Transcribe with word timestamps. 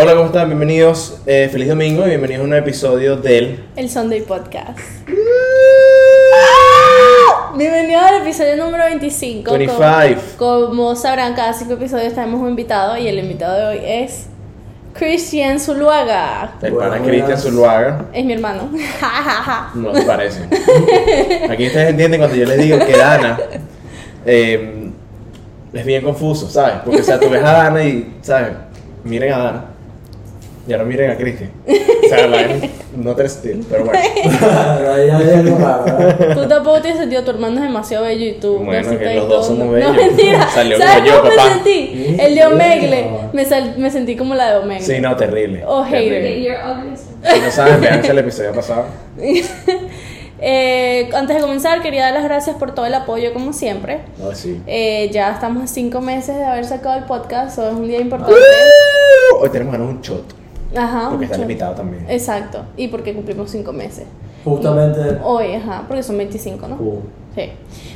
Hola, 0.00 0.14
¿cómo 0.14 0.26
están? 0.26 0.46
Bienvenidos, 0.46 1.20
eh, 1.26 1.48
feliz 1.50 1.66
domingo 1.66 2.06
y 2.06 2.10
bienvenidos 2.10 2.42
a 2.42 2.44
un 2.44 2.50
nuevo 2.50 2.64
episodio 2.64 3.16
del... 3.16 3.64
El 3.74 3.90
Sunday 3.90 4.20
Podcast. 4.20 4.78
Bienvenidos 7.56 8.02
al 8.04 8.22
episodio 8.22 8.64
número 8.64 8.84
25. 8.84 9.50
25. 9.50 10.22
Como, 10.36 10.66
como 10.68 10.94
sabrán, 10.94 11.34
cada 11.34 11.52
cinco 11.52 11.72
episodios 11.72 12.14
tenemos 12.14 12.40
un 12.40 12.50
invitado 12.50 12.96
y 12.96 13.08
el 13.08 13.18
invitado 13.18 13.58
de 13.58 13.66
hoy 13.66 13.80
es 13.84 14.26
Christian 14.92 15.58
Zuluaga. 15.58 16.52
El 16.62 16.74
pana 16.74 17.02
Cristian 17.02 17.36
Zuluaga. 17.36 18.04
Es 18.12 18.24
mi 18.24 18.34
hermano. 18.34 18.70
No 19.74 19.92
me 19.92 20.02
parece. 20.06 20.44
Aquí 21.50 21.66
ustedes 21.66 21.90
entienden 21.90 22.20
cuando 22.20 22.36
yo 22.36 22.46
les 22.46 22.58
digo 22.58 22.78
que 22.78 22.96
Dana 22.96 23.36
eh, 24.24 24.92
es 25.72 25.84
bien 25.84 26.04
confuso, 26.04 26.48
¿sabes? 26.48 26.76
Porque, 26.84 27.00
o 27.00 27.04
sea, 27.04 27.18
tú 27.18 27.28
ves 27.28 27.42
a 27.42 27.50
Dana 27.50 27.82
y, 27.82 28.16
¿sabes? 28.22 28.52
Miren 29.02 29.32
a 29.32 29.38
Dana. 29.38 29.67
Ya 30.68 30.76
no 30.76 30.84
miren 30.84 31.10
a 31.10 31.16
Cristian. 31.16 31.50
O 31.66 32.08
sea, 32.08 32.26
la, 32.28 32.46
no 32.96 33.14
te 33.16 33.24
estilo, 33.24 33.64
pero 33.70 33.84
bueno. 33.86 33.98
Ahí 34.00 35.08
hay 35.10 35.30
algo 35.38 35.58
raro, 35.58 35.84
¿verdad? 35.84 36.34
Tú 36.34 36.46
tampoco 36.48 36.80
tienes 36.82 37.00
sentido, 37.00 37.24
tu 37.24 37.30
hermano 37.30 37.56
es 37.56 37.62
demasiado 37.62 38.04
bello 38.04 38.26
y 38.26 38.32
tú. 38.34 38.58
Bueno, 38.58 38.98
que 38.98 39.12
y 39.12 39.16
los 39.16 39.28
dos 39.28 39.46
somos 39.46 39.66
No, 39.66 39.72
bellos. 39.72 39.96
mentira. 39.96 40.46
Salió 40.52 40.78
¿Sabes 40.78 40.94
como 40.96 41.06
yo, 41.06 41.18
cómo 41.22 41.30
papá. 41.34 41.44
me 41.48 41.54
sentí? 41.54 42.16
El 42.20 42.34
de. 42.34 42.46
Omegle. 42.46 43.06
Me, 43.32 43.44
sal- 43.44 43.74
me 43.78 43.90
sentí 43.90 44.16
como 44.16 44.34
la 44.34 44.52
de 44.52 44.58
Omegle. 44.58 44.84
Sí, 44.86 45.00
no, 45.00 45.16
terrible. 45.16 45.64
Oh, 45.66 45.82
hater. 45.84 46.58
Si 47.22 47.40
no 47.40 47.50
saben, 47.50 47.80
vean 47.80 48.04
el 48.04 48.18
episodio 48.18 48.52
pasado. 48.52 48.84
Eh, 50.40 51.10
antes 51.14 51.34
de 51.34 51.42
comenzar, 51.42 51.82
quería 51.82 52.02
dar 52.04 52.14
las 52.14 52.22
gracias 52.22 52.54
por 52.56 52.72
todo 52.72 52.86
el 52.86 52.94
apoyo, 52.94 53.32
como 53.32 53.52
siempre. 53.52 54.02
No, 54.18 54.32
sí. 54.36 54.62
Eh, 54.68 55.10
ya 55.12 55.32
estamos 55.32 55.64
a 55.64 55.66
cinco 55.66 56.00
meses 56.00 56.36
de 56.36 56.44
haber 56.44 56.64
sacado 56.64 56.96
el 56.96 57.04
podcast, 57.06 57.56
so 57.56 57.66
es 57.68 57.74
un 57.74 57.88
día 57.88 57.98
importante. 58.00 58.36
Hoy 59.40 59.50
tenemos 59.50 59.72
ganas 59.72 59.88
un 59.88 60.00
shot. 60.00 60.22
Ajá. 60.76 61.08
Porque 61.10 61.24
está 61.24 61.38
limitado 61.38 61.74
también. 61.74 62.04
Exacto, 62.08 62.64
y 62.76 62.88
porque 62.88 63.14
cumplimos 63.14 63.50
cinco 63.50 63.72
meses. 63.72 64.04
Justamente. 64.44 65.18
Hoy, 65.22 65.54
ajá, 65.54 65.84
porque 65.86 66.02
son 66.02 66.16
25, 66.18 66.68
¿no? 66.68 66.76
Uh, 66.76 67.02
Sí. 67.34 67.50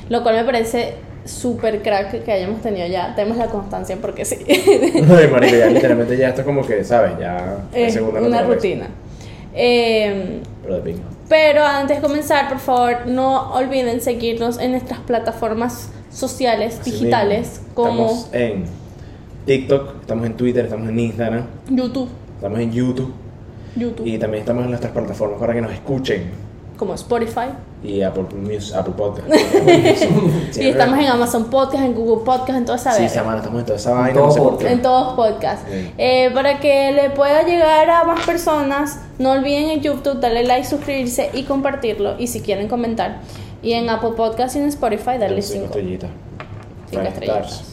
Lo 0.08 0.22
cual 0.22 0.36
me 0.36 0.44
parece 0.44 0.94
súper 1.24 1.82
crack 1.82 2.22
que 2.24 2.32
hayamos 2.32 2.60
tenido 2.62 2.86
ya. 2.86 3.14
Tenemos 3.14 3.38
la 3.38 3.46
constancia 3.46 3.96
porque 4.00 4.24
sí. 4.24 4.36
Ay, 4.46 5.28
marico, 5.30 5.56
ya 5.56 5.66
literalmente 5.66 6.16
ya 6.16 6.28
esto 6.28 6.42
es 6.42 6.46
como 6.46 6.64
que, 6.66 6.84
¿sabes? 6.84 7.12
Ya 7.18 7.64
es 7.72 7.94
segunda 7.94 8.20
una 8.20 8.42
rutina. 8.42 8.86
Eh, 9.54 10.40
Pero 10.62 10.74
de 10.76 10.80
pinga. 10.80 11.02
Pero 11.28 11.64
antes 11.64 11.96
de 11.96 12.02
comenzar, 12.02 12.48
por 12.48 12.58
favor, 12.58 13.06
no 13.06 13.52
olviden 13.54 14.00
seguirnos 14.00 14.58
en 14.58 14.72
nuestras 14.72 15.00
plataformas 15.00 15.90
sociales 16.12 16.78
Así 16.80 16.90
digitales 16.90 17.60
mismo. 17.60 17.74
como 17.74 18.04
Estamos 18.06 18.28
en 18.32 18.64
TikTok, 19.46 20.00
estamos 20.02 20.26
en 20.26 20.34
Twitter, 20.34 20.64
estamos 20.66 20.88
en 20.88 21.00
Instagram, 21.00 21.46
YouTube, 21.70 22.08
estamos 22.42 22.58
en 22.58 22.72
YouTube 22.72 23.12
YouTube, 23.76 24.04
y 24.06 24.18
también 24.18 24.40
estamos 24.40 24.64
en 24.64 24.70
nuestras 24.70 24.92
plataformas 24.92 25.38
para 25.38 25.54
que 25.54 25.60
nos 25.62 25.72
escuchen. 25.72 26.30
como 26.76 26.94
Spotify. 26.94 27.46
Y 27.84 28.02
Apple, 28.02 28.24
Music, 28.36 28.74
Apple 28.74 28.94
Podcast. 28.96 29.28
y 30.56 30.66
estamos 30.66 30.98
en 30.98 31.06
Amazon 31.06 31.44
Podcast, 31.44 31.84
en 31.84 31.94
Google 31.94 32.24
Podcast, 32.24 32.58
en 32.58 32.64
toda 32.64 32.76
esa 32.78 32.92
Sí, 32.92 33.02
verga. 33.02 33.14
semana, 33.14 33.38
estamos 33.38 33.60
en 33.60 33.66
toda 33.66 33.78
esa 33.78 33.92
vaina. 33.92 34.14
todo 34.14 34.26
no 34.26 34.32
sé 34.32 34.38
por 34.40 34.50
podcast. 34.50 34.66
qué. 34.68 34.72
En 34.74 34.82
todos 34.82 35.14
podcasts. 35.14 35.66
Sí. 35.70 35.92
Eh, 35.98 36.30
para 36.34 36.58
que 36.60 36.92
le 36.92 37.10
pueda 37.10 37.42
llegar 37.44 37.88
a 37.90 38.04
más 38.04 38.26
personas, 38.26 38.98
no 39.18 39.30
olviden 39.32 39.70
en 39.70 39.80
YouTube 39.80 40.20
darle 40.20 40.42
like, 40.44 40.66
suscribirse 40.66 41.30
y 41.32 41.44
compartirlo. 41.44 42.18
Y 42.18 42.26
si 42.26 42.40
quieren 42.40 42.68
comentar. 42.68 43.20
Y 43.62 43.72
en 43.74 43.88
Apple 43.88 44.10
Podcast 44.16 44.56
y 44.56 44.58
en 44.58 44.66
Spotify 44.66 45.18
darle 45.18 45.40
Cinco 45.42 45.66
5 45.72 45.78
estrellitas. 45.78 46.10
Cinco 46.90 47.02
Five 47.02 47.08
estrellitas. 47.08 47.71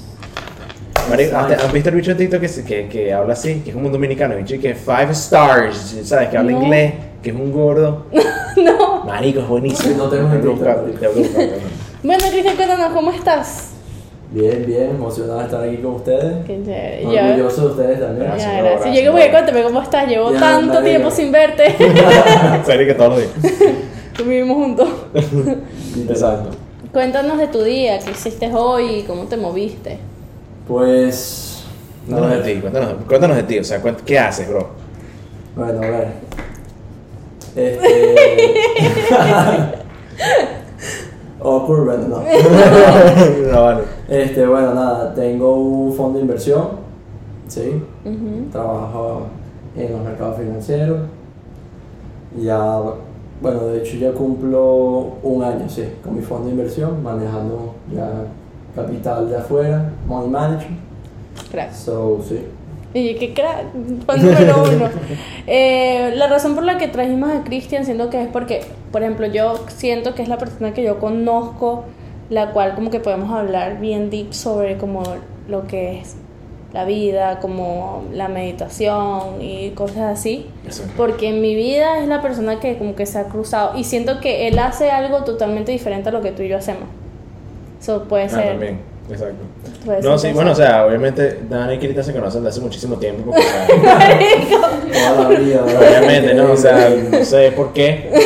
¿Has, 1.11 1.73
visto 1.73 1.89
el 1.89 1.95
bicho 1.95 2.13
de 2.13 2.27
TikTok 2.27 2.41
que, 2.41 2.63
que, 2.63 2.88
que 2.88 3.13
habla 3.13 3.33
así? 3.33 3.61
Que 3.61 3.69
es 3.69 3.75
como 3.75 3.88
un 3.88 3.93
dominicano, 3.93 4.35
el 4.35 4.43
bicho 4.43 4.59
que 4.61 4.75
five 4.75 5.11
stars, 5.11 5.99
¿sabes? 6.03 6.29
Que 6.29 6.38
habla 6.38 6.52
No. 6.52 6.63
inglés, 6.63 6.93
que 7.21 7.29
es 7.31 7.35
un 7.35 7.52
gordo. 7.52 8.05
no. 8.57 9.03
Marico, 9.05 9.39
es 9.39 9.47
buenísimo. 9.47 9.97
No 9.97 10.09
tenemos 10.09 10.45
buscar, 10.45 10.83
bueno. 12.03 12.23
Cristian, 12.31 12.55
cuéntanos, 12.55 12.93
¿cómo 12.93 13.11
estás? 13.11 13.65
bien, 14.31 14.64
bien, 14.65 14.89
emocionado 14.92 15.39
de 15.39 15.45
estar 15.45 15.64
aquí 15.64 15.77
con 15.77 15.95
ustedes. 15.95 16.45
Qué 16.45 16.61
chévere. 16.64 17.05
Orgulloso 17.05 17.61
de 17.61 17.67
ustedes 17.67 17.99
también. 17.99 18.27
Gracias. 18.27 18.52
Ya, 18.52 18.61
gracias. 18.61 18.83
gracias, 18.86 19.05
Yo 19.05 19.15
que 19.15 19.31
cuéntame 19.31 19.64
cómo 19.64 19.81
estás. 19.81 20.08
Llevo 20.08 20.31
Ya, 20.33 20.39
tanto 20.39 20.83
tiempo 20.83 21.11
sin 21.11 21.31
verte. 21.31 21.76
Serio 22.65 22.87
que 22.87 22.93
todos 22.93 23.09
los 23.09 23.20
días. 23.20 23.64
vivimos 24.26 24.58
juntos. 24.58 24.89
Exacto. 26.08 26.49
Cuéntanos 26.93 27.37
de 27.37 27.47
tu 27.47 27.64
día, 27.64 27.99
qué 27.99 28.11
hiciste 28.11 28.49
hoy, 28.53 29.03
cómo 29.08 29.26
te 29.26 29.37
moviste. 29.37 29.99
Pues. 30.69 31.63
Cuéntanos 32.07 32.37
de 32.45 32.53
ti, 32.53 32.61
cuéntanos, 32.61 32.93
cuéntanos 33.07 33.37
de 33.37 33.43
ti, 33.43 33.57
o 33.57 33.63
sea, 33.63 33.81
cuént- 33.81 34.02
¿qué 34.05 34.19
haces, 34.19 34.47
bro? 34.47 34.67
Bueno, 35.55 35.80
a 35.80 35.81
ver. 35.81 36.07
Este. 37.55 38.15
Awkward, 41.43 41.85
bueno, 41.85 42.08
no. 42.08 42.17
no, 43.52 43.63
vale. 43.63 43.81
Este, 44.08 44.45
bueno, 44.45 44.75
nada, 44.75 45.11
tengo 45.15 45.55
un 45.55 45.91
fondo 45.93 46.19
de 46.19 46.25
inversión. 46.25 46.67
Sí. 47.47 47.83
Trabajo 48.52 49.23
en 49.75 49.91
los 49.91 50.02
mercados 50.02 50.37
financieros. 50.37 50.99
Ya, 52.39 52.79
bueno, 53.41 53.65
de 53.67 53.79
hecho 53.79 53.97
ya 53.97 54.11
cumplo 54.11 55.13
un 55.23 55.43
año, 55.43 55.67
sí, 55.67 55.83
con 56.03 56.15
mi 56.15 56.21
fondo 56.21 56.45
de 56.45 56.52
inversión, 56.52 57.02
manejando 57.02 57.73
ya 57.91 58.11
capital 58.81 59.29
de 59.29 59.37
afuera, 59.37 59.91
money 60.07 60.29
management. 60.29 60.79
Crack. 61.51 61.73
So, 61.73 62.21
sí. 62.27 62.39
Y 62.93 63.15
qué 63.15 63.33
crack, 63.33 63.65
fan 64.05 64.25
número 64.25 64.63
uno. 64.63 64.89
Eh, 65.51 66.11
la 66.15 66.27
razón 66.27 66.53
por 66.53 66.63
la 66.63 66.77
que 66.77 66.87
trajimos 66.87 67.31
a 67.31 67.43
Cristian 67.43 67.83
siento 67.83 68.11
que 68.11 68.21
es 68.21 68.27
porque, 68.27 68.61
por 68.91 69.01
ejemplo, 69.01 69.25
yo 69.25 69.55
siento 69.67 70.13
que 70.13 70.21
es 70.21 70.27
la 70.27 70.37
persona 70.37 70.73
que 70.73 70.83
yo 70.83 70.99
conozco, 70.99 71.85
la 72.29 72.51
cual 72.51 72.75
como 72.75 72.91
que 72.91 72.99
podemos 72.99 73.31
hablar 73.31 73.79
bien 73.79 74.11
deep 74.11 74.33
sobre 74.33 74.77
como 74.77 75.01
lo 75.47 75.65
que 75.65 75.99
es 75.99 76.17
la 76.71 76.85
vida, 76.85 77.39
como 77.39 78.03
la 78.13 78.27
meditación 78.27 79.41
y 79.41 79.71
cosas 79.71 80.19
así. 80.19 80.45
Eso. 80.67 80.83
Porque 80.95 81.29
en 81.29 81.41
mi 81.41 81.55
vida 81.55 81.99
es 81.99 82.07
la 82.07 82.21
persona 82.21 82.59
que 82.59 82.77
como 82.77 82.95
que 82.95 83.05
se 83.05 83.17
ha 83.17 83.23
cruzado 83.25 83.77
y 83.77 83.83
siento 83.83 84.19
que 84.19 84.47
él 84.47 84.59
hace 84.59 84.91
algo 84.91 85.23
totalmente 85.23 85.71
diferente 85.71 86.09
a 86.09 86.11
lo 86.11 86.21
que 86.21 86.31
tú 86.31 86.43
y 86.43 86.49
yo 86.49 86.57
hacemos. 86.57 86.87
Eso 87.79 88.03
puede 88.03 88.25
Ah, 88.25 88.29
ser. 88.29 88.47
también, 88.49 88.79
exacto. 89.09 89.35
puede 89.85 90.01
No, 90.01 90.17
ser 90.17 90.29
sí, 90.29 90.35
bueno, 90.35 90.51
o 90.51 90.55
sea, 90.55 90.85
obviamente 90.85 91.39
Dana 91.49 91.73
y 91.73 91.79
Kirita 91.79 92.03
se 92.03 92.11
conocen 92.13 92.43
desde 92.43 92.57
hace 92.57 92.61
muchísimo 92.61 92.97
tiempo. 92.97 93.31
Porque, 93.31 93.41
obviamente, 95.79 96.33
¿no? 96.33 96.51
O 96.51 96.57
sea, 96.57 96.89
no 96.89 97.23
sé 97.23 97.51
por 97.53 97.71
qué. 97.73 98.09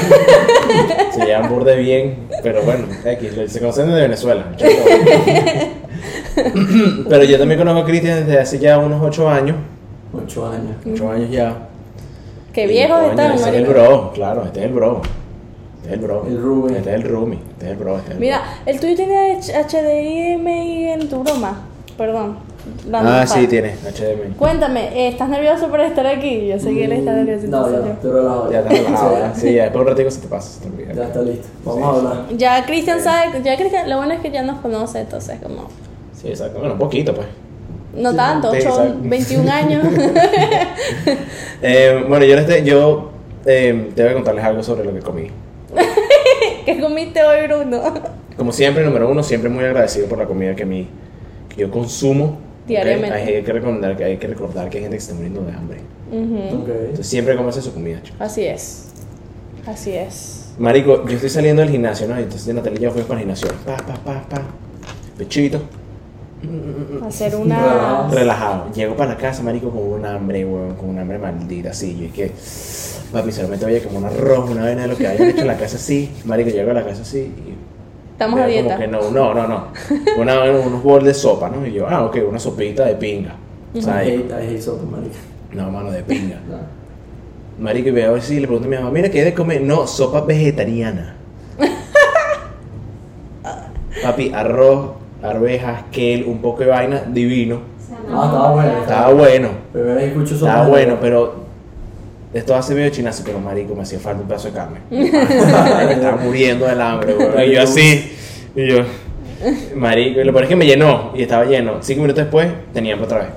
Se 1.13 1.23
llevan 1.25 1.47
burde 1.49 1.75
bien, 1.75 2.27
pero 2.41 2.63
bueno, 2.63 2.85
X, 3.05 3.51
se 3.51 3.59
conocen 3.59 3.87
desde 3.87 4.01
Venezuela. 4.01 4.45
Pero 7.09 7.23
yo 7.23 7.37
también 7.37 7.59
conozco 7.59 7.81
a 7.81 7.85
Cristian 7.85 8.25
desde 8.25 8.39
hace 8.39 8.57
ya 8.57 8.79
unos 8.79 8.99
8 9.03 9.29
años. 9.29 9.57
Ocho 10.11 10.47
años. 10.47 10.75
8 10.91 11.11
años 11.11 11.29
ya. 11.29 11.67
Qué 12.51 12.65
coño, 12.65 13.09
están, 13.11 13.31
Este 13.33 13.49
es 13.49 13.55
el 13.55 13.65
bro, 13.65 14.11
claro, 14.13 14.43
este 14.45 14.61
es 14.61 14.65
el 14.65 14.73
bro. 14.73 15.01
Este 15.83 15.87
es 15.89 15.93
el 15.93 15.99
bro. 15.99 16.25
El 16.27 16.41
roomie. 16.41 16.77
Este 16.77 16.89
es 16.89 16.95
el 16.95 17.03
roomie. 17.03 17.39
Este 17.63 17.65
es 17.65 17.71
el 17.71 17.77
bro. 17.77 17.97
Este 17.97 18.09
es 18.09 18.15
el 18.15 18.19
Mira, 18.19 18.41
el 18.65 18.79
tuyo 18.79 18.95
tiene 18.95 19.39
HDMI 19.39 20.87
en 20.89 21.09
tu 21.09 21.23
broma. 21.23 21.61
Perdón. 21.97 22.37
Ah, 22.93 23.25
sí, 23.27 23.45
tiene 23.47 23.75
HDMI. 23.75 24.35
Cuéntame, 24.37 24.87
eh, 24.97 25.09
¿estás 25.09 25.29
nervioso 25.29 25.67
por 25.69 25.79
estar 25.81 26.05
aquí? 26.07 26.47
Yo 26.47 26.57
sé 26.59 26.73
que 26.73 26.85
él 26.85 26.93
está 26.93 27.11
nervioso. 27.13 27.47
No, 27.47 27.69
ya, 27.69 27.91
estoy 27.91 28.11
relajado. 28.11 28.51
Ya 28.51 28.59
está 28.59 28.69
relajado, 28.73 29.17
ya. 29.19 29.35
Sí, 29.35 29.41
Sí, 29.47 29.53
ya 29.53 29.63
después 29.63 29.81
un 29.81 29.87
ratito 29.89 30.11
se 30.11 30.21
te 30.21 30.27
pasa. 30.27 30.49
Se 30.49 30.59
te 30.61 30.67
olvida. 30.73 30.93
Ya 30.93 31.03
está 31.05 31.21
listo. 31.21 31.47
Vamos 31.65 31.79
Sí. 31.79 31.83
a 31.83 32.09
hablar. 32.09 32.25
Ya 32.37 32.65
Cristian 32.65 32.99
sabe, 33.01 33.41
ya 33.43 33.57
Cristian, 33.57 33.89
lo 33.89 33.97
bueno 33.97 34.13
es 34.13 34.19
que 34.21 34.31
ya 34.31 34.43
nos 34.43 34.59
conoce, 34.59 35.01
entonces 35.01 35.39
como, 35.41 35.67
Sí, 36.21 36.29
exacto. 36.29 36.59
Bueno, 36.59 36.73
un 36.73 36.79
poquito, 36.79 37.13
pues. 37.13 37.27
no 37.95 38.11
Sí, 38.11 38.15
tanto, 38.17 38.53
exacto. 38.53 38.95
21 39.01 39.51
años. 39.51 39.83
Eh, 41.65 42.03
bueno, 42.09 42.25
yo, 42.25 42.35
les 42.35 42.45
te- 42.45 42.63
yo 42.65 43.11
eh, 43.45 43.91
te 43.95 44.03
voy 44.03 44.11
a 44.11 44.15
contarles 44.15 44.43
algo 44.43 44.61
sobre 44.63 44.83
lo 44.83 44.93
que 44.93 44.99
comí. 44.99 45.27
¿Qué 46.65 46.79
comiste 46.79 47.21
hoy, 47.23 47.47
Bruno? 47.47 47.81
Como 48.37 48.51
siempre, 48.51 48.83
número 48.83 49.09
uno, 49.09 49.23
siempre 49.23 49.49
muy 49.49 49.63
agradecido 49.63 50.07
por 50.07 50.17
la 50.17 50.25
comida 50.25 50.55
que, 50.55 50.65
mi, 50.65 50.87
que 51.49 51.61
yo 51.61 51.71
consumo. 51.71 52.39
Diariamente. 52.67 53.17
Hay, 53.17 53.43
que 53.43 53.51
recordar, 53.53 53.97
que 53.97 54.03
hay 54.05 54.17
que 54.17 54.27
recordar 54.27 54.69
que 54.69 54.77
hay 54.77 54.83
gente 54.83 54.97
que 54.97 55.01
está 55.01 55.13
muriendo 55.13 55.43
de 55.43 55.51
hambre. 55.51 55.79
Entonces 56.11 57.07
siempre 57.07 57.35
comerse 57.35 57.61
su 57.61 57.73
comida, 57.73 58.01
chicos. 58.01 58.21
Así 58.21 58.45
es. 58.45 58.93
Así 59.65 59.91
es. 59.91 60.53
Marico, 60.57 61.05
yo 61.07 61.15
estoy 61.15 61.29
saliendo 61.29 61.61
del 61.61 61.71
gimnasio, 61.71 62.07
¿no? 62.07 62.17
Entonces 62.17 62.53
Natalia 62.53 62.79
y 62.79 62.83
yo 62.83 62.91
fuimos 62.91 63.07
para 63.07 63.19
el 63.19 63.25
gimnasio. 63.25 63.49
Pa, 63.65 63.77
pa, 63.77 63.95
pa, 63.95 64.21
pa. 64.29 64.41
Pechito. 65.17 65.61
Hacer 67.05 67.35
una. 67.35 68.09
Relajado. 68.11 68.71
Llego 68.73 68.95
para 68.95 69.11
la 69.13 69.17
casa, 69.17 69.43
marico, 69.43 69.69
con 69.69 69.81
un 69.81 70.05
hambre, 70.05 70.45
weón, 70.45 70.75
con 70.75 70.89
un 70.89 70.99
hambre 70.99 71.17
maldita, 71.17 71.69
así. 71.71 71.97
Yo 71.97 72.05
es 72.07 72.13
que, 72.13 72.31
papi, 73.11 73.31
solamente 73.31 73.65
oye 73.65 73.81
como 73.81 73.97
un 73.99 74.05
arroz, 74.05 74.49
una 74.49 74.63
vaina 74.63 74.83
de 74.83 74.87
lo 74.89 74.97
que 74.97 75.07
hayan 75.07 75.29
hecho 75.29 75.41
en 75.41 75.47
la 75.47 75.57
casa 75.57 75.77
así. 75.77 76.11
Marico, 76.25 76.49
llego 76.49 76.71
a 76.71 76.75
la 76.75 76.83
casa 76.85 77.01
así 77.03 77.19
y 77.19 77.53
Estamos 78.11 78.39
a 78.39 78.45
veo 78.45 78.53
dieta. 78.61 78.75
Como 78.75 78.85
que 78.85 78.87
no, 78.87 79.11
no, 79.11 79.33
no, 79.33 79.47
no. 79.47 79.67
Una, 80.17 80.43
unos 80.43 80.83
bols 80.83 81.05
de 81.05 81.13
sopa, 81.13 81.49
¿no? 81.49 81.65
Y 81.65 81.73
yo, 81.73 81.87
ah, 81.89 82.05
ok, 82.05 82.17
una 82.29 82.39
sopita 82.39 82.85
de 82.85 82.95
pinga. 82.95 83.35
O 83.75 83.81
sea, 83.81 83.97
ahí- 83.97 84.27
hate 84.31 84.61
sopa, 84.61 84.83
marica. 84.89 85.15
No, 85.53 85.69
mano, 85.71 85.91
de 85.91 86.03
pinga. 86.03 86.39
No. 86.49 86.83
Marico, 87.63 87.89
y 87.89 87.91
voy 87.91 88.01
a 88.01 88.11
ver 88.11 88.21
si 88.23 88.39
le 88.39 88.47
pregunto 88.47 88.67
a 88.67 88.71
mi 88.71 88.77
mamá, 88.77 88.89
mira, 88.89 89.09
¿qué 89.11 89.23
de 89.23 89.33
comer? 89.33 89.61
No, 89.61 89.85
sopa 89.85 90.21
vegetariana. 90.21 91.15
Papi, 94.03 94.31
arroz, 94.33 94.91
arvejas, 95.23 95.83
kale, 95.91 96.23
un 96.25 96.39
poco 96.39 96.59
de 96.59 96.67
vaina, 96.67 97.03
divino. 97.07 97.61
Ah, 98.11 98.23
estaba 98.25 98.51
bueno. 98.51 98.71
Estaba 98.81 99.13
bueno, 99.13 99.49
Primera 99.71 99.95
vez 99.95 100.03
que 100.03 100.09
escucho 100.09 100.35
eso. 100.35 100.45
estaba 100.45 100.67
bueno, 100.67 100.97
pero 100.99 101.35
esto 102.33 102.55
hace 102.55 102.75
medio 102.75 102.89
chinazo, 102.89 103.23
pero 103.25 103.39
marico, 103.39 103.75
me 103.75 103.83
hacía 103.83 103.99
falta 103.99 104.21
un 104.21 104.27
pedazo 104.27 104.47
de 104.49 104.53
carne. 104.53 104.79
me 104.89 105.93
estaba 105.93 106.17
muriendo 106.17 106.65
del 106.65 106.81
hambre, 106.81 107.15
weón. 107.15 107.43
Y 107.43 107.53
yo 107.53 107.61
así, 107.61 108.11
y 108.55 108.67
yo, 108.67 108.79
marico, 109.75 110.19
y 110.19 110.23
lo 110.23 110.31
peor 110.33 110.43
es 110.43 110.49
que 110.49 110.55
me 110.55 110.65
llenó, 110.65 111.11
y 111.15 111.21
estaba 111.21 111.45
lleno. 111.45 111.77
Cinco 111.81 112.01
minutos 112.01 112.23
después, 112.23 112.51
tenía 112.73 112.93
hambre 112.93 113.05
otra 113.05 113.19
vez. 113.19 113.27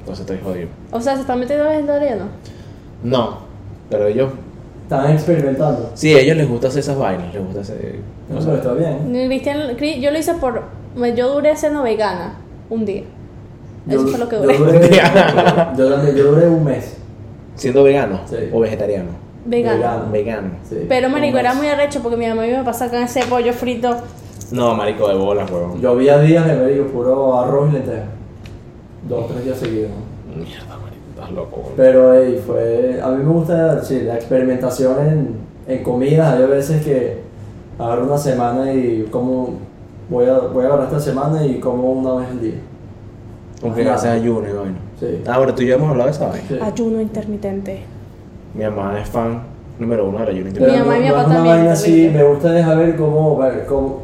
Entonces 0.00 0.20
estoy 0.20 0.38
jodido. 0.42 0.68
O 0.90 1.00
sea, 1.00 1.14
se 1.14 1.20
están 1.20 1.38
metiendo 1.38 1.64
vegetariano. 1.66 2.24
No, 3.02 3.40
pero 3.90 4.06
ellos, 4.06 4.32
Estaban 4.88 5.12
experimentando. 5.12 5.90
sí, 5.92 6.14
a 6.14 6.20
ellos 6.20 6.36
les 6.38 6.48
gusta 6.48 6.68
hacer 6.68 6.80
esas 6.80 6.96
vainas, 6.96 7.34
les 7.34 7.44
gusta 7.44 7.60
hacer 7.60 7.96
No, 8.30 8.38
pero 8.40 8.56
está 8.56 8.72
bien. 8.72 9.28
Cristian, 9.28 9.76
yo 10.00 10.10
lo 10.10 10.18
hice 10.18 10.32
por. 10.34 10.62
Yo 11.14 11.34
duré 11.34 11.54
siendo 11.56 11.82
vegana 11.82 12.36
un 12.70 12.86
día. 12.86 13.02
Eso 13.86 14.02
Yo- 14.04 14.08
fue 14.08 14.18
lo 14.18 14.28
que 14.30 14.36
yo 14.36 14.42
duré. 14.42 14.58
duré- 14.58 14.90
yo, 15.76 15.88
también- 15.94 16.16
yo 16.16 16.32
duré 16.32 16.48
un 16.48 16.64
mes. 16.64 16.96
Siendo 17.54 17.82
vegano 17.84 18.20
Sí. 18.26 18.36
o 18.52 18.60
vegetariano. 18.60 19.10
Vegano. 19.44 20.10
Vegano. 20.10 20.50
Sí, 20.68 20.76
Pero, 20.88 21.08
marico, 21.10 21.36
era 21.38 21.52
muy 21.54 21.66
arrecho 21.68 22.00
porque 22.02 22.16
mi 22.16 22.26
mamá 22.26 22.42
me 22.42 22.64
pasaba 22.64 22.90
con 22.90 23.02
ese 23.02 23.20
pollo 23.26 23.52
frito. 23.52 23.94
No, 24.52 24.74
marico, 24.74 25.06
de 25.08 25.14
bolas, 25.16 25.50
huevón. 25.50 25.80
Yo 25.82 25.90
había 25.90 26.18
días 26.20 26.46
de 26.46 26.54
médico 26.54 26.86
puro 26.86 27.38
arroz 27.38 27.68
y 27.70 27.72
lentejas. 27.74 28.04
Dos, 29.08 29.28
tres 29.28 29.44
días 29.44 29.58
seguidos. 29.58 29.90
Mierda, 30.34 30.76
estás 31.20 31.32
loco, 31.32 31.56
huevón. 31.56 31.72
Pero 31.76 32.14
ey, 32.14 32.42
fue. 32.46 33.00
A 33.02 33.08
mí 33.10 33.22
me 33.24 33.32
gusta 33.32 33.82
sí, 33.84 34.00
la 34.02 34.14
experimentación 34.16 34.94
en, 35.06 35.28
en 35.76 35.82
comidas. 35.82 36.34
Hay 36.34 36.46
veces 36.46 36.84
que 36.84 37.18
agarro 37.78 38.04
una 38.04 38.18
semana 38.18 38.72
y 38.72 39.06
como. 39.10 39.54
Voy 40.10 40.24
a, 40.26 40.38
voy 40.38 40.64
a 40.64 40.68
agarrar 40.68 40.86
esta 40.86 41.00
semana 41.00 41.44
y 41.44 41.58
como 41.60 41.92
una 41.92 42.14
vez 42.20 42.30
al 42.30 42.40
día. 42.40 42.54
Aunque 43.62 43.88
haces 43.88 44.10
ayuno 44.10 44.48
y 44.48 44.52
vaina. 44.52 44.78
Sí. 44.98 45.22
Ah, 45.26 45.36
bueno, 45.38 45.54
tú 45.54 45.62
y 45.62 45.66
yo 45.66 45.74
hemos 45.74 45.90
hablado 45.90 46.08
de 46.08 46.16
esa 46.16 46.28
vaina. 46.28 46.44
Sí. 46.48 46.58
Ayuno 46.62 47.00
intermitente. 47.00 47.82
Mi 48.54 48.64
mamá 48.64 48.98
es 49.00 49.08
fan 49.08 49.42
número 49.78 50.08
uno 50.08 50.18
del 50.20 50.28
ayuno 50.28 50.44
Mi 50.44 50.50
intermitente. 50.50 50.84
mamá 50.84 50.96
y 50.98 51.02
mi 51.02 51.08
no- 51.08 51.16
no 51.16 51.16
papá 51.16 51.22
es 51.22 51.26
una 51.28 51.34
también, 51.36 51.56
vaina 51.56 51.72
así, 51.72 51.90
terrible. 51.92 52.18
me 52.18 52.24
gusta 52.30 52.52
dejar 52.52 52.76
ver 52.78 52.96
cómo, 52.96 53.36
ver 53.36 53.66
cómo, 53.66 53.98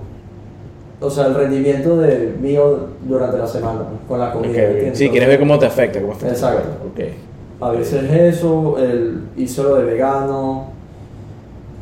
o 1.01 1.11
sea, 1.11 1.27
el 1.27 1.35
rendimiento 1.35 1.97
de 1.99 2.35
mío 2.41 2.89
durante 3.03 3.39
la 3.39 3.47
semana 3.47 3.81
con 4.09 4.19
la 4.19 4.33
comida. 4.33 4.51
Ok, 4.51 4.57
¿entiendes? 4.57 4.99
Sí, 4.99 5.11
quieres 5.11 5.29
ver 5.29 5.39
cómo 5.39 5.59
te 5.59 5.67
afecta. 5.67 6.01
Cómo 6.01 6.13
afecta. 6.13 6.35
Exacto. 6.35 6.69
Ok. 6.93 7.05
A 7.61 7.71
veces 7.71 8.11
eso, 8.11 8.77
el, 8.79 9.23
hizo 9.37 9.63
lo 9.63 9.77
de 9.77 9.85
vegano, 9.85 10.74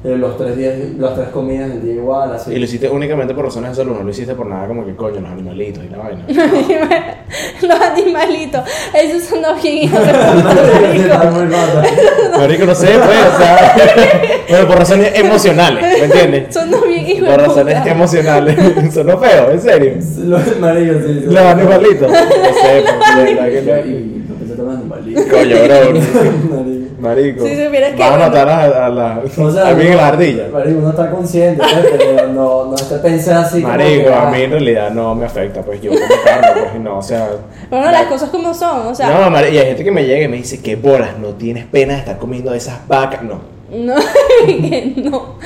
eh, 0.05 0.17
los 0.17 0.37
tres 0.37 0.57
días, 0.57 0.75
las 0.99 1.15
tres 1.15 1.29
comidas 1.29 1.69
del 1.69 1.83
día 1.83 1.95
igual, 1.95 2.35
así. 2.35 2.53
Y 2.53 2.59
lo 2.59 2.65
hiciste 2.65 2.89
únicamente 2.89 3.35
por 3.35 3.45
razones 3.45 3.71
de 3.71 3.77
salud, 3.77 3.97
no 3.97 4.03
lo 4.03 4.11
hiciste 4.11 4.35
por 4.35 4.47
nada 4.47 4.67
como 4.67 4.85
que 4.85 4.97
coño, 4.97 5.21
los 5.21 5.31
animalitos 5.31 5.85
y 5.85 5.89
la 5.89 5.99
vaina. 5.99 6.25
Los 7.63 7.81
animalitos. 7.81 8.61
Esos 8.93 9.23
son 9.23 9.41
los 9.43 9.63
bien. 9.63 9.91
Marico, 12.37 12.67
no 12.67 12.75
sé, 12.75 12.89
pues, 12.89 13.35
o 13.35 13.39
sea. 13.39 13.77
bueno, 14.49 14.67
por 14.67 14.79
razones 14.79 15.13
emocionales, 15.19 15.99
¿me 15.99 16.05
entiendes? 16.05 16.53
Son 16.55 16.71
los 16.71 16.87
bien 16.87 17.07
hijos 17.07 17.29
Por 17.29 17.41
razones 17.41 17.79
puta. 17.79 17.91
emocionales. 17.91 18.57
Sonó 18.95 19.19
feo, 19.19 19.51
en 19.53 19.61
serio. 19.61 19.95
Los 20.25 20.61
maridos, 20.61 21.03
sí. 21.07 21.21
sí. 21.21 21.27
Los 21.27 21.43
animalitos. 21.43 22.11
No 22.11 22.19
sé, 22.19 22.85
pues, 22.85 23.17
de 23.17 23.35
verdad 23.35 23.49
que 23.49 23.63
no. 23.63 23.77
Y 23.91 24.25
no 24.29 24.35
pensé 24.35 24.55
tomar 24.57 24.77
animalitos. 24.77 25.25
Coño, 25.27 25.57
bro. 25.65 26.72
Marico. 27.03 27.43
Marico. 27.43 27.45
Si 27.45 27.65
supieras 27.65 27.93
que, 27.95 27.99
Vas 27.99 28.13
a 28.13 28.19
matar 28.19 28.49
a, 28.49 28.87
a 28.87 28.89
la. 28.89 29.23
O 29.37 29.51
sea, 29.51 29.69
a 29.69 29.75
mí 29.75 29.87
uno- 29.87 29.97
la 29.97 30.09
ardilla. 30.09 30.49
Marico, 30.53 30.79
uno 30.79 30.91
está 30.91 31.11
consciente, 31.11 31.63
pero 31.99 32.29
no, 32.29 32.67
no 32.67 32.75
esté 32.75 32.99
pensando 32.99 33.41
así. 33.41 33.61
como 33.61 33.75
Marico, 33.75 34.05
que, 34.05 34.15
a 34.15 34.29
ah, 34.29 34.31
mí 34.31 34.43
en 34.43 34.51
realidad 34.53 34.91
no 34.93 35.15
me 35.15 35.27
afecta, 35.27 35.63
pues 35.63 35.83
yo 35.83 35.91
como 35.91 36.05
carne, 36.25 36.63
pues 36.71 36.81
no, 36.81 36.99
o 36.99 37.03
sea. 37.03 37.29
Bueno, 37.69 37.91
las 37.91 38.07
cosas 38.07 38.31
como 38.31 38.55
son, 38.55 38.87
o 38.87 38.95
sea. 38.95 39.11
No, 39.11 39.31
mari- 39.31 39.51
y 39.53 39.59
hay 39.59 39.67
gente 39.67 39.85
que 39.85 39.91
me 39.91 40.05
llega 40.05 40.25
y 40.25 40.29
me 40.29 40.37
dice, 40.37 40.63
qué 40.63 40.77
bolas, 40.77 41.19
no 41.19 41.31
tienes 41.31 41.67
pena 41.67 41.95
de 41.95 41.99
estar 41.99 42.19
comiendo 42.19 42.53
de 42.53 42.59
esas 42.59 42.87
vacas. 42.87 43.23
No. 43.23 43.53
No, 43.73 43.95
que 44.47 44.93
no. 45.03 45.37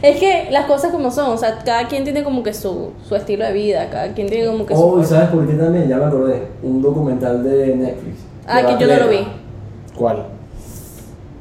Es 0.00 0.16
que 0.18 0.48
las 0.50 0.64
cosas 0.64 0.90
como 0.90 1.10
son, 1.10 1.30
o 1.30 1.36
sea, 1.36 1.58
cada 1.64 1.86
quien 1.88 2.02
tiene 2.02 2.24
como 2.24 2.42
que 2.42 2.54
su, 2.54 2.92
su 3.06 3.14
estilo 3.14 3.44
de 3.44 3.52
vida, 3.52 3.90
cada 3.90 4.12
quien 4.14 4.28
tiene 4.28 4.46
como 4.46 4.64
que 4.64 4.72
Oh, 4.74 4.98
¿y 4.98 5.04
su... 5.04 5.10
sabes 5.10 5.28
por 5.28 5.46
qué 5.46 5.52
también? 5.52 5.86
Ya 5.88 5.98
me 5.98 6.06
acordé. 6.06 6.48
Un 6.62 6.80
documental 6.80 7.44
de 7.44 7.76
Netflix. 7.76 8.20
Ah, 8.46 8.62
que 8.66 8.82
yo 8.82 8.86
no 8.86 9.04
lo 9.04 9.08
vi. 9.08 9.26
¿Cuál? 9.94 10.24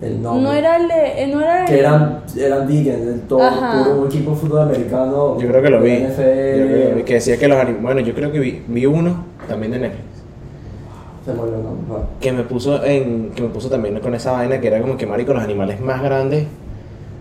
El 0.04 0.22
nombre. 0.22 0.44
No 0.44 0.54
era 0.54 0.76
el 0.78 0.88
de... 0.88 1.24
eh, 1.24 1.28
No 1.34 1.40
era 1.42 1.62
el... 1.62 1.66
Que 1.68 1.80
eran, 1.80 2.20
eran 2.38 2.68
vegans, 2.68 3.06
del 3.06 3.22
todo, 3.22 3.40
puro 3.50 4.00
un 4.02 4.08
equipo 4.08 4.32
de 4.32 4.38
fútbol 4.38 4.62
americano. 4.64 5.40
Yo 5.40 5.48
creo 5.48 5.62
que 5.62 5.70
lo 5.70 5.82
vi. 5.82 6.00
Yo 6.02 6.08
NFL. 6.10 6.22
creo 6.22 6.68
que 6.68 6.90
lo 6.90 6.96
vi, 6.98 7.04
que 7.04 7.14
decía 7.16 7.38
que 7.38 7.48
los 7.48 7.58
animales. 7.58 7.82
Bueno, 7.84 8.00
yo 8.02 8.14
creo 8.14 8.32
que 8.32 8.40
vi, 8.40 8.64
vi 8.68 8.86
uno 8.86 9.24
también 9.48 9.72
de 9.72 9.80
Netflix. 9.80 10.04
Se 11.26 11.32
me 11.34 11.40
olvidó 11.40 11.58
el 11.58 11.64
nombre. 11.64 11.86
bueno. 11.88 12.06
Que 12.20 12.32
me 12.34 12.44
puso 12.44 12.84
en. 12.84 13.32
que 13.34 13.42
me 13.44 13.48
puso 13.50 13.70
también 13.70 13.98
con 14.02 14.14
esa 14.14 14.34
vaina 14.34 14.60
que 14.60 14.68
era 14.68 14.82
como 14.82 14.98
que 14.98 15.06
marico, 15.06 15.34
los 15.34 15.44
animales 15.44 15.80
más 15.80 16.02
grandes 16.04 16.46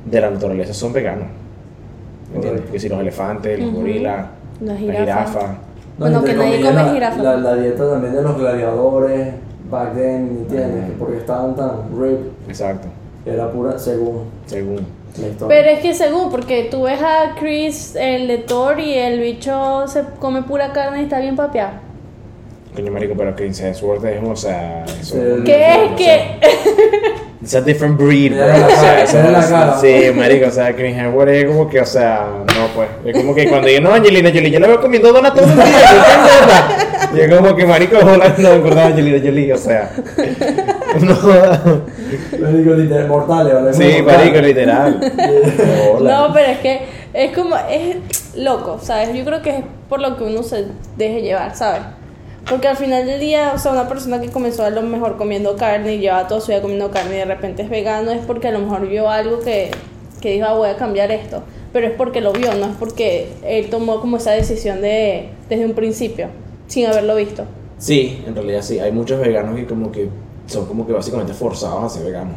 de 0.07 0.21
la 0.21 0.31
naturaleza 0.31 0.75
son 0.75 0.93
veganos. 0.93 1.29
¿Entiendes? 2.35 2.63
Que 2.71 2.81
si 2.81 2.89
los 2.89 2.99
elefantes, 2.99 3.59
los 3.61 3.69
Ujú. 3.69 3.77
gorilas, 3.79 4.27
La 4.61 4.73
las 4.73 4.79
jirafa. 4.81 5.03
jirafas. 5.05 5.45
Bueno, 5.99 6.25
que 6.25 6.35
nadie 6.35 6.61
come 6.63 6.73
la- 6.73 6.93
jirafa. 6.93 7.23
La, 7.23 7.37
la 7.37 7.55
dieta 7.57 7.91
también 7.91 8.15
de 8.15 8.23
los 8.23 8.37
gladiadores, 8.39 9.35
back 9.71 9.95
then, 9.95 10.39
¿entiendes? 10.41 10.87
Que 10.87 10.93
Porque 10.99 11.19
estaban 11.19 11.55
tan 11.55 11.71
ripped, 11.97 12.32
Exacto, 12.49 12.89
era 13.27 13.51
pura, 13.51 13.79
según 13.79 14.25
según. 14.47 14.87
Pero 15.47 15.69
es 15.69 15.81
que 15.81 15.93
según, 15.93 16.31
porque 16.31 16.69
tú 16.71 16.85
ves 16.85 16.99
a 17.03 17.35
Chris, 17.39 17.95
el 18.01 18.29
de 18.29 18.39
Thor, 18.39 18.81
y 18.81 18.95
el 18.95 19.21
bicho 19.21 19.87
se 19.87 20.05
come 20.19 20.43
pura 20.43 20.73
carne 20.73 21.01
y 21.01 21.05
está 21.05 21.21
bien 21.21 21.37
papeado. 21.37 21.73
Coño, 22.75 22.91
marico, 22.91 23.13
pero 23.15 23.37
Chris 23.37 23.61
Hemsworth 23.61 24.03
es, 24.07 24.23
o 24.27 24.35
sea. 24.35 24.85
Eso, 24.87 25.17
Sí. 25.17 25.43
¿Qué 25.45 25.67
es 25.85 25.91
que? 25.99 26.41
It's 27.43 27.55
a 27.55 27.61
different 27.61 27.99
breed, 27.99 28.33
bro. 28.35 28.47
O 28.47 28.71
sea, 28.81 29.03
eso 29.03 29.19
es- 29.19 29.47
cara. 29.47 29.79
Sí, 29.79 29.95
marico, 30.15 30.47
o 30.47 30.51
sea, 30.51 30.75
Chris 30.75 30.97
Hemsworth 30.97 31.29
es 31.31 31.45
como 31.45 31.69
que, 31.69 31.81
o 31.81 31.85
sea, 31.87 32.29
no, 32.47 32.67
pues. 32.75 32.89
Es 33.05 33.15
como 33.15 33.35
que 33.35 33.49
cuando 33.51 33.69
yo, 33.69 33.83
no, 33.83 33.93
Angelina 33.93 34.31
Jolie, 34.31 34.51
yo 34.51 34.61
la 34.61 34.69
veo 34.69 34.81
comiendo 34.81 35.13
donas 35.13 35.35
todo 35.35 35.45
el 35.45 35.55
día, 35.57 35.65
¿qué 35.65 37.11
mierda? 37.13 37.13
Y 37.15 37.21
es 37.31 37.39
como 37.39 37.55
que, 37.55 37.67
marico, 37.67 37.99
hola, 37.99 38.35
no 38.39 38.49
me 38.49 38.55
acordaba 38.57 38.87
de 38.89 38.93
Angelina 38.95 39.19
Jolie, 39.23 39.53
o 39.53 39.59
sea. 39.59 39.91
No, 41.01 42.75
literal, 42.77 43.09
mortales, 43.09 43.55
¿vale? 43.55 43.73
sí, 43.75 44.03
marico, 44.03 44.39
literal. 44.41 45.01
No, 46.03 46.33
pero 46.33 46.53
es 46.53 46.59
que 46.59 46.81
es 47.15 47.33
como, 47.33 47.57
es 47.71 47.97
loco, 48.37 48.79
¿sabes? 48.83 49.15
Yo 49.15 49.25
creo 49.25 49.43
que 49.43 49.59
es 49.59 49.65
por 49.89 50.01
lo 50.01 50.17
que 50.17 50.25
uno 50.25 50.43
se 50.43 50.67
deje 50.97 51.23
llevar, 51.23 51.55
¿sabes? 51.55 51.83
Porque 52.49 52.69
al 52.69 52.77
final 52.77 53.07
del 53.07 53.21
día, 53.21 53.53
o 53.55 53.59
sea, 53.59 53.73
una 53.73 53.89
persona 53.89 54.21
que 54.21 54.29
comenzó 54.29 54.65
a 54.65 54.71
lo 54.71 54.83
mejor 54.83 55.17
comiendo 55.17 55.57
carne 55.57 55.95
y 55.95 55.99
lleva 56.01 56.27
toda 56.27 56.41
su 56.41 56.49
vida 56.49 56.61
comiendo 56.61 56.91
carne 56.91 57.15
y 57.15 57.19
de 57.19 57.25
repente 57.25 57.63
es 57.63 57.71
vegano 57.71 58.11
es 58.11 58.25
porque 58.27 58.49
a 58.49 58.51
lo 58.51 58.59
mejor 58.59 58.89
vio 58.89 59.09
algo 59.09 59.41
que, 59.41 59.71
que 60.21 60.33
dijo, 60.33 60.47
ah, 60.49 60.55
voy 60.55 60.69
a 60.69 60.77
cambiar 60.77 61.13
esto. 61.13 61.43
Pero 61.73 61.87
es 61.87 61.93
porque 61.93 62.21
lo 62.21 62.33
vio, 62.33 62.53
no 62.55 62.67
es 62.67 62.77
porque 62.79 63.29
él 63.45 63.71
tomó 63.71 64.01
como 64.01 64.17
esa 64.17 64.33
decisión 64.33 64.81
de, 64.83 65.29
desde 65.49 65.65
un 65.65 65.75
principio, 65.75 66.29
sin 66.67 66.87
haberlo 66.87 67.15
visto. 67.15 67.45
Sí, 67.79 68.23
en 68.27 68.35
realidad 68.35 68.63
sí. 68.63 68.79
Hay 68.79 68.93
muchos 68.93 69.21
veganos 69.21 69.57
que 69.57 69.67
como 69.67 69.91
que 69.91 70.09
son 70.53 70.67
como 70.67 70.87
que 70.87 70.93
básicamente 70.93 71.33
forzados 71.35 71.83
a 71.85 71.89
ser 71.89 72.05
veganos. 72.05 72.35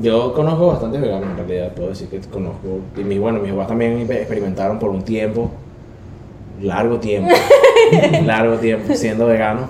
Yo 0.00 0.32
conozco 0.34 0.68
bastantes 0.68 1.00
veganos 1.00 1.28
en 1.30 1.36
realidad, 1.36 1.72
puedo 1.74 1.88
decir 1.88 2.08
que 2.08 2.20
conozco. 2.20 2.80
Y 2.96 3.00
mis, 3.04 3.18
bueno, 3.18 3.40
mis 3.40 3.50
papás 3.52 3.68
también 3.68 3.98
experimentaron 4.10 4.78
por 4.78 4.90
un 4.90 5.02
tiempo, 5.02 5.50
largo 6.62 6.98
tiempo, 6.98 7.30
largo 8.24 8.56
tiempo 8.56 8.94
siendo 8.94 9.26
veganos. 9.26 9.68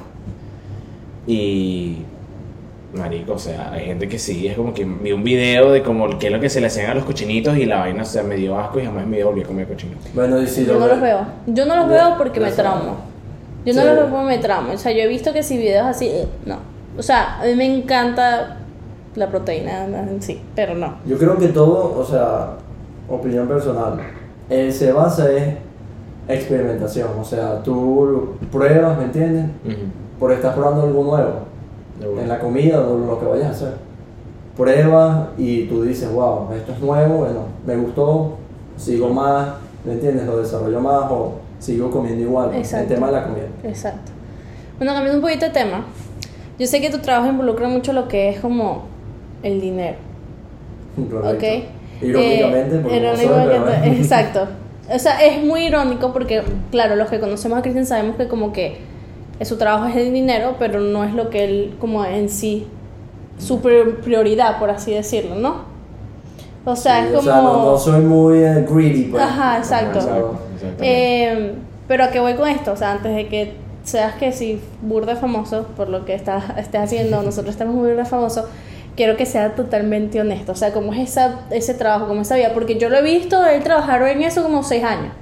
Y 1.26 1.98
marico, 2.94 3.32
o 3.32 3.38
sea, 3.38 3.72
hay 3.72 3.86
gente 3.86 4.08
que 4.08 4.18
sí, 4.18 4.46
es 4.46 4.56
como 4.56 4.72
que 4.74 4.84
vi 4.84 5.12
un 5.12 5.24
video 5.24 5.72
de 5.72 5.82
como 5.82 6.18
qué 6.18 6.26
es 6.26 6.32
lo 6.32 6.38
que 6.40 6.48
se 6.50 6.60
le 6.60 6.68
hacían 6.68 6.90
a 6.90 6.94
los 6.94 7.04
cochinitos 7.04 7.56
y 7.56 7.64
la 7.64 7.78
vaina, 7.80 8.02
o 8.02 8.06
sea, 8.06 8.22
me 8.22 8.36
dio 8.36 8.58
asco 8.58 8.78
y 8.78 8.84
jamás 8.84 9.06
me 9.06 9.22
volví 9.24 9.42
a 9.42 9.46
comer 9.46 9.66
cochino. 9.66 9.94
Bueno, 10.14 10.40
y 10.40 10.46
si 10.46 10.64
Yo 10.66 10.74
lo 10.74 10.80
no 10.80 10.84
ve- 10.86 10.92
los 10.92 11.00
veo. 11.00 11.20
Yo 11.46 11.64
no 11.66 11.76
los 11.76 11.88
veo 11.88 12.14
porque 12.18 12.40
me 12.40 12.52
traumo. 12.52 12.96
Yo 13.64 13.72
no 13.74 13.80
Sí. 13.80 13.86
los 13.86 13.96
veo 13.96 14.08
porque 14.10 14.26
me 14.26 14.38
traumo. 14.38 14.72
O 14.74 14.78
sea, 14.78 14.92
yo 14.92 14.98
he 15.00 15.08
visto 15.08 15.32
que 15.32 15.42
si 15.42 15.56
videos 15.56 15.86
así, 15.86 16.06
eh, 16.06 16.26
no. 16.46 16.58
O 16.96 17.02
sea, 17.02 17.40
a 17.40 17.44
mí 17.44 17.54
me 17.54 17.78
encanta 17.78 18.58
la 19.14 19.28
proteína 19.28 19.84
en 19.84 20.22
sí, 20.22 20.40
pero 20.54 20.74
no. 20.74 20.96
Yo 21.06 21.18
creo 21.18 21.38
que 21.38 21.48
todo, 21.48 21.98
o 21.98 22.04
sea, 22.04 22.56
opinión 23.08 23.46
personal, 23.48 23.98
eh, 24.50 24.70
se 24.72 24.92
basa 24.92 25.30
en 25.32 25.58
experimentación. 26.28 27.08
O 27.20 27.24
sea, 27.24 27.62
tú 27.62 28.36
pruebas, 28.50 28.98
¿me 28.98 29.04
entiendes? 29.04 29.46
Por 30.18 30.32
estar 30.32 30.54
probando 30.54 30.82
algo 30.82 31.04
nuevo. 31.04 31.54
Bueno. 31.98 32.20
en 32.20 32.28
la 32.28 32.40
comida 32.40 32.80
o 32.80 32.98
lo 32.98 33.20
que 33.20 33.26
vayas 33.26 33.46
a 33.46 33.50
hacer. 33.50 33.74
Pruebas 34.56 35.28
y 35.36 35.66
tú 35.66 35.82
dices, 35.82 36.12
wow, 36.12 36.48
esto 36.54 36.72
es 36.72 36.80
nuevo, 36.80 37.18
bueno, 37.18 37.40
me 37.66 37.76
gustó, 37.76 38.36
sigo 38.76 39.08
más, 39.08 39.48
¿me 39.84 39.92
entiendes? 39.92 40.26
Lo 40.26 40.38
desarrollo 40.38 40.80
más 40.80 41.10
o 41.10 41.34
sigo 41.58 41.90
comiendo 41.90 42.22
igual. 42.22 42.54
Exacto. 42.54 42.84
El 42.84 42.94
tema 42.94 43.06
de 43.08 43.12
la 43.12 43.24
comida. 43.24 43.46
Exacto. 43.64 44.12
Bueno, 44.78 44.92
cambiando 44.92 45.18
un 45.18 45.22
poquito 45.22 45.46
de 45.46 45.52
tema. 45.52 45.84
Yo 46.58 46.66
sé 46.66 46.80
que 46.80 46.90
tu 46.90 46.99
trabajo 46.99 47.28
involucra 47.30 47.68
mucho 47.68 47.92
lo 47.92 48.08
que 48.08 48.28
es 48.30 48.40
como 48.40 48.84
el 49.42 49.61
dinero, 49.61 49.96
Correcto. 51.11 51.28
¿ok? 51.37 52.02
Irónicamente, 52.02 52.76
Eh, 52.76 52.78
porque 52.82 52.96
irónicamente, 52.96 53.61
pero- 53.82 53.94
exacto. 53.96 54.46
O 54.94 54.99
sea, 54.99 55.25
es 55.25 55.42
muy 55.42 55.66
irónico 55.66 56.12
porque, 56.12 56.42
claro, 56.70 56.94
los 56.96 57.08
que 57.08 57.18
conocemos 57.18 57.58
a 57.58 57.62
Cristian 57.62 57.87
sabemos 57.87 58.16
que 58.16 58.28
como 58.28 58.52
que 58.52 58.78
su 59.42 59.56
trabajo 59.56 59.87
es 59.87 59.96
el 59.96 60.12
dinero, 60.12 60.56
pero 60.58 60.80
no 60.80 61.04
es 61.04 61.14
lo 61.14 61.30
que 61.30 61.44
él 61.44 61.75
como 61.80 62.04
en 62.04 62.28
sí, 62.28 62.66
su 63.38 63.61
pri- 63.61 63.94
prioridad, 64.02 64.58
por 64.58 64.68
así 64.70 64.92
decirlo, 64.92 65.34
¿no? 65.37 65.62
O 66.66 66.76
sea, 66.76 67.00
Sí, 67.02 67.08
es 67.08 67.16
como... 67.16 67.18
O 67.20 67.23
sea, 67.23 67.42
no, 67.42 67.70
no 67.73 67.78
soy 67.78 68.00
muy 68.02 68.38
eh, 68.38 68.66
greedy, 68.70 69.04
pues. 69.04 69.23
Ajá, 69.23 69.58
exacto. 69.58 70.38
Eh, 70.80 71.54
pero 71.88 72.04
a 72.04 72.08
qué 72.11 72.20
voy 72.20 72.34
con 72.34 72.49
esto, 72.49 72.73
o 72.73 72.76
sea, 72.76 72.92
antes 72.92 73.14
de 73.14 73.26
que 73.28 73.52
seas 73.85 74.14
que 74.14 74.33
si 74.33 74.61
burda 74.83 75.17
famoso, 75.17 75.67
por 75.76 75.88
lo 75.88 76.05
que 76.05 76.14
estás, 76.14 76.45
estés 76.59 76.81
haciendo, 76.81 77.23
nosotros 77.23 77.55
estamos 77.55 77.75
muy 77.75 77.91
burda 77.91 78.05
famoso, 78.05 78.49
quiero 78.97 79.17
que 79.17 79.26
sea 79.26 79.55
totalmente 79.55 80.21
honesto, 80.21 80.53
o 80.53 80.57
sea, 80.57 80.73
cómo 80.73 80.93
es 80.93 81.11
esa, 81.11 81.41
ese 81.50 81.75
trabajo, 81.75 82.07
cómo 82.09 82.23
es 82.23 82.29
esa 82.29 82.37
vida, 82.37 82.50
porque 82.53 82.79
yo 82.79 82.88
lo 82.88 82.97
he 82.97 83.03
visto, 83.03 83.45
él 83.47 83.62
trabajar 83.62 84.03
en 84.09 84.23
eso 84.23 84.43
como 84.43 84.62
seis 84.62 84.85
años, 84.85 85.12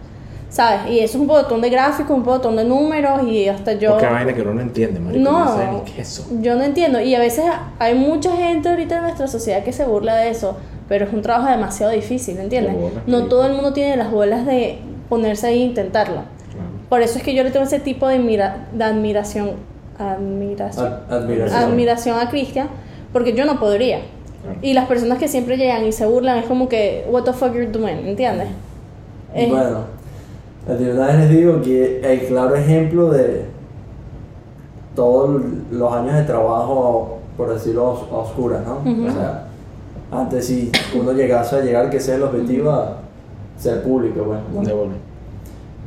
¿sabes? 0.49 0.91
Y 0.91 1.01
eso 1.01 1.17
es 1.17 1.21
un 1.23 1.27
botón 1.27 1.61
de 1.61 1.71
gráficos, 1.71 2.15
un 2.15 2.23
botón 2.23 2.57
de 2.57 2.65
números 2.65 3.23
y 3.27 3.49
hasta 3.49 3.73
yo... 3.73 3.93
Porque 3.93 4.07
vaina 4.07 4.35
que 4.35 4.43
uno 4.43 4.55
no 4.55 4.61
entiende, 4.61 5.01
marico. 5.01 5.25
No. 5.25 5.45
No 5.45 5.57
sé 5.57 5.67
ni 5.73 5.81
qué 5.81 6.03
es 6.03 6.19
eso. 6.19 6.27
Yo 6.43 6.55
no 6.55 6.63
entiendo. 6.63 7.01
Y 7.01 7.15
a 7.15 7.19
veces 7.19 7.47
hay 7.79 7.95
mucha 7.95 8.37
gente 8.37 8.69
ahorita 8.69 8.97
en 8.97 9.03
nuestra 9.03 9.27
sociedad 9.29 9.65
que 9.65 9.73
se 9.73 9.87
burla 9.87 10.17
de 10.17 10.29
eso. 10.29 10.59
Pero 10.89 11.07
es 11.07 11.13
un 11.15 11.23
trabajo 11.23 11.51
demasiado 11.51 11.91
difícil, 11.91 12.37
¿entiendes? 12.37 12.75
Bolas, 12.75 13.07
No 13.07 13.25
todo 13.25 13.47
el 13.47 13.55
mundo 13.55 13.73
tiene 13.73 13.97
las 13.97 14.11
bolas 14.11 14.45
de 14.45 14.79
ponerse 15.09 15.47
ahí 15.47 15.63
e 15.63 15.65
intentarlo. 15.65 16.25
Por 16.93 17.01
eso 17.01 17.17
es 17.17 17.25
que 17.25 17.35
yo 17.35 17.43
le 17.43 17.51
tengo 17.51 17.65
ese 17.65 17.81
tipo 17.81 18.07
de, 18.07 18.17
admira- 18.17 18.67
de 18.71 18.85
admiración. 18.85 19.53
Admiración. 19.99 20.87
Ad- 20.87 21.11
admiración. 21.23 21.63
Admiración 21.63 22.19
a 22.19 22.29
Cristian. 22.29 22.69
Porque 23.15 23.33
yo 23.33 23.47
no 23.47 23.59
podría. 23.59 24.01
Claro. 24.43 24.59
Y 24.61 24.75
las 24.75 24.87
personas 24.89 25.17
que 25.19 25.27
siempre 25.27 25.57
llegan 25.57 25.87
y 25.87 25.93
se 25.93 26.05
burlan 26.05 26.37
es 26.37 26.45
como 26.45 26.69
que, 26.69 27.07
what 27.11 27.23
the 27.23 27.33
fuck 27.33 27.55
you're 27.55 27.69
doing, 27.73 28.07
¿entiendes? 28.07 28.49
Es- 29.35 29.49
Bueno, 29.49 29.79
una 30.69 31.07
vez 31.07 31.17
les 31.21 31.31
digo 31.31 31.63
que 31.63 32.01
el 32.13 32.27
claro 32.27 32.55
ejemplo 32.57 33.09
de 33.11 33.47
todos 34.95 35.41
los 35.71 35.93
años 35.95 36.15
de 36.15 36.25
trabajo, 36.25 37.21
por 37.39 37.55
decirlo, 37.55 37.87
a 38.13 38.17
oscuras, 38.19 38.61
¿no? 38.67 38.81
O 39.09 39.11
sea, 39.13 39.47
antes 40.11 40.47
si 40.47 40.71
uno 40.95 41.13
llegase 41.13 41.57
a 41.57 41.61
llegar, 41.61 41.89
que 41.89 41.99
sea 42.01 42.17
el 42.17 42.23
objetivo, 42.25 42.71
a 42.71 42.97
ser 43.57 43.83
público, 43.83 44.25
bueno. 44.25 44.43
¿no? 44.53 45.12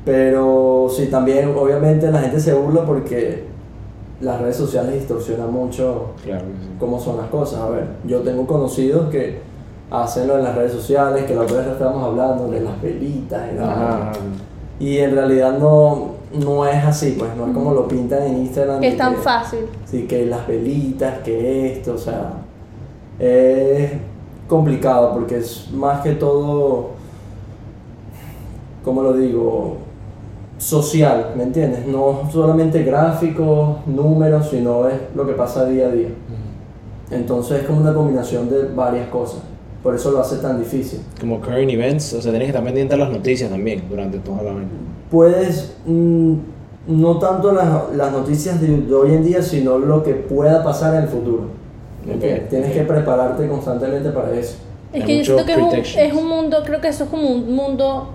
Pero 0.06 0.88
sí, 0.96 1.08
también 1.08 1.54
obviamente 1.58 2.12
la 2.12 2.20
gente 2.22 2.40
se 2.40 2.54
burla 2.54 2.86
porque 2.86 3.44
las 4.22 4.40
redes 4.40 4.56
sociales 4.56 4.94
distorsionan 4.94 5.52
mucho 5.52 6.12
Claro 6.24 6.46
que 6.46 6.64
sí. 6.64 6.70
cómo 6.80 7.00
son 7.00 7.18
las 7.18 7.28
cosas. 7.28 7.62
A 7.62 7.70
ver, 7.70 7.88
yo 8.06 8.22
tengo 8.22 8.46
conocidos 8.46 9.10
que 9.10 9.40
hacen 9.90 10.28
lo 10.28 10.38
en 10.38 10.44
las 10.44 10.56
redes 10.56 10.72
sociales, 10.72 11.26
que 11.26 11.36
la 11.36 11.42
otra 11.42 11.58
vez 11.58 11.68
estábamos 11.68 12.04
hablando 12.04 12.48
de 12.48 12.62
las 12.62 12.82
velitas 12.82 13.52
y 13.52 13.56
la 13.58 13.72
Ajá. 13.72 14.12
Y 14.80 14.98
en 14.98 15.16
realidad 15.16 15.58
no, 15.58 16.12
no 16.34 16.66
es 16.68 16.84
así, 16.84 17.16
pues 17.18 17.36
no 17.36 17.48
es 17.48 17.54
como 17.54 17.74
lo 17.74 17.88
pintan 17.88 18.24
en 18.24 18.38
Instagram. 18.40 18.82
que 18.82 18.90
es 18.90 18.98
tan 18.98 19.16
fácil. 19.16 19.62
Sí, 19.86 20.06
que 20.06 20.26
las 20.26 20.46
velitas, 20.48 21.20
que 21.20 21.74
esto, 21.74 21.94
o 21.94 21.98
sea, 21.98 22.34
es 23.18 23.92
complicado 24.48 25.14
porque 25.14 25.38
es 25.38 25.72
más 25.72 26.02
que 26.02 26.12
todo, 26.14 26.90
¿cómo 28.84 29.02
lo 29.02 29.14
digo? 29.14 29.78
Social, 30.58 31.34
¿me 31.36 31.44
entiendes? 31.44 31.86
No 31.86 32.30
solamente 32.32 32.84
gráficos, 32.84 33.86
números, 33.86 34.50
sino 34.50 34.88
es 34.88 34.96
lo 35.14 35.26
que 35.28 35.34
pasa 35.34 35.66
día 35.66 35.88
a 35.88 35.92
día. 35.92 36.10
Entonces 37.12 37.62
es 37.62 37.68
como 37.68 37.82
una 37.82 37.94
combinación 37.94 38.50
de 38.50 38.66
varias 38.74 39.10
cosas. 39.10 39.42
Por 39.84 39.94
eso 39.94 40.12
lo 40.12 40.20
hace 40.20 40.38
tan 40.38 40.60
difícil. 40.60 41.02
Como 41.20 41.40
current 41.40 41.70
events, 41.70 42.14
o 42.14 42.22
sea, 42.22 42.32
tienes 42.32 42.48
que 42.48 42.52
estar 42.52 42.64
pendiente 42.64 42.96
de 42.96 43.00
las 43.00 43.12
noticias 43.12 43.50
también 43.50 43.84
durante 43.88 44.18
toda 44.20 44.42
la 44.42 44.54
vaina. 44.54 44.70
Puedes, 45.12 45.76
mm, 45.86 46.34
no 46.88 47.20
tanto 47.20 47.52
las, 47.52 47.94
las 47.96 48.12
noticias 48.12 48.60
de, 48.60 48.82
de 48.82 48.94
hoy 48.94 49.14
en 49.14 49.24
día, 49.24 49.44
sino 49.44 49.78
lo 49.78 50.02
que 50.02 50.14
pueda 50.14 50.64
pasar 50.64 50.96
en 50.96 51.04
el 51.04 51.10
futuro. 51.10 51.50
¿entiendes? 52.08 52.44
Ok, 52.44 52.50
Tienes 52.50 52.72
que 52.72 52.82
prepararte 52.82 53.48
constantemente 53.48 54.10
para 54.10 54.32
eso. 54.32 54.56
Es 54.94 55.04
que 55.04 55.18
yo 55.18 55.24
siento 55.26 55.46
que 55.46 55.52
es 55.52 55.96
un, 55.96 56.00
es 56.02 56.14
un 56.14 56.28
mundo, 56.28 56.64
creo 56.66 56.80
que 56.80 56.88
eso 56.88 57.04
es 57.04 57.10
como 57.10 57.28
un 57.28 57.54
mundo, 57.54 58.15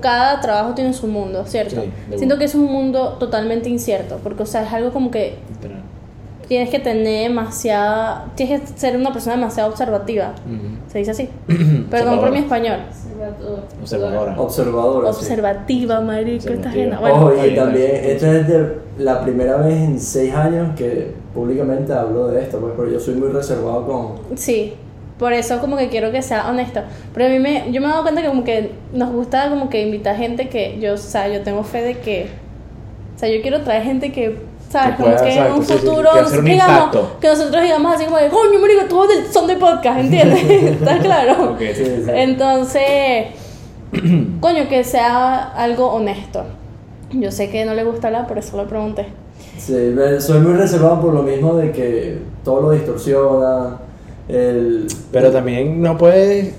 cada 0.00 0.40
trabajo 0.40 0.74
tiene 0.74 0.92
su 0.92 1.06
mundo, 1.08 1.44
¿cierto? 1.46 1.82
Sí, 1.82 1.90
siento 2.16 2.38
que 2.38 2.44
es 2.44 2.54
un 2.54 2.64
mundo 2.64 3.16
totalmente 3.18 3.68
incierto, 3.68 4.18
porque 4.22 4.44
o 4.44 4.46
sea, 4.46 4.62
es 4.64 4.72
algo 4.72 4.92
como 4.92 5.10
que 5.10 5.36
Literal. 5.50 5.80
tienes 6.48 6.70
que 6.70 6.78
tener 6.78 7.28
demasiada, 7.28 8.26
tienes 8.36 8.60
que 8.60 8.78
ser 8.78 8.96
una 8.96 9.12
persona 9.12 9.36
demasiado 9.36 9.70
observativa, 9.70 10.34
Ujú. 10.46 10.90
se 10.90 10.98
dice 10.98 11.10
así. 11.10 11.28
Perdón 11.90 12.20
por 12.20 12.30
mi 12.30 12.38
español. 12.38 12.78
Observadora. 13.80 14.34
Observadora. 14.40 15.12
sí. 15.12 15.18
Observativa, 15.20 16.00
marico, 16.00 16.48
esta 16.48 16.70
gente. 16.70 16.96
Bueno, 16.96 17.16
Ojo, 17.16 17.30
está 17.32 17.46
y 17.46 17.54
también, 17.54 17.90
esta 18.04 18.32
es 18.38 18.48
de 18.48 18.76
la 18.98 19.20
primera 19.22 19.56
vez 19.58 19.74
en 19.74 20.00
seis 20.00 20.34
años 20.34 20.74
que 20.76 21.12
públicamente 21.34 21.92
hablo 21.92 22.28
de 22.28 22.42
esto, 22.42 22.58
pues, 22.58 22.72
pero 22.76 22.90
yo 22.90 23.00
soy 23.00 23.14
muy 23.14 23.28
reservado 23.28 23.86
con... 23.86 24.36
Sí, 24.38 24.74
por 25.22 25.32
eso 25.32 25.60
como 25.60 25.76
que 25.76 25.88
quiero 25.88 26.10
que 26.10 26.20
sea 26.20 26.50
honesto. 26.50 26.80
Pero 27.14 27.26
a 27.26 27.28
mí 27.30 27.38
me, 27.38 27.70
yo 27.72 27.80
me 27.80 27.86
he 27.86 27.90
dado 27.90 28.02
cuenta 28.02 28.20
que 28.22 28.28
como 28.28 28.42
que 28.44 28.72
nos 28.92 29.10
gusta 29.12 29.48
como 29.48 29.70
que 29.70 29.80
invitar 29.82 30.16
gente 30.16 30.48
que 30.48 30.78
yo, 30.80 30.94
o 30.94 30.96
sea, 30.96 31.28
yo 31.28 31.42
tengo 31.42 31.62
fe 31.62 31.80
de 31.82 31.98
que, 32.00 32.26
o 33.14 33.18
sea, 33.18 33.28
yo 33.28 33.40
quiero 33.40 33.60
traer 33.62 33.84
gente 33.84 34.10
que, 34.10 34.36
¿sabes? 34.68 34.96
Que 34.96 35.02
como 35.04 35.14
pueda, 35.14 35.24
que 35.24 35.38
en 35.38 35.52
un 35.52 35.62
sí, 35.64 35.72
sí, 35.72 35.78
sí, 35.78 35.86
futuro, 35.86 36.10
que 36.12 36.18
hacer 36.18 36.38
un 36.40 36.44
digamos, 36.44 36.96
que 37.20 37.28
nosotros 37.28 37.62
digamos 37.62 37.94
así 37.94 38.04
como 38.06 38.16
de, 38.18 38.28
coño, 38.28 38.58
marico, 38.60 38.84
todos 38.88 39.08
del- 39.08 39.26
son 39.32 39.46
de 39.46 39.56
podcast, 39.56 40.00
¿entiendes? 40.00 40.42
¿Estás 40.50 40.98
claro? 40.98 41.52
Ok, 41.52 41.60
Sí, 41.74 41.84
sí. 41.84 42.02
Entonces, 42.08 43.26
coño, 44.40 44.68
que 44.68 44.82
sea 44.84 45.52
algo 45.54 45.86
honesto. 45.92 46.44
Yo 47.12 47.30
sé 47.30 47.48
que 47.48 47.64
no 47.64 47.74
le 47.74 47.84
gusta 47.84 48.08
hablar, 48.08 48.26
por 48.26 48.38
eso 48.38 48.56
lo 48.56 48.66
pregunté. 48.66 49.06
Sí, 49.58 49.94
soy 50.18 50.40
muy 50.40 50.54
reservado 50.54 51.00
por 51.00 51.14
lo 51.14 51.22
mismo 51.22 51.54
de 51.54 51.70
que 51.70 52.18
todo 52.42 52.62
lo 52.62 52.70
distorsiona. 52.72 53.76
El, 54.32 54.86
Pero 55.12 55.30
también 55.30 55.80
no 55.82 55.96
puedes. 55.98 56.54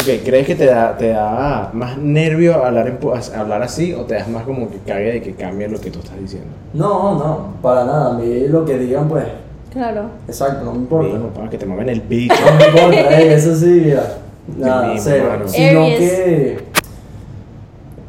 Ok, 0.00 0.22
¿crees 0.24 0.46
que 0.46 0.54
te 0.54 0.66
da, 0.66 0.96
te 0.96 1.08
da 1.08 1.70
más 1.72 1.98
nervio 1.98 2.64
hablar, 2.64 2.86
en 2.86 2.98
hablar 3.38 3.62
así 3.62 3.92
o 3.92 4.04
te 4.04 4.14
das 4.14 4.28
más 4.28 4.44
como 4.44 4.70
que 4.70 4.78
cague 4.86 5.12
de 5.14 5.20
que 5.22 5.34
cambie 5.34 5.68
lo 5.68 5.80
que 5.80 5.90
tú 5.90 5.98
estás 5.98 6.18
diciendo? 6.18 6.48
No, 6.72 7.18
no, 7.18 7.54
para 7.60 7.84
nada. 7.84 8.14
A 8.14 8.18
mí 8.18 8.46
lo 8.48 8.64
que 8.64 8.78
digan, 8.78 9.08
pues, 9.08 9.24
Claro. 9.72 10.04
exacto, 10.26 10.64
no 10.64 10.72
me 10.72 10.78
importa. 10.78 11.12
Mismo, 11.12 11.28
pa, 11.28 11.50
que 11.50 11.58
te 11.58 11.66
mamen 11.66 11.88
el 11.90 12.00
bicho. 12.00 12.34
No 12.44 12.56
me 12.56 12.66
importa, 12.66 13.20
eh, 13.20 13.34
eso 13.34 13.54
sí, 13.56 13.82
mira. 13.84 14.18
Nada, 14.56 14.86
mismo, 14.88 15.02
cero. 15.04 15.26
mano. 15.28 15.48
Sino 15.48 15.82
Aries. 15.84 15.98
que 15.98 16.58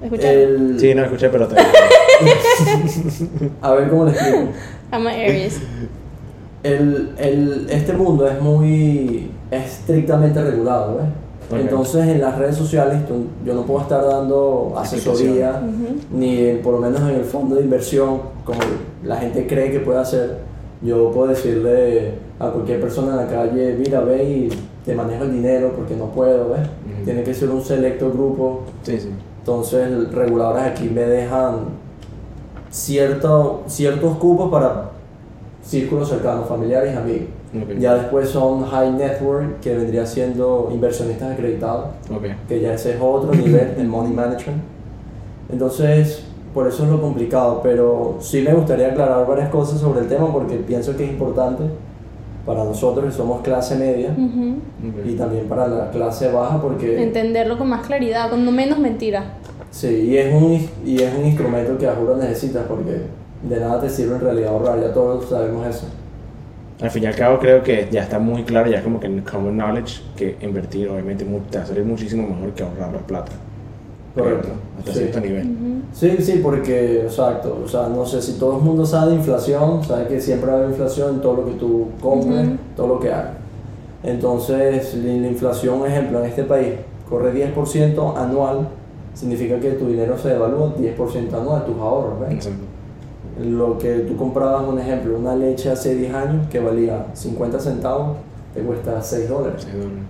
¿Escucharon? 0.04 0.40
el... 0.40 0.80
Sí, 0.80 0.96
no 0.96 1.04
escuché, 1.04 1.30
pero 1.30 1.48
te. 1.48 1.56
A 3.62 3.72
ver 3.74 3.90
cómo 3.90 4.06
le 4.06 4.12
explico. 4.12 4.38
I'm 4.94 5.08
Aries. 5.08 5.60
El, 6.64 7.12
el, 7.18 7.68
este 7.70 7.94
mundo 7.94 8.28
es 8.28 8.42
muy 8.42 9.32
estrictamente 9.52 10.42
regulado, 10.44 10.98
¿ves? 10.98 11.60
Entonces 11.62 12.08
en 12.08 12.22
las 12.22 12.38
redes 12.38 12.56
sociales 12.56 13.08
tú- 13.08 13.26
yo 13.44 13.56
no 13.56 13.64
puedo 13.64 13.82
estar 13.82 14.06
dando 14.06 14.74
asesoría, 14.78 15.64
Ujú. 15.64 15.96
ni 16.12 16.54
por 16.62 16.74
lo 16.76 16.80
menos 16.80 17.02
en 17.02 17.16
el 17.16 17.24
fondo 17.24 17.56
de 17.56 17.62
inversión, 17.64 18.20
como 18.44 18.60
la 19.04 19.16
gente 19.18 19.48
cree 19.48 19.72
que 19.72 19.80
puede 19.80 19.98
hacer. 20.00 20.38
Yo 20.84 21.12
puedo 21.12 21.28
decirle 21.30 22.14
a 22.40 22.50
cualquier 22.50 22.80
persona 22.80 23.12
en 23.12 23.18
la 23.18 23.28
calle, 23.28 23.76
mira, 23.80 24.02
ve 24.02 24.24
y 24.24 24.50
te 24.86 24.94
manejo 24.96 25.24
el 25.24 25.32
dinero 25.32 25.74
porque 25.76 25.96
no 25.96 26.06
puedo, 26.06 26.50
¿ves? 26.50 26.68
Tiene 27.04 27.24
que 27.24 27.34
ser 27.34 27.50
un 27.50 27.64
selecto 27.64 28.12
grupo. 28.12 28.62
Sí, 28.84 29.00
sí. 29.00 29.10
Entonces 29.40 30.12
reguladores 30.12 30.64
aquí 30.64 30.88
me 30.90 31.02
dejan 31.02 31.56
cierto, 32.70 33.64
ciertos 33.68 34.18
cupos 34.18 34.52
para 34.52 34.92
círculos 35.70 36.10
cercanos, 36.10 36.48
familiares 36.48 36.94
y 36.96 36.98
amigos. 36.98 37.28
Ok. 37.56 37.78
Ya 37.80 37.94
después 37.96 38.30
son 38.30 38.66
high 38.66 38.92
network, 38.94 39.60
que 39.60 39.76
vendría 39.76 40.04
siendo 40.06 40.70
inversionistas 40.74 41.34
acreditados, 41.34 41.88
Ok. 42.12 42.24
que 42.48 42.60
ya 42.60 42.74
ese 42.74 42.96
es 42.96 42.98
otro 43.00 43.32
nivel, 43.36 43.76
el 43.78 43.88
money 43.88 44.12
management. 44.12 44.62
Entonces, 45.52 46.24
por 46.54 46.68
eso 46.68 46.84
es 46.84 46.90
lo 46.90 47.00
complicado, 47.00 47.62
pero 47.62 48.18
sí 48.20 48.42
me 48.42 48.54
gustaría 48.54 48.88
aclarar 48.88 49.28
varias 49.28 49.50
cosas 49.50 49.80
sobre 49.80 50.02
el 50.02 50.08
tema 50.08 50.32
porque 50.34 50.56
pienso 50.56 50.96
que 50.98 51.06
es 51.06 51.12
importante 51.12 51.64
para 52.46 52.64
nosotros 52.64 53.06
que 53.06 53.12
somos 53.12 53.42
clase 53.42 53.76
media 53.76 54.10
Ujú. 54.18 54.56
ok. 54.90 55.06
y 55.06 55.14
también 55.16 55.46
para 55.48 55.68
la 55.68 55.92
clase 55.92 56.32
baja 56.32 56.60
porque... 56.60 57.04
Entenderlo 57.04 57.60
con 57.60 57.70
más 57.70 57.86
claridad, 57.86 58.32
con 58.32 58.44
no 58.44 58.52
menos 58.52 58.80
mentira. 58.80 59.24
Sí, 59.70 59.88
y 59.88 60.18
es 60.18 60.34
un, 60.34 60.68
y 60.84 61.02
es 61.04 61.14
un 61.16 61.26
instrumento 61.28 61.78
que 61.78 61.88
a 61.88 61.94
juro 61.94 62.18
necesitas 62.18 62.64
porque 62.68 63.02
de 63.44 63.60
nada 63.60 63.80
te 63.82 63.90
sirve 63.90 64.16
en 64.16 64.22
realidad 64.22 64.50
ahorrar, 64.54 64.82
ya 64.82 64.94
todos 64.94 65.30
sabemos 65.30 65.66
eso. 65.68 65.86
Al 66.82 66.90
fin 66.92 67.04
y 67.04 67.08
al 67.08 67.16
cabo 67.16 67.40
creo 67.40 67.62
que 67.62 67.88
ya 67.92 68.04
está 68.04 68.20
muy 68.20 68.44
claro, 68.44 68.70
ya 68.70 68.78
es 68.78 68.84
como 68.84 69.00
que 69.00 69.08
en 69.08 69.22
common 69.22 69.58
knowledge 69.58 70.02
que 70.16 70.38
invertir 70.42 70.88
obviamente 70.90 71.26
te 71.50 71.58
va 71.58 71.64
a 71.64 71.68
salir 71.68 71.84
muchísimo 71.84 72.28
mejor 72.28 72.52
que 72.54 72.64
ahorrar 72.64 72.94
la 72.94 73.00
plata. 73.00 73.32
Correcto. 74.16 74.50
Hasta 74.78 74.94
Sí. 74.94 75.00
cierto 75.00 75.20
nivel. 75.20 75.48
Sí, 75.94 76.18
sí, 76.20 76.40
porque, 76.44 77.02
exacto, 77.02 77.62
o 77.64 77.68
sea, 77.68 77.88
no 77.90 78.06
sé 78.06 78.22
si 78.22 78.34
todo 78.34 78.58
el 78.58 78.64
mundo 78.64 78.86
sabe 78.86 79.12
de 79.12 79.18
inflación, 79.18 79.84
sabe 79.84 80.08
que 80.08 80.22
siempre 80.22 80.48
va 80.48 80.54
a 80.54 80.58
haber 80.60 80.70
inflación 80.70 81.16
en 81.16 81.22
todo 81.22 81.36
lo 81.38 81.46
que 81.46 81.52
tú 81.54 81.88
compres, 82.02 82.48
todo 82.76 82.88
lo 82.88 83.00
que 83.00 83.12
hagas. 83.12 83.34
Entonces, 84.04 84.96
la 84.96 85.14
la 85.14 85.28
inflación, 85.28 85.86
ejemplo, 85.86 86.20
en 86.20 86.26
este 86.30 86.44
país 86.44 86.74
corre 87.10 87.34
10% 87.34 88.16
anual, 88.16 88.68
significa 89.14 89.60
que 89.60 89.72
tu 89.72 89.88
dinero 89.88 90.18
se 90.18 90.30
devalúa 90.30 90.74
10% 90.78 91.34
anual, 91.34 91.66
tus 91.66 91.78
ahorros, 91.78 92.20
¿ves? 92.22 92.32
Exacto. 92.32 92.64
Lo 93.40 93.78
que 93.78 94.00
tú 94.00 94.18
comprabas, 94.18 94.68
un 94.68 94.80
ejemplo, 94.80 95.18
una 95.18 95.36
leche 95.36 95.70
hace 95.70 95.96
10 95.96 96.14
años 96.14 96.48
que 96.50 96.60
valía 96.60 97.08
50 97.14 97.60
centavos, 97.60 98.18
te 98.54 98.62
cuesta 98.62 99.02
6 99.02 99.30
dólares. 99.30 99.64
Sí, 99.64 99.78
bueno. 99.78 100.02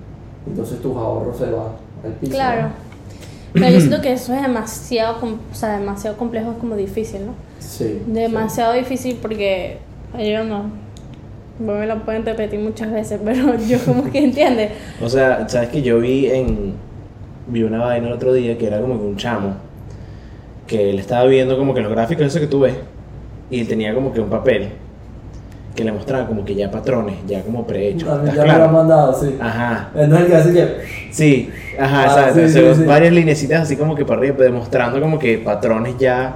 Entonces 0.48 0.82
tus 0.82 0.96
ahorros 0.96 1.38
se 1.38 1.46
van 1.46 1.68
al 2.04 2.12
piso. 2.14 2.32
Claro. 2.34 2.62
¿no? 2.64 2.70
Pero 3.54 3.70
yo 3.70 3.80
siento 3.80 4.02
que 4.02 4.14
eso 4.14 4.34
es 4.34 4.42
demasiado, 4.42 5.18
o 5.24 5.56
sea, 5.56 5.80
demasiado 5.80 6.18
complejo, 6.18 6.52
es 6.52 6.58
como 6.58 6.76
difícil, 6.76 7.26
¿no? 7.26 7.34
Sí. 7.60 8.02
Demasiado 8.08 8.74
difícil 8.74 9.18
porque 9.22 9.78
yo 10.18 10.44
no. 10.44 10.72
Vos 11.60 11.78
me 11.78 11.88
lo 11.88 12.06
pueden 12.06 12.26
repetir 12.26 12.60
muchas 12.60 12.92
veces, 12.92 13.20
pero 13.26 13.58
yo 13.68 13.80
como 13.86 14.10
que 14.12 14.24
entiende. 14.24 14.72
O 15.04 15.10
sea, 15.10 15.48
sabes 15.50 15.70
que 15.70 15.82
yo 15.82 16.00
vi 16.00 16.28
en. 16.28 16.74
Vi 17.48 17.64
una 17.64 17.80
vaina 17.80 18.08
el 18.08 18.14
otro 18.14 18.34
día 18.34 18.58
que 18.58 18.68
era 18.68 18.80
como 18.80 19.00
que 19.00 19.06
un 19.06 19.18
chamo. 19.18 19.56
Que 20.68 20.92
él 20.92 21.00
estaba 21.00 21.26
viendo 21.26 21.58
como 21.58 21.74
que 21.74 21.82
los 21.82 21.92
gráficos, 21.92 22.28
eso 22.28 22.40
que 22.40 22.48
tú 22.48 22.60
ves. 22.60 22.76
Y 23.50 23.62
él 23.62 23.68
tenía 23.68 23.94
como 23.94 24.12
que 24.14 24.20
un 24.22 24.30
papel. 24.30 24.70
Que 25.76 25.84
le 25.86 25.92
mostraba 25.94 26.28
como 26.28 26.44
que 26.44 26.56
ya 26.56 26.70
patrones, 26.70 27.16
ya 27.28 27.42
como 27.42 27.66
prehechos. 27.66 28.10
A 28.10 28.16
mí 28.22 28.30
¿Estás 28.30 28.46
ya 28.46 28.52
me 28.54 28.58
lo 28.60 28.66
han 28.66 28.74
mandado, 28.74 29.14
sí. 29.14 29.36
Ajá. 29.40 29.90
Eh, 29.96 30.08
No 30.08 30.16
es 30.18 30.22
el 30.24 30.28
que 30.28 30.36
hace 30.36 30.54
que. 30.54 30.68
Sí, 31.12 31.50
ajá, 31.80 32.02
Ah, 32.02 32.30
exacto. 32.30 32.48
sí, 32.50 32.82
sí. 32.82 32.84
Varias 32.86 33.14
linecitas 33.14 33.62
así 33.62 33.76
como 33.78 33.96
que 33.96 34.04
para 34.04 34.20
arriba, 34.20 34.36
demostrando 34.40 35.00
como 35.00 35.18
que 35.18 35.38
patrones 35.38 35.96
ya. 35.98 36.34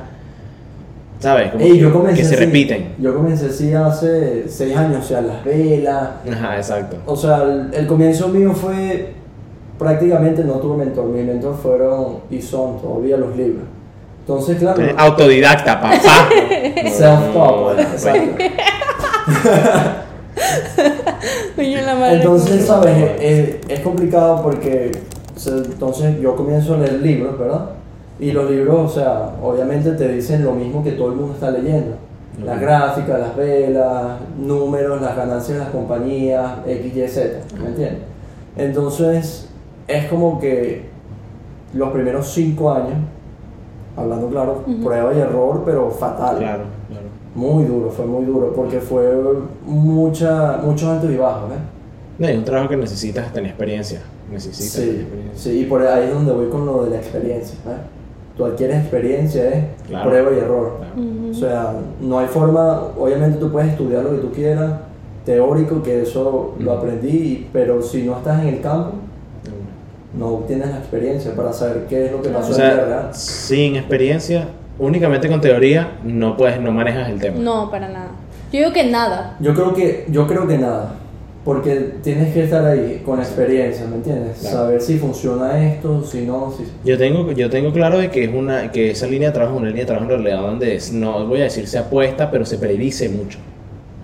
¿Sabes? 1.20 1.52
Como 1.52 1.64
Ey, 1.64 1.74
que, 1.74 1.78
yo 1.80 1.94
comencé 1.94 2.18
que 2.22 2.24
se 2.28 2.36
así. 2.36 2.46
repiten. 2.46 2.94
Yo 3.00 3.14
comencé 3.16 3.46
así 3.48 3.74
hace 3.74 4.44
6 4.48 4.76
años, 4.78 5.04
o 5.06 5.08
sea, 5.08 5.22
las 5.22 5.44
velas. 5.44 6.10
Ajá, 6.32 6.58
exacto. 6.58 6.98
O 7.06 7.16
sea, 7.16 7.44
el, 7.44 7.74
el 7.74 7.88
comienzo 7.88 8.28
mío 8.30 8.52
fue 8.54 9.14
prácticamente 9.80 10.44
no 10.44 10.54
tuve 10.54 10.78
mentor. 10.86 11.06
Mis 11.06 11.26
mentores 11.26 11.60
fueron 11.60 12.18
y 12.30 12.42
son 12.42 12.80
todavía 12.82 13.18
los 13.18 13.36
libros. 13.36 13.64
Entonces, 14.26 14.58
claro, 14.58 14.82
Eh, 14.82 14.96
Autodidacta, 14.98 15.82
papá. 15.82 16.00
self-taught, 16.90 17.80
exacto. 17.80 18.44
Entonces, 21.58 22.66
¿sabes? 22.66 23.12
Es, 23.20 23.58
es 23.68 23.80
complicado 23.82 24.42
porque 24.42 24.92
o 25.36 25.40
sea, 25.40 25.54
entonces 25.58 26.20
yo 26.22 26.36
comienzo 26.36 26.76
a 26.76 26.78
leer 26.78 27.02
libros, 27.02 27.38
¿verdad? 27.38 27.70
Y 28.20 28.32
los 28.32 28.50
libros, 28.50 28.92
o 28.92 28.94
sea, 28.94 29.32
obviamente 29.42 29.92
te 29.92 30.08
dicen 30.08 30.44
lo 30.44 30.54
mismo 30.54 30.84
que 30.84 30.92
todo 30.92 31.10
el 31.10 31.16
mundo 31.16 31.34
está 31.34 31.52
leyendo. 31.52 31.96
Las 32.44 32.60
gráficas, 32.60 33.20
las 33.20 33.36
velas, 33.36 34.20
números, 34.38 35.02
las 35.02 35.16
ganancias 35.16 35.58
de 35.58 35.64
las 35.64 35.70
compañías, 35.70 36.52
X, 36.66 36.96
Y, 36.96 37.08
Z, 37.08 37.40
¿me 37.60 37.68
entiendes? 37.70 38.02
Entonces, 38.56 39.50
es 39.88 40.06
como 40.06 40.40
que 40.40 40.90
los 41.74 41.90
primeros 41.92 42.28
cinco 42.32 42.72
años, 42.72 42.98
hablando 43.96 44.28
claro, 44.28 44.64
prueba 44.84 45.14
y 45.14 45.20
error, 45.20 45.62
pero 45.66 45.90
fatal. 45.92 46.38
Claro, 46.38 46.64
claro. 46.90 47.08
Muy 47.36 47.66
duro, 47.66 47.90
fue 47.90 48.06
muy 48.06 48.26
duro, 48.26 48.54
porque 48.54 48.80
fue 48.80 49.12
mucha, 49.66 50.58
muchos 50.64 50.88
altos 50.90 51.10
y 51.12 51.18
bajos, 51.18 51.52
¿eh? 51.52 51.56
No, 52.20 52.28
es 52.28 52.38
un 52.38 52.44
trabajo 52.46 52.70
que 52.70 52.78
necesitas 52.78 53.34
tener 53.34 53.50
experiencia. 53.50 54.02
Necesitas 54.32 54.74
tener 54.74 54.90
Sí, 54.96 55.02
experiencia. 55.02 55.52
sí, 55.52 55.60
y 55.62 55.66
por 55.66 55.82
ahí 55.86 56.06
es 56.08 56.14
donde 56.14 56.32
voy 56.32 56.48
con 56.50 56.66
lo 56.66 56.84
de 56.84 56.92
la 56.92 56.98
experiencia. 56.98 57.58
¿eh? 57.68 57.78
Tú 58.38 58.46
adquieres 58.46 58.78
experiencia, 58.82 59.50
es 59.50 59.64
Claro. 59.88 60.10
prueba 60.10 60.32
y 60.32 60.38
error. 60.40 60.78
Claro. 60.78 61.30
O 61.32 61.34
sea, 61.34 61.74
no 62.02 62.20
hay 62.20 62.28
forma, 62.28 62.82
obviamente 63.00 63.40
tú 63.40 63.52
puedes 63.52 63.72
estudiar 63.72 64.04
lo 64.04 64.12
que 64.12 64.18
tú 64.18 64.32
quieras, 64.32 64.74
teórico, 65.26 65.82
que 65.82 66.04
eso 66.04 66.54
lo 66.60 66.72
aprendí, 66.74 67.48
pero 67.52 67.82
si 67.82 68.04
no 68.04 68.18
estás 68.18 68.42
en 68.44 68.50
el 68.50 68.62
campo, 68.62 68.92
no 70.18 70.44
tienes 70.48 70.70
la 70.70 70.78
experiencia 70.78 71.36
para 71.36 71.52
saber 71.54 71.86
qué 71.90 72.06
es 72.06 72.12
lo 72.12 72.22
que 72.22 72.30
pasó 72.30 72.52
O 72.54 72.56
en 72.56 73.14
sin 73.14 73.76
experiencia, 73.76 74.48
únicamente 74.80 75.28
con 75.28 75.42
teoría, 75.42 75.98
no 76.04 76.38
puedes, 76.38 76.60
no 76.62 76.72
manejas 76.72 77.10
el 77.10 77.20
tema. 77.20 77.38
No, 77.40 77.70
para 77.72 77.88
nada. 77.90 78.12
Yo 78.52 78.60
digo 78.60 78.74
que 78.74 78.86
nada. 78.86 79.36
Yo 79.40 79.54
creo 79.54 79.74
que, 79.74 80.06
yo 80.10 80.28
creo 80.28 80.48
que 80.48 80.58
nada, 80.60 80.94
porque 81.44 81.96
tienes 82.04 82.34
que 82.34 82.44
estar 82.44 82.64
ahí 82.66 83.02
con 83.04 83.20
experiencia, 83.20 83.86
¿me 83.88 83.96
entiendes? 83.96 84.38
Claro. 84.40 84.58
Saber 84.58 84.82
si 84.82 84.98
funciona 85.00 85.66
esto, 85.68 86.04
si 86.04 86.22
no, 86.22 86.54
si... 86.56 86.64
Yo 86.88 86.98
tengo, 86.98 87.32
yo 87.32 87.50
tengo 87.50 87.74
claro 87.74 87.98
de 87.98 88.10
que 88.12 88.26
es 88.26 88.34
una, 88.34 88.72
que 88.72 88.92
esa 88.92 89.08
línea 89.08 89.30
de 89.30 89.34
trabajo 89.34 89.56
es 89.56 89.62
una 89.62 89.70
línea 89.70 89.84
de 89.84 89.88
trabajo 89.88 90.12
en 90.12 90.22
realidad 90.24 90.42
donde 90.48 90.76
es- 90.76 90.94
no 90.94 91.26
voy 91.26 91.42
a 91.42 91.46
decir 91.46 91.68
se 91.68 91.80
apuesta, 91.80 92.30
pero 92.30 92.46
se 92.46 92.58
predice 92.60 93.10
mucho. 93.10 93.40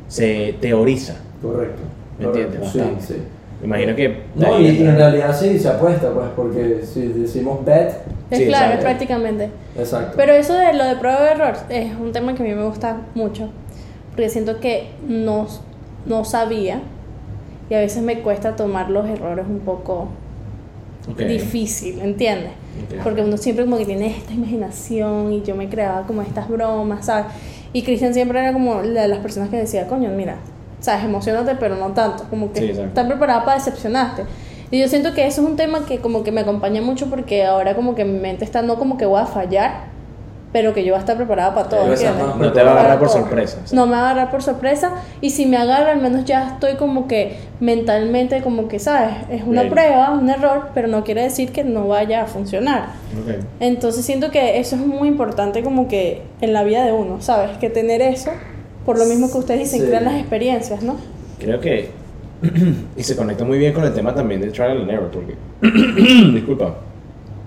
Se 0.07 0.55
teoriza. 0.59 1.13
Correcto. 1.41 1.81
¿Me 2.17 2.25
correcto, 2.25 2.45
entiendes? 2.55 2.71
Sí, 2.71 2.79
Bastante. 2.79 3.05
sí. 3.05 3.13
Me 3.61 3.67
imagino 3.67 3.95
que. 3.95 4.21
No, 4.35 4.59
y, 4.59 4.67
y 4.67 4.83
en 4.83 4.95
realidad 4.95 5.35
sí 5.37 5.59
se 5.59 5.67
apuesta, 5.67 6.11
pues, 6.13 6.27
porque 6.35 6.81
si 6.85 7.07
decimos 7.07 7.63
bet, 7.65 7.89
Es 8.31 8.37
Sí, 8.39 8.45
claro, 8.47 8.65
es 8.65 8.71
exacto. 8.75 8.83
prácticamente. 8.85 9.49
exacto. 9.77 10.13
Pero 10.15 10.33
eso 10.33 10.53
de 10.53 10.73
lo 10.73 10.85
de 10.85 10.95
prueba 10.95 11.21
de 11.23 11.31
error 11.31 11.53
es 11.69 11.91
un 11.99 12.11
tema 12.11 12.33
que 12.35 12.43
a 12.43 12.45
mí 12.45 12.53
me 12.53 12.63
gusta 12.65 12.97
mucho. 13.15 13.49
Porque 14.11 14.29
siento 14.29 14.59
que 14.59 14.87
no, 15.07 15.47
no 16.05 16.25
sabía 16.25 16.81
y 17.69 17.73
a 17.73 17.79
veces 17.79 18.01
me 18.01 18.19
cuesta 18.21 18.55
tomar 18.55 18.89
los 18.89 19.07
errores 19.07 19.45
un 19.47 19.59
poco 19.59 20.07
Ok, 21.09 21.19
difícil, 21.21 21.99
¿entiendes? 22.01 22.51
ok. 22.95 23.03
Porque 23.03 23.21
uno 23.23 23.37
siempre 23.37 23.65
como 23.65 23.77
que 23.77 23.85
tiene 23.85 24.07
esta 24.07 24.33
imaginación 24.33 25.33
y 25.33 25.41
yo 25.43 25.55
me 25.55 25.69
creaba 25.69 26.03
como 26.07 26.21
estas 26.21 26.47
bromas, 26.49 27.05
¿sabes? 27.05 27.25
Y 27.73 27.83
Cristian 27.83 28.13
siempre 28.13 28.39
era 28.39 28.51
como 28.53 28.81
la 28.81 29.03
de 29.03 29.07
las 29.07 29.19
personas 29.19 29.49
que 29.49 29.57
decía, 29.57 29.87
coño, 29.87 30.09
mira, 30.11 30.35
¿sabes? 30.79 31.03
Emocionate, 31.05 31.55
pero 31.55 31.75
no 31.75 31.89
tanto, 31.89 32.23
como 32.29 32.51
que 32.51 32.59
Sí, 32.73 32.81
estás 32.81 33.05
preparada 33.07 33.45
para 33.45 33.57
decepcionarte. 33.57 34.23
Y 34.71 34.79
yo 34.79 34.87
siento 34.87 35.13
que 35.13 35.25
eso 35.25 35.41
es 35.41 35.47
un 35.47 35.55
tema 35.55 35.85
que 35.85 35.99
como 35.99 36.23
que 36.23 36.31
me 36.31 36.41
acompaña 36.41 36.81
mucho 36.81 37.07
porque 37.09 37.43
ahora 37.45 37.75
como 37.75 37.95
que 37.95 38.05
mi 38.05 38.19
mente 38.19 38.45
está 38.45 38.61
no 38.61 38.75
como 38.77 38.97
que 38.97 39.05
voy 39.05 39.19
a 39.19 39.25
fallar, 39.25 39.89
pero 40.51 40.73
que 40.73 40.83
yo 40.83 40.93
voy 40.93 40.97
a 40.97 40.99
estar 41.01 41.15
preparada 41.15 41.53
para 41.53 41.69
todo, 41.69 41.87
más 41.87 42.03
No 42.37 42.51
te 42.51 42.63
va 42.63 42.71
a 42.71 42.73
agarrar 42.73 42.99
por 42.99 43.09
sorpresa. 43.09 43.59
No 43.71 43.85
me 43.85 43.93
va 43.93 43.99
a 43.99 44.09
agarrar 44.11 44.31
por 44.31 44.41
sorpresa 44.41 44.93
y 45.21 45.29
si 45.31 45.45
me 45.45 45.57
agarra 45.57 45.91
al 45.91 46.01
menos 46.01 46.25
ya 46.25 46.49
estoy 46.53 46.75
como 46.75 47.07
que 47.07 47.37
mentalmente 47.59 48.41
como 48.41 48.67
que, 48.67 48.79
¿sabes? 48.79 49.13
Es 49.29 49.43
una 49.43 49.61
Ready. 49.61 49.73
prueba, 49.73 50.11
un 50.11 50.29
error, 50.29 50.69
pero 50.73 50.87
no 50.87 51.03
quiere 51.03 51.23
decir 51.23 51.51
que 51.51 51.63
no 51.63 51.87
vaya 51.87 52.23
a 52.23 52.25
funcionar. 52.27 52.89
Ok. 53.23 53.43
Entonces 53.59 54.05
siento 54.05 54.31
que 54.31 54.59
eso 54.59 54.75
es 54.75 54.81
muy 54.81 55.07
importante 55.07 55.63
como 55.63 55.87
que 55.87 56.23
en 56.41 56.53
la 56.53 56.63
vida 56.63 56.83
de 56.83 56.91
uno, 56.93 57.21
¿sabes? 57.21 57.57
Que 57.57 57.69
tener 57.69 58.01
eso, 58.01 58.31
por 58.89 58.97
lo 58.97 59.05
mismo 59.05 59.31
que 59.31 59.37
ustedes 59.37 59.59
dicen, 59.59 59.81
Sí. 59.81 59.85
crean 59.85 60.03
las 60.03 60.15
experiencias, 60.15 60.81
¿no? 60.81 60.95
Creo 61.37 61.59
que. 61.59 61.91
y 62.97 63.03
se 63.03 63.15
conecta 63.15 63.43
muy 63.45 63.59
bien 63.59 63.71
con 63.71 63.83
el 63.83 63.93
tema 63.93 64.15
también 64.15 64.41
del 64.41 64.51
trial 64.51 64.81
and 64.81 64.89
error, 64.89 65.11
porque. 65.11 65.35
Disculpa. 66.33 66.73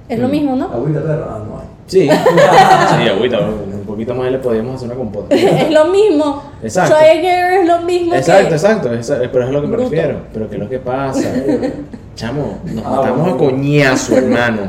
Es 0.08 0.20
lo 0.20 0.28
mismo, 0.28 0.54
¿no? 0.54 0.66
Agüita 0.72 1.02
perra, 1.02 1.26
ah, 1.30 1.42
no 1.44 1.58
hay. 1.58 1.66
Sí. 1.88 2.02
sí, 3.02 3.08
agüita. 3.08 3.40
Un 3.40 3.82
poquito 3.84 4.14
más 4.14 4.30
le 4.30 4.38
podíamos 4.38 4.76
hacer 4.76 4.86
una 4.86 4.96
compota. 4.96 5.34
es 5.34 5.68
lo 5.72 5.86
mismo. 5.86 6.44
Exacto. 6.62 6.94
Try 6.96 7.18
again 7.18 7.52
es 7.62 7.66
lo 7.66 7.80
mismo 7.80 8.14
Exacto, 8.14 8.48
que... 8.48 8.54
exacto, 8.54 8.92
esa- 8.94 9.18
pero 9.32 9.44
es 9.46 9.50
lo 9.50 9.62
que 9.62 9.66
me 9.66 9.76
Bruto. 9.78 9.90
refiero. 9.90 10.18
Pero 10.32 10.48
¿qué 10.48 10.54
es 10.54 10.60
lo 10.62 10.68
que 10.68 10.78
pasa? 10.78 11.28
Chamo, 12.14 12.58
nos 12.66 12.84
Ah, 12.86 12.90
matamos 12.90 13.20
bueno. 13.20 13.34
a 13.34 13.38
coñazo, 13.38 14.16
hermano. 14.16 14.60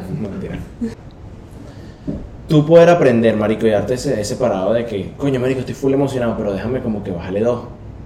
Tú 2.53 2.63
poder 2.63 2.87
aprender, 2.87 3.35
marico, 3.35 3.65
y 3.65 3.71
darte 3.71 3.95
ese, 3.95 4.21
ese 4.21 4.35
parado 4.35 4.73
de 4.73 4.85
que, 4.85 5.13
coño, 5.17 5.39
marico, 5.39 5.61
estoy 5.61 5.73
full 5.73 5.91
emocionado, 5.91 6.35
pero 6.37 6.53
déjame 6.53 6.81
como 6.81 7.03
que 7.03 7.09
bajarle 7.09 7.39
dos, 7.39 7.63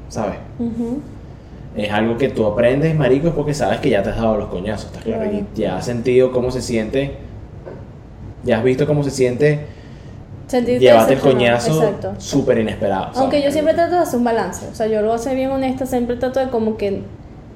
¿sabes? 0.07 0.35
Es 1.75 1.91
algo 1.91 2.17
que 2.17 2.29
tú 2.29 2.45
aprendes, 2.45 2.95
marico, 2.95 3.27
es 3.27 3.33
porque 3.33 3.53
sabes 3.53 3.81
que 3.81 3.89
ya 3.89 4.01
te 4.01 4.11
has 4.11 4.15
dado 4.15 4.37
los 4.37 4.47
coñazos, 4.47 4.85
¿estás 4.85 5.03
claro? 5.03 5.23
Claro. 5.23 5.45
Y 5.53 5.59
ya 5.59 5.75
has 5.75 5.85
sentido 5.85 6.31
cómo 6.31 6.49
se 6.49 6.61
siente, 6.61 7.17
ya 8.45 8.59
has 8.59 8.63
visto 8.63 8.87
cómo 8.87 9.03
se 9.03 9.11
siente 9.11 9.65
Sentirte 10.47 10.87
el 10.87 11.19
coñazo 11.19 11.95
súper 12.17 12.59
inesperado. 12.59 13.07
¿sabes? 13.07 13.17
Aunque 13.17 13.43
yo 13.43 13.51
siempre 13.51 13.73
trato 13.73 13.95
de 13.95 13.99
hacer 13.99 14.17
un 14.17 14.23
balance, 14.23 14.65
o 14.71 14.73
sea, 14.73 14.87
yo 14.87 15.01
lo 15.01 15.07
voy 15.07 15.11
a 15.11 15.15
hacer 15.15 15.35
bien 15.35 15.51
honesta, 15.51 15.85
siempre 15.85 16.15
trato 16.15 16.39
de 16.39 16.47
como 16.47 16.77
que, 16.77 17.03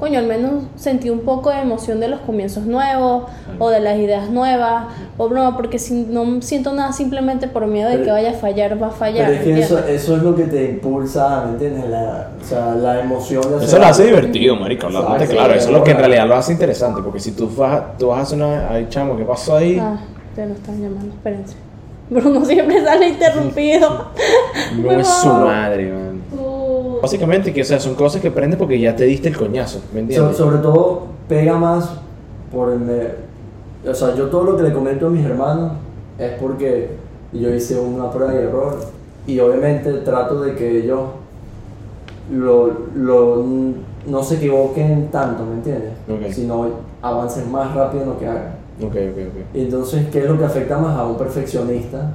coño, 0.02 0.18
al 0.18 0.26
menos 0.26 0.64
sentí 0.76 1.12
un 1.12 1.20
poco 1.20 1.52
de 1.52 1.60
emoción 1.62 2.00
de 2.00 2.08
los 2.08 2.20
comienzos 2.22 2.66
nuevos 2.66 3.26
o 3.60 3.70
de 3.70 3.80
las 3.80 3.98
ideas 4.00 4.32
nuevas 4.32 4.86
o 5.18 5.30
broma, 5.30 5.56
porque 5.56 5.78
si 5.78 5.94
no 6.10 6.42
siento 6.42 6.74
nada 6.74 6.92
simplemente 6.92 7.48
por 7.48 7.68
miedo 7.68 7.88
de 7.88 7.98
Pero- 7.98 8.06
que 8.06 8.12
vaya 8.12 8.32
a 8.32 8.34
fallar, 8.34 8.82
va 8.82 8.88
a 8.88 8.90
fallar. 8.92 9.28
Pero 9.28 9.38
es 9.40 9.44
que 9.46 9.60
eso, 9.62 9.78
eso 9.88 10.18
es 10.18 10.24
lo 10.24 10.36
que 10.36 10.46
te 10.46 10.72
impulsa, 10.72 11.44
¿me 11.46 11.52
entiendes? 11.52 11.88
La, 11.90 12.32
o 12.42 12.46
sea, 12.46 12.74
la 12.74 13.00
emoción 13.00 13.44
de 13.60 13.64
Eso 13.64 13.78
lo 13.78 13.86
hace 13.86 14.06
divertido, 14.06 14.56
marico, 14.56 14.88
hablándote 14.88 15.24
Exacto, 15.26 15.36
claro. 15.36 15.54
Eso 15.54 15.68
es 15.68 15.74
lo 15.78 15.84
que 15.84 15.92
en 15.92 15.98
realidad 15.98 16.28
lo 16.28 16.36
hace 16.36 16.52
interesante. 16.54 17.02
Porque 17.04 17.20
si 17.20 17.34
tú 17.34 17.48
vas, 17.56 17.96
tú 18.00 18.08
vas 18.08 18.18
a 18.18 18.22
hacer 18.24 18.38
una. 18.40 18.70
Ay, 18.72 18.88
chamo, 18.90 19.16
¿qué 19.16 19.24
pasó 19.24 19.56
ahí? 19.58 19.78
Ah, 19.80 19.98
te 20.36 20.48
lo 20.48 20.54
están 20.56 20.82
llamando, 20.82 21.14
espérense. 21.14 21.56
Bruno 22.10 22.44
siempre 22.44 22.84
sale 22.84 23.08
interrumpido. 23.10 24.08
no 24.82 24.92
es 24.92 25.08
su 25.08 25.28
madre, 25.28 25.94
man. 25.94 26.11
Básicamente, 27.02 27.54
que 27.54 27.62
o 27.62 27.66
sea, 27.66 27.80
son 27.80 27.96
cosas 27.96 28.22
que 28.22 28.28
aprendes 28.30 28.58
porque 28.60 28.80
ya 28.80 28.96
te 28.96 29.04
diste 29.06 29.30
el 29.30 29.38
coñazo, 29.38 29.80
¿me 29.94 29.94
So- 29.94 30.00
entiendes? 30.00 30.38
sobre 30.38 30.58
todo 30.58 31.04
pega 31.28 31.58
más 31.58 31.90
por 32.52 32.72
el 32.72 32.80
me- 32.80 33.90
o 33.90 33.94
sea, 33.94 34.14
yo 34.16 34.28
todo 34.28 34.44
lo 34.44 34.58
que 34.58 34.64
le 34.64 34.74
comento 34.74 35.08
a 35.08 35.10
mis 35.10 35.26
hermanos 35.26 35.72
es 36.20 36.32
porque 36.40 36.90
yo 37.34 37.50
hice 37.54 37.80
una 37.80 38.12
prueba 38.12 38.34
y 38.34 38.38
error 38.38 38.78
y 39.26 39.40
obviamente 39.40 39.92
trato 40.00 40.42
de 40.42 40.56
que 40.56 40.80
ellos 40.84 41.00
lo, 42.32 42.72
lo- 42.96 43.44
no 44.08 44.24
se 44.24 44.36
equivoquen 44.36 45.10
tanto, 45.12 45.44
¿me 45.46 45.56
entiendes? 45.56 45.92
Ok. 46.10 46.32
Sino 46.32 46.66
avancen 47.02 47.52
más 47.52 47.74
rápido 47.76 48.04
en 48.04 48.10
lo 48.10 48.20
que 48.20 48.28
hagan. 48.28 48.62
Y 49.54 49.62
entonces, 49.62 50.08
¿qué 50.12 50.20
es 50.24 50.30
lo 50.30 50.38
que 50.38 50.46
afecta 50.46 50.78
más 50.78 50.98
a 50.98 51.06
un 51.06 51.18
perfeccionista? 51.18 52.14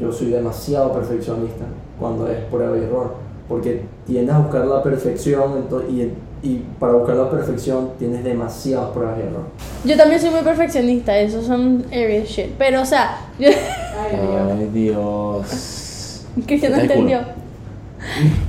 Yo 0.00 0.12
soy 0.12 0.28
demasiado 0.30 0.92
perfeccionista 0.92 1.64
cuando 1.98 2.28
es 2.28 2.38
prueba 2.50 2.76
y 2.76 2.82
error, 2.82 3.14
porque 3.48 3.82
tiendes 4.06 4.34
a 4.34 4.38
buscar 4.38 4.66
la 4.66 4.82
perfección 4.82 5.66
y, 5.88 6.12
y 6.46 6.64
para 6.80 6.94
buscar 6.94 7.16
la 7.16 7.30
perfección 7.30 7.90
tienes 7.98 8.24
demasiadas 8.24 8.90
pruebas 8.90 9.18
y 9.18 9.22
error. 9.22 9.44
Yo 9.84 9.96
también 9.96 10.20
soy 10.20 10.30
muy 10.30 10.42
perfeccionista, 10.42 11.16
esos 11.18 11.46
son 11.46 11.84
area 11.88 12.24
shit. 12.24 12.50
Pero, 12.58 12.82
o 12.82 12.86
sea, 12.86 13.18
yo, 13.38 13.48
Ay, 13.48 14.70
Dios. 14.72 16.24
que 16.46 16.58
yo 16.58 16.70
no 16.70 16.76
entendió. 16.76 17.20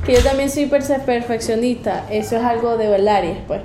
Que 0.06 0.14
yo 0.14 0.24
también 0.24 0.50
soy 0.50 0.66
perfeccionista, 0.66 2.06
eso 2.12 2.38
es 2.38 2.44
algo 2.44 2.78
de 2.78 2.94
el 2.94 3.08
Aries, 3.08 3.38
pues. 3.48 3.62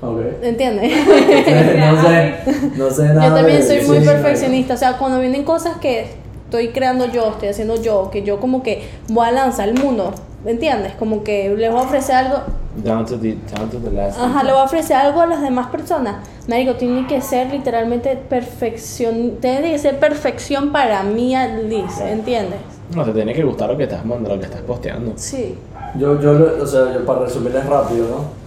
Ok. 0.00 0.20
¿Entiendes? 0.42 0.92
no 1.06 2.02
sé, 2.02 2.34
no 2.76 2.90
sé 2.90 3.02
nada. 3.08 3.28
Yo 3.28 3.34
también 3.34 3.60
de- 3.60 3.66
soy 3.66 3.86
muy 3.86 4.00
perfeccionista, 4.04 4.74
o 4.74 4.76
sea, 4.76 4.98
cuando 4.98 5.20
vienen 5.20 5.44
cosas 5.44 5.78
que 5.78 6.06
estoy 6.44 6.68
creando 6.68 7.06
yo, 7.06 7.30
estoy 7.30 7.48
haciendo 7.48 7.80
yo, 7.80 8.10
que 8.10 8.22
yo 8.22 8.38
como 8.38 8.62
que 8.62 8.88
voy 9.08 9.26
a 9.26 9.32
lanzar 9.32 9.68
al 9.68 9.74
mundo, 9.74 10.14
¿me 10.44 10.50
entiendes? 10.52 10.92
Como 10.94 11.22
que 11.24 11.48
les 11.56 11.70
voy 11.70 11.80
a 11.80 11.84
ofrecer 11.84 12.14
algo, 12.16 12.38
Down 12.76 13.06
to 13.06 13.16
the, 13.18 13.36
down 13.56 13.70
to 13.70 13.78
the 13.78 13.90
last. 13.92 14.18
ajá, 14.18 14.42
le 14.42 14.50
voy 14.50 14.60
a 14.60 14.64
ofrecer 14.64 14.96
algo 14.96 15.20
a 15.20 15.26
las 15.26 15.40
demás 15.42 15.68
personas. 15.68 16.16
Marico, 16.48 16.74
tiene 16.74 17.06
que 17.06 17.20
ser 17.20 17.50
literalmente 17.52 18.16
perfección, 18.16 19.36
tiene 19.40 19.70
que 19.72 19.78
ser 19.78 19.98
perfección 20.00 20.72
para 20.72 21.02
mí, 21.04 21.34
at 21.36 21.62
least, 21.68 22.00
¿entiendes? 22.00 22.58
No, 22.94 23.04
te 23.04 23.12
tiene 23.12 23.32
que 23.32 23.42
gustar 23.44 23.70
lo 23.70 23.76
que 23.76 23.84
estás 23.84 24.04
mandando, 24.04 24.34
lo 24.34 24.40
que 24.40 24.46
estás 24.46 24.60
posteando. 24.62 25.12
Sí. 25.16 25.56
Yo, 25.96 26.20
yo, 26.20 26.62
o 26.62 26.66
sea, 26.66 26.92
yo 26.92 27.06
para 27.06 27.20
resumirles 27.20 27.64
rápido, 27.66 28.06
¿no? 28.08 28.44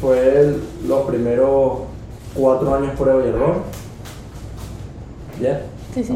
Fue 0.00 0.18
el- 0.40 0.62
los 0.86 1.00
primeros 1.06 1.78
cuatro 2.34 2.74
años 2.74 2.92
prueba 2.98 3.24
y 3.24 3.28
error. 3.28 3.62
¿Bien? 5.38 5.58
Sí, 5.94 6.04
sí. 6.04 6.12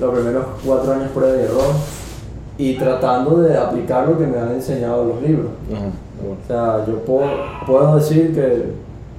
Los 0.00 0.14
primeros 0.14 0.46
cuatro 0.64 0.92
años 0.92 1.10
prueba 1.14 1.36
y 1.36 1.44
error. 1.44 1.74
Y 2.62 2.74
tratando 2.74 3.40
de 3.40 3.56
aplicar 3.56 4.08
lo 4.08 4.18
que 4.18 4.26
me 4.26 4.38
han 4.38 4.52
enseñado 4.52 5.04
los 5.04 5.22
libros. 5.22 5.50
Ajá, 5.72 5.90
bueno. 6.20 6.36
O 6.42 6.46
sea, 6.46 6.86
yo 6.86 6.98
puedo, 7.04 7.28
puedo 7.66 7.96
decir 7.96 8.34
que 8.34 8.72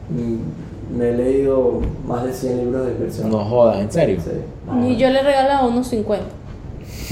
mm, 0.09 0.97
me 0.97 1.09
he 1.09 1.17
leído 1.17 1.81
más 2.05 2.23
de 2.23 2.33
100 2.33 2.57
libros 2.59 2.85
de 2.85 2.91
inversión. 2.93 3.29
No 3.29 3.39
jodas, 3.39 3.79
¿en 3.79 3.91
serio? 3.91 4.19
Sí. 4.23 4.87
Y 4.87 4.97
yo 4.97 5.09
le 5.09 5.21
regalaba 5.21 5.67
unos 5.67 5.87
50. 5.87 6.25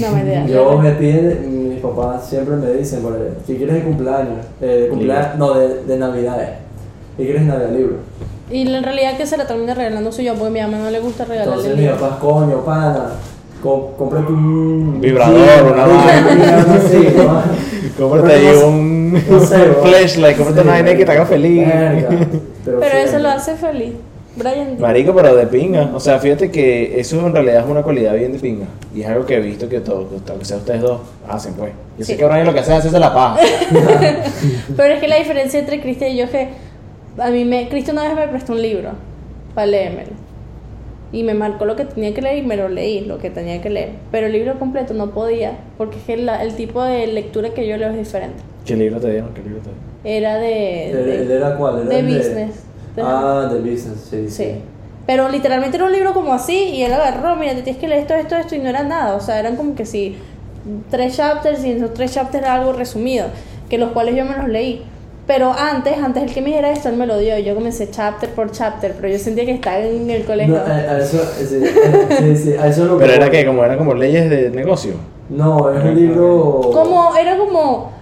No 0.00 0.10
me 0.12 0.22
idea. 0.22 0.46
Yo 0.46 0.78
me 0.78 0.92
piden, 0.92 1.68
mis 1.68 1.80
papás 1.80 2.26
siempre 2.26 2.56
me 2.56 2.72
dicen, 2.72 3.02
¿qué 3.46 3.56
quieres 3.56 3.74
de 3.74 3.82
cumpleaños? 3.82 4.46
Eh, 4.60 4.66
de 4.66 4.88
cumpleaños, 4.88 5.36
no, 5.36 5.54
de, 5.54 5.84
de 5.84 5.98
navidades. 5.98 6.50
¿Qué 7.16 7.24
quieres 7.24 7.42
de 7.42 7.48
navidad? 7.48 7.70
Libro. 7.72 7.96
Y 8.50 8.74
en 8.74 8.82
realidad 8.82 9.16
que 9.16 9.26
se 9.26 9.36
la 9.36 9.46
termina 9.46 9.74
regalando 9.74 10.12
soy 10.12 10.26
yo, 10.26 10.34
porque 10.34 10.48
a 10.48 10.50
mi 10.50 10.60
mamá 10.60 10.84
no 10.84 10.90
le 10.90 11.00
gusta 11.00 11.24
regalarle 11.24 11.54
Entonces 11.54 11.76
mi 11.78 11.88
papá, 11.88 12.18
coño, 12.20 12.64
pana, 12.64 13.12
com- 13.62 13.94
cómprate 13.96 14.32
un... 14.32 15.00
Vibrador, 15.00 15.72
una 15.72 15.86
vaina. 15.86 16.66
¿no? 17.16 17.42
Cómprate 17.98 18.32
ahí 18.34 18.56
un, 18.64 19.12
No 19.12 19.40
sé, 19.40 19.56
un 19.62 19.72
bro. 19.72 19.82
flashlight, 19.84 20.36
cómprate 20.36 20.60
Sí, 20.60 20.66
una 20.66 20.72
vaina 20.72 20.96
que 20.96 21.04
te 21.04 21.12
haga 21.12 21.26
feliz. 21.26 21.66
Verga, 21.66 22.08
Pero 22.64 22.96
eso 22.96 23.18
lo 23.18 23.28
hace 23.28 23.54
feliz. 23.54 23.92
Brian, 24.34 24.80
Marico, 24.80 25.14
pero 25.14 25.36
de 25.36 25.46
pinga. 25.46 25.90
O 25.94 26.00
sea, 26.00 26.18
fíjate 26.18 26.50
que 26.50 26.98
eso 26.98 27.20
en 27.26 27.34
realidad 27.34 27.64
es 27.64 27.70
una 27.70 27.82
cualidad 27.82 28.14
bien 28.14 28.32
de 28.32 28.38
pinga. 28.38 28.64
Y 28.94 29.02
es 29.02 29.06
algo 29.08 29.26
que 29.26 29.36
he 29.36 29.40
visto 29.40 29.68
que 29.68 29.80
todos, 29.80 30.06
aunque 30.26 30.44
sea 30.46 30.56
ustedes 30.56 30.80
dos, 30.80 31.02
hacen 31.28 31.52
pues. 31.52 31.72
Yo 31.98 32.04
sé 32.06 32.16
que 32.16 32.24
Brian 32.24 32.46
lo 32.46 32.54
que 32.54 32.60
hace 32.60 32.72
es 32.72 32.78
hacerse 32.78 32.98
la 32.98 33.12
paja. 33.12 33.36
Pero 34.74 34.94
es 34.94 35.00
que 35.00 35.08
la 35.08 35.16
diferencia 35.16 35.60
entre 35.60 35.82
Cristian 35.82 36.12
y 36.12 36.16
yo 36.16 36.24
es 36.24 36.30
que 36.30 36.48
a 37.18 37.28
mí 37.28 37.44
me 37.44 37.68
Cristian 37.68 37.98
una 37.98 38.08
vez 38.08 38.16
me 38.16 38.28
prestó 38.28 38.54
un 38.54 38.62
libro 38.62 38.92
para 39.54 39.66
leérmelo. 39.66 40.12
Y 41.12 41.22
me 41.24 41.34
marcó 41.34 41.66
lo 41.66 41.76
que 41.76 41.84
tenía 41.84 42.14
que 42.14 42.22
leer 42.22 42.38
y 42.38 42.42
me 42.46 42.56
lo 42.56 42.68
leí, 42.68 43.02
lo 43.04 43.18
que 43.18 43.28
tenía 43.30 43.60
que 43.60 43.68
leer. 43.70 43.90
Pero 44.10 44.26
el 44.28 44.32
libro 44.32 44.58
completo 44.58 44.94
no 44.94 45.10
podía, 45.10 45.58
porque 45.76 45.98
es 45.98 46.04
que 46.04 46.16
la- 46.16 46.42
el 46.42 46.54
tipo 46.54 46.82
de 46.82 47.06
lectura 47.06 47.50
que 47.50 47.66
yo 47.66 47.76
leo 47.76 47.90
es 47.90 47.98
diferente. 47.98 48.42
¿Qué 48.64 48.76
libro 48.76 48.98
te 49.00 49.10
dieron? 49.10 49.34
¿Qué 49.34 49.42
libro 49.42 49.58
te 49.60 49.68
dieron? 49.70 49.92
Era 50.04 50.38
de... 50.38 50.90
¿El, 50.90 50.96
el 51.10 51.28
de, 51.28 51.34
era 51.36 51.56
cuál? 51.56 51.80
Era 51.82 51.88
de 51.90 51.98
el 51.98 52.06
business. 52.06 52.54
De- 52.96 53.02
Ah, 53.02 53.48
de 53.52 53.58
business, 53.60 54.06
sí. 54.10 54.28
sí. 54.30 54.52
Pero 55.06 55.28
literalmente 55.28 55.76
era 55.76 55.84
un 55.86 55.92
libro 55.92 56.12
como 56.14 56.32
así 56.32 56.70
y 56.74 56.82
él 56.82 56.92
agarró, 56.92 57.36
mira, 57.36 57.54
te 57.54 57.62
tienes 57.62 57.80
que 57.80 57.88
leer 57.88 58.02
esto, 58.02 58.14
esto, 58.14 58.36
esto 58.36 58.54
y 58.54 58.58
no 58.60 58.68
era 58.68 58.82
nada. 58.82 59.14
O 59.16 59.20
sea, 59.20 59.38
eran 59.38 59.56
como 59.56 59.74
que 59.74 59.84
sí, 59.84 60.16
tres 60.90 61.16
chapters 61.16 61.64
y 61.64 61.72
en 61.72 61.76
esos 61.78 61.92
tres 61.92 62.12
chapters 62.14 62.44
era 62.44 62.54
algo 62.54 62.72
resumido, 62.72 63.26
que 63.68 63.78
los 63.78 63.90
cuales 63.92 64.14
yo 64.16 64.24
me 64.24 64.36
los 64.36 64.48
leí. 64.48 64.82
Pero 65.26 65.52
antes, 65.52 65.96
antes 65.98 66.24
el 66.24 66.34
que 66.34 66.40
me 66.40 66.48
dijera 66.48 66.72
esto, 66.72 66.88
él 66.88 66.96
me 66.96 67.06
lo 67.06 67.16
dio 67.18 67.38
y 67.38 67.44
yo 67.44 67.54
comencé 67.54 67.88
chapter 67.90 68.28
por 68.30 68.50
chapter, 68.50 68.92
pero 68.96 69.08
yo 69.08 69.18
sentía 69.18 69.44
que 69.44 69.52
estaba 69.52 69.78
en 69.78 70.10
el 70.10 70.24
colegio. 70.24 70.54
No, 70.56 70.60
a, 70.60 70.64
a 70.74 70.98
eso, 70.98 71.18
sí, 71.38 71.46
sí, 72.18 72.36
sí, 72.36 72.52
a 72.54 72.66
eso 72.66 72.82
es 72.84 72.90
lo 72.90 72.98
Pero 72.98 73.12
era 73.12 73.30
que 73.30 73.46
como 73.46 73.64
eran 73.64 73.78
como 73.78 73.94
leyes 73.94 74.28
de 74.28 74.50
negocio. 74.50 74.94
No, 75.30 75.70
es 75.70 75.82
un 75.84 75.94
libro... 75.94 76.60
Como, 76.72 77.14
era 77.16 77.38
como 77.38 77.92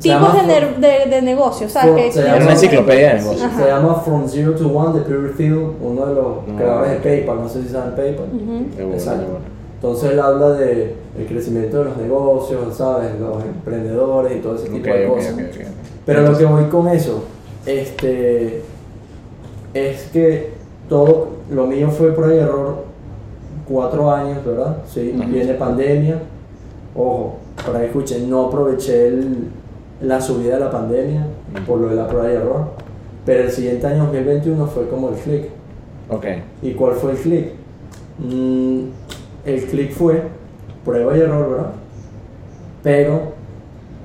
tipos 0.00 0.32
de, 0.34 0.40
ner- 0.42 0.76
de, 0.76 1.10
de 1.10 1.22
negocios, 1.22 1.70
¿sabes? 1.72 1.90
For- 1.90 1.96
Que- 1.96 2.12
se 2.12 2.22
llama- 2.22 2.34
Era 2.36 2.44
una 2.44 2.52
enciclopedia 2.54 3.08
de 3.08 3.14
negocios. 3.20 3.42
Ajá. 3.44 3.62
Se 3.62 3.68
llama 3.68 3.94
From 4.04 4.28
Zero 4.28 4.52
to 4.54 4.68
One 4.68 4.98
de 4.98 5.04
Peter 5.04 5.36
Thiel, 5.36 5.70
uno 5.80 6.06
de 6.06 6.14
los 6.14 6.26
No. 6.48 6.56
creadores 6.56 6.90
de 6.90 6.96
PayPal, 6.98 7.36
no 7.40 7.48
sé 7.48 7.62
si 7.62 7.68
saben 7.68 7.94
PayPal. 7.94 8.26
Exacto. 8.26 8.76
qué 8.76 8.84
bueno. 9.30 9.58
Entonces 9.76 10.10
él 10.10 10.18
habla 10.20 10.50
de 10.54 10.94
el 11.16 11.26
crecimiento 11.26 11.78
de 11.78 11.84
los 11.84 11.96
negocios, 11.96 12.76
¿sabes? 12.76 13.10
Los 13.20 13.44
emprendedores 13.44 14.36
y 14.36 14.40
todo 14.40 14.56
ese 14.56 14.68
tipo 14.68 14.88
de 14.88 15.06
ok, 15.06 15.14
cosas. 15.16 15.34
Pero 16.08 16.22
lo 16.22 16.38
que 16.38 16.44
voy 16.46 16.64
con 16.64 16.88
eso, 16.88 17.24
este, 17.66 18.62
es 19.74 20.04
que 20.10 20.52
todo 20.88 21.28
lo 21.50 21.66
mío 21.66 21.90
fue 21.90 22.12
por 22.12 22.24
ahí 22.30 22.38
error 22.38 22.84
cuatro 23.68 24.10
años, 24.10 24.42
¿verdad? 24.42 24.78
Sí, 24.86 25.14
viene 25.28 25.52
pandemia. 25.52 26.18
Ojo, 26.96 27.36
para 27.66 27.80
que 27.80 27.86
escuchen, 27.86 28.30
no 28.30 28.46
aproveché 28.46 29.08
el- 29.08 29.48
la 30.00 30.18
subida 30.18 30.54
de 30.54 30.60
la 30.60 30.70
pandemia 30.70 31.26
por 31.66 31.78
lo 31.78 31.88
de 31.88 31.96
la 31.96 32.08
prueba 32.08 32.30
y 32.30 32.36
error. 32.36 32.68
Pero 33.26 33.42
el 33.44 33.50
siguiente 33.50 33.86
año, 33.86 34.04
2021, 34.04 34.66
fue 34.66 34.88
como 34.88 35.10
el 35.10 35.16
click. 35.16 35.44
Ok. 36.08 36.24
¿Y 36.62 36.70
cuál 36.72 36.94
fue 36.94 37.12
el 37.12 37.18
click? 37.18 37.48
Mm, 38.18 38.80
el 39.44 39.64
click 39.66 39.92
fue 39.92 40.22
prueba 40.86 41.14
y 41.14 41.20
error, 41.20 41.50
¿verdad? 41.50 41.70
Pero 42.82 43.37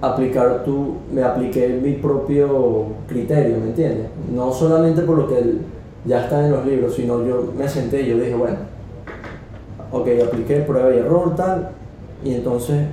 aplicar 0.03 0.63
tu, 0.65 0.95
me 1.13 1.23
apliqué 1.23 1.79
mi 1.81 1.93
propio 1.93 2.87
criterio, 3.07 3.57
¿me 3.57 3.67
entiendes? 3.67 4.07
No 4.33 4.51
solamente 4.51 5.01
por 5.03 5.17
lo 5.17 5.27
que 5.29 5.37
el- 5.39 5.61
ya 6.05 6.23
está 6.23 6.45
en 6.45 6.51
los 6.51 6.65
libros, 6.65 6.93
sino 6.95 7.23
yo 7.25 7.53
me 7.57 7.67
senté 7.69 8.01
y 8.01 8.09
yo 8.09 8.17
dije, 8.17 8.35
bueno, 8.35 8.57
ok, 9.91 10.07
apliqué 10.27 10.57
prueba 10.57 10.93
y 10.93 10.97
error, 10.97 11.33
tal, 11.35 11.69
y 12.23 12.33
entonces 12.35 12.85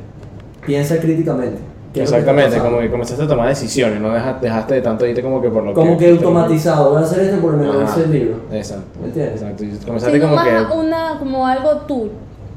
piensa 0.65 0.99
críticamente. 1.01 1.59
¿Qué 1.93 2.05
es 2.05 2.11
lo 2.11 2.15
que 2.17 2.21
Exactamente, 2.21 2.59
como 2.61 2.79
que 2.79 2.89
comenzaste 2.89 3.25
a 3.25 3.27
tomar 3.27 3.49
decisiones, 3.49 4.01
no 4.01 4.13
deja- 4.15 4.39
dejaste 4.41 4.75
de 4.75 4.81
tanto 4.83 5.05
irte 5.07 5.21
como 5.23 5.43
que 5.43 5.49
por 5.49 5.65
lo 5.65 5.75
Como 5.75 5.99
que 5.99 6.11
automatizado, 6.11 6.91
voy 6.91 7.03
a 7.03 7.05
hacer 7.05 7.25
esto 7.25 7.45
me 7.49 7.67
lo 7.67 7.81
dice 7.81 8.05
el 8.05 8.13
libro. 8.13 8.37
Exacto. 8.53 8.85
¿Me 9.01 9.07
entiendes? 9.09 9.43
Exacto. 9.43 9.65
Y 9.65 9.71
comenzaste 9.85 10.15
Sino 10.19 10.25
como 10.31 10.37
más 10.37 10.47
que. 10.49 10.79
una, 10.79 11.19
como 11.19 11.45
algo 11.49 11.71
tuyo. 11.89 12.11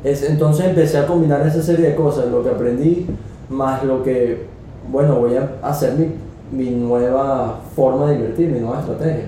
Es, 0.03 0.29
entonces 0.29 0.65
empecé 0.67 0.99
a 0.99 1.07
combinar 1.07 1.41
esa 1.47 1.63
serie 1.63 1.87
de 1.89 1.95
cosas, 1.95 2.27
lo 2.27 2.43
que 2.43 2.49
aprendí, 2.49 3.07
más 3.53 3.83
lo 3.83 4.03
que, 4.03 4.43
bueno, 4.91 5.15
voy 5.15 5.35
a 5.37 5.49
hacer 5.67 5.93
mi, 5.93 6.07
mi 6.51 6.71
nueva 6.71 7.59
forma 7.75 8.09
de 8.09 8.15
invertir, 8.15 8.49
mi 8.49 8.59
nueva 8.59 8.79
estrategia. 8.81 9.25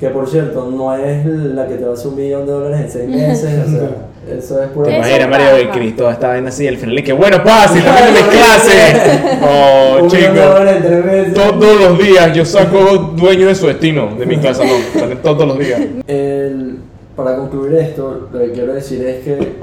Que 0.00 0.08
por 0.10 0.28
cierto, 0.28 0.70
no 0.70 0.94
es 0.94 1.26
la 1.26 1.66
que 1.66 1.74
te 1.74 1.84
va 1.84 1.90
a 1.90 1.94
hacer 1.94 2.08
un 2.08 2.16
millón 2.16 2.46
de 2.46 2.52
dólares 2.52 2.80
en 2.82 2.90
seis 2.90 3.08
meses, 3.16 3.66
o 3.66 3.70
sea, 3.70 4.36
eso 4.38 4.62
es 4.62 4.68
pura... 4.70 4.88
Te 4.90 4.96
imaginas, 4.96 5.28
Mario, 5.28 5.46
pasa. 5.68 5.78
Cristo 5.78 6.10
esta 6.10 6.28
vaina 6.28 6.48
así, 6.50 6.66
al 6.68 6.76
final 6.76 6.98
y 6.98 7.02
que 7.02 7.12
bueno, 7.12 7.42
pase, 7.42 7.80
también 7.80 8.12
mis 8.12 8.22
clases. 8.22 9.20
Oh, 9.42 9.96
un 10.02 10.06
millón 10.06 10.10
de 10.10 10.18
chicos. 10.18 10.54
dólares 10.58 10.76
en 10.76 10.82
tres 10.82 11.04
meses. 11.04 11.34
Todos 11.34 11.80
los 11.80 11.98
días 11.98 12.32
yo 12.36 12.44
saco 12.44 12.78
dueño 13.16 13.46
de 13.48 13.54
su 13.54 13.66
destino 13.66 14.14
de 14.16 14.26
mi 14.26 14.36
casa, 14.38 14.62
no, 14.64 15.16
todos 15.18 15.46
los 15.48 15.58
días. 15.58 15.80
El- 16.06 16.78
para 17.16 17.34
concluir 17.36 17.74
esto, 17.74 18.28
lo 18.32 18.38
que 18.38 18.52
quiero 18.52 18.74
decir 18.74 19.04
es 19.04 19.24
que, 19.24 19.54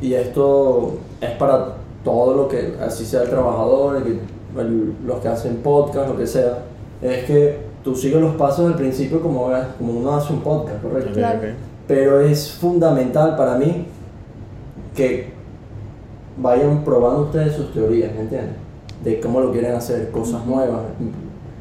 y 0.00 0.14
esto 0.14 0.94
es 1.20 1.30
para 1.30 1.66
todo 2.04 2.34
lo 2.34 2.48
que, 2.48 2.76
así 2.84 3.04
sea 3.04 3.22
el 3.22 3.30
trabajador, 3.30 3.96
el 3.96 4.02
que- 4.04 4.60
el- 4.60 4.94
los 5.06 5.18
que 5.20 5.28
hacen 5.28 5.56
podcast, 5.56 6.08
lo 6.08 6.16
que 6.16 6.26
sea, 6.26 6.58
es 7.02 7.24
que 7.24 7.58
tú 7.82 7.94
sigues 7.96 8.20
los 8.20 8.36
pasos 8.36 8.66
del 8.66 8.74
principio 8.76 9.20
como, 9.20 9.48
como 9.78 9.92
uno 9.92 10.14
hace 10.14 10.32
un 10.32 10.40
podcast, 10.40 10.82
¿correcto? 10.82 11.12
Claro. 11.14 11.40
Pero 11.88 12.20
es 12.20 12.52
fundamental 12.52 13.36
para 13.36 13.56
mí 13.56 13.86
que 14.94 15.32
vayan 16.36 16.82
probando 16.84 17.22
ustedes 17.22 17.54
sus 17.54 17.72
teorías, 17.72 18.12
¿me 18.14 18.22
entiendes? 18.22 18.54
De 19.02 19.20
cómo 19.20 19.40
lo 19.40 19.52
quieren 19.52 19.74
hacer, 19.74 20.10
cosas 20.10 20.44
nuevas, 20.46 20.80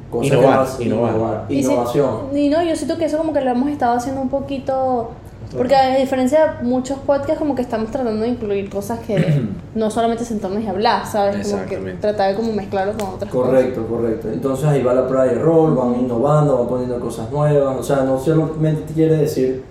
cosas 0.10 0.27
Innovar, 0.32 0.51
que 0.53 0.58
vas- 0.60 0.82
innovar. 0.82 1.45
Y 1.49 1.63
si- 1.63 1.69
innovación. 1.71 2.10
Y 2.34 2.49
no, 2.49 2.63
yo 2.63 2.75
siento 2.75 2.97
que 2.97 3.06
eso 3.06 3.17
como 3.17 3.34
que 3.34 3.41
lo 3.41 3.51
hemos 3.51 3.69
estado 3.69 3.97
haciendo 3.97 4.21
un 4.21 4.29
poquito 4.29 5.10
Porque 5.58 5.76
a 5.76 5.96
diferencia 5.98 6.58
de 6.60 6.63
muchos 6.63 6.98
podcasts, 7.00 7.38
como 7.38 7.56
que 7.56 7.62
estamos 7.62 7.92
tratando 7.92 8.22
de 8.24 8.30
incluir 8.30 8.70
cosas 8.70 9.00
que 9.00 9.44
no 9.76 9.92
solamente 9.92 10.26
sentarnos 10.26 10.63
y 10.63 10.68
hablar, 10.68 11.06
¿sabes? 11.06 11.48
Como 11.48 11.58
que 11.60 11.63
Exactamente. 11.63 12.02
tratar 12.02 12.32
de 12.32 12.36
como 12.36 12.54
mezclarlo 12.54 12.94
con 12.94 13.16
otras 13.16 13.32
cosas. 13.32 13.50
Correcto, 13.52 13.88
correcto. 13.88 14.30
Entonces 14.32 14.66
ahí 14.66 14.82
va 14.82 14.94
la 14.94 15.08
prueba 15.08 15.26
de 15.26 15.34
error, 15.34 15.76
van 15.76 16.00
innovando, 16.00 16.58
van 16.58 16.68
poniendo 16.68 17.00
cosas 17.00 17.30
nuevas. 17.32 17.78
O 17.78 17.84
sea, 17.84 17.98
no 18.04 18.20
solamente 18.20 18.94
quiere 18.94 19.16
decir 19.18 19.63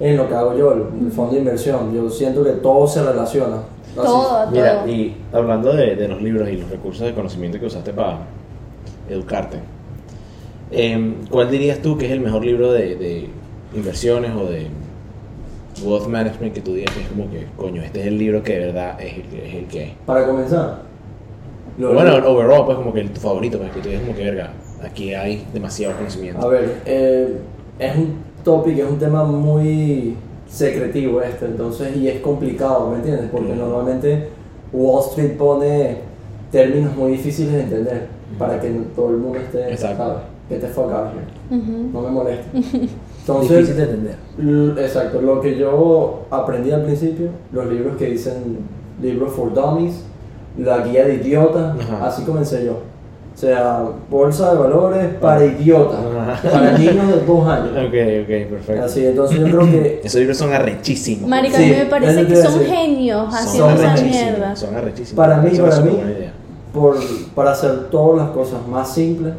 en 0.00 0.16
lo 0.16 0.28
que 0.28 0.34
hago 0.34 0.56
yo, 0.56 0.72
el, 0.72 0.82
el 1.06 1.12
fondo 1.12 1.32
de 1.32 1.38
inversión. 1.40 1.92
Yo 1.94 2.08
siento 2.08 2.42
que 2.44 2.52
todo 2.52 2.86
se 2.86 3.02
relaciona. 3.02 3.56
Así. 3.56 4.06
Todo, 4.06 4.50
Mira, 4.50 4.80
todo. 4.82 4.88
y 4.92 5.16
hablando 5.32 5.72
de, 5.72 5.96
de 5.96 6.08
los 6.08 6.22
libros 6.22 6.48
y 6.48 6.56
los 6.56 6.70
recursos 6.70 7.04
de 7.06 7.14
conocimiento 7.14 7.58
que 7.58 7.66
usaste 7.66 7.92
para 7.92 8.18
educarte, 9.08 9.58
em, 10.70 11.14
¿cuál 11.30 11.50
dirías 11.50 11.78
tú 11.80 11.96
que 11.98 12.06
es 12.06 12.12
el 12.12 12.20
mejor 12.20 12.44
libro 12.44 12.72
de, 12.72 12.94
de 12.96 13.28
inversiones 13.74 14.32
o 14.36 14.44
de 14.44 14.68
wealth 15.82 16.06
management 16.06 16.54
que 16.54 16.60
tú 16.60 16.74
digas 16.74 16.94
que 16.94 17.02
es 17.02 17.08
como 17.08 17.30
que, 17.30 17.46
coño, 17.56 17.82
este 17.82 18.00
es 18.00 18.06
el 18.06 18.18
libro 18.18 18.42
que 18.42 18.52
de 18.58 18.66
verdad 18.66 19.00
es 19.00 19.14
el, 19.16 19.22
que- 19.22 19.48
es 19.48 19.54
el 19.54 19.64
que? 19.66 19.94
Para 20.06 20.26
comenzar. 20.26 20.82
lo- 21.78 21.94
bueno, 21.94 22.14
overall, 22.28 22.64
pues 22.66 22.76
como 22.78 22.92
que 22.92 23.00
el, 23.00 23.10
tu 23.10 23.20
favorito, 23.20 23.58
pues 23.58 23.70
que 23.72 23.80
tú 23.80 23.88
digas 23.88 24.02
como 24.02 24.16
que, 24.16 24.24
verga, 24.24 24.50
aquí 24.82 25.14
hay 25.14 25.46
demasiado 25.52 25.96
conocimiento. 25.96 26.44
A 26.44 26.48
ver, 26.48 26.80
eh, 26.86 27.36
es 27.78 27.96
un 27.96 28.14
topic, 28.44 28.78
es 28.78 28.90
un 28.90 28.98
tema 28.98 29.24
muy 29.24 30.14
secretivo 30.48 31.20
este, 31.22 31.44
entonces, 31.46 31.96
y 31.96 32.08
es 32.08 32.20
complicado, 32.20 32.90
¿me 32.90 32.96
entiendes? 32.96 33.26
Porque 33.30 33.54
normalmente 33.54 34.28
Wall 34.72 35.04
Street 35.10 35.36
pone 35.36 35.96
términos 36.50 36.96
muy 36.96 37.12
difíciles 37.12 37.52
de 37.52 37.60
entender 37.62 38.06
para 38.38 38.60
que 38.60 38.70
todo 38.96 39.10
el 39.10 39.16
mundo 39.18 39.38
esté, 39.38 39.70
Exacto. 39.70 40.20
Que 40.48 40.56
te 40.56 40.66
fue 40.68 40.84
acá, 40.84 41.12
Ujú. 41.50 41.90
no 41.92 42.00
me 42.24 42.38
moleste. 43.34 43.56
Difícil 43.56 43.80
Entonces, 43.80 44.04
de 44.38 44.42
entender. 44.42 44.84
exacto, 44.84 45.20
lo 45.22 45.40
que 45.40 45.56
yo 45.56 46.24
aprendí 46.30 46.70
al 46.70 46.82
principio, 46.84 47.28
los 47.52 47.66
libros 47.66 47.96
que 47.96 48.06
dicen 48.06 48.58
libros 49.02 49.32
for 49.32 49.52
dummies, 49.54 50.04
la 50.58 50.78
guía 50.78 51.04
de 51.04 51.14
idiotas, 51.14 51.74
Ajá. 51.80 52.06
así 52.06 52.22
comencé 52.24 52.64
yo. 52.64 52.72
O 53.34 53.40
sea, 53.40 53.84
bolsa 54.10 54.52
de 54.52 54.58
valores 54.58 55.06
para 55.20 55.44
idiotas, 55.44 56.00
Ajá. 56.00 56.50
para 56.50 56.76
niños 56.76 57.06
de 57.06 57.24
dos 57.24 57.46
años. 57.48 57.70
Ok, 57.70 57.94
ok, 58.24 58.50
perfecto. 58.50 58.84
Así, 58.84 59.06
entonces 59.06 59.38
yo 59.38 59.44
creo 59.44 59.60
que 59.70 60.00
Esos 60.04 60.18
libros 60.18 60.36
son 60.38 60.52
arrechísimos. 60.52 61.28
Marica, 61.28 61.56
Sí, 61.56 61.64
a 61.64 61.66
mí 61.68 61.74
me 61.76 61.86
parece 61.86 62.26
que 62.26 62.36
son 62.36 62.58
decir. 62.58 62.74
genios 62.74 63.32
haciendo 63.32 63.70
esa 63.70 63.94
mierda. 64.02 64.56
Son 64.56 64.74
arrechísimos. 64.74 65.16
Para 65.24 65.36
mí, 65.40 65.56
para 65.56 65.80
mí. 65.82 65.98
por, 66.74 66.96
para 67.36 67.52
hacer 67.52 67.88
todas 67.90 68.18
las 68.26 68.30
cosas 68.30 68.66
más 68.66 68.92
simples, 68.92 69.34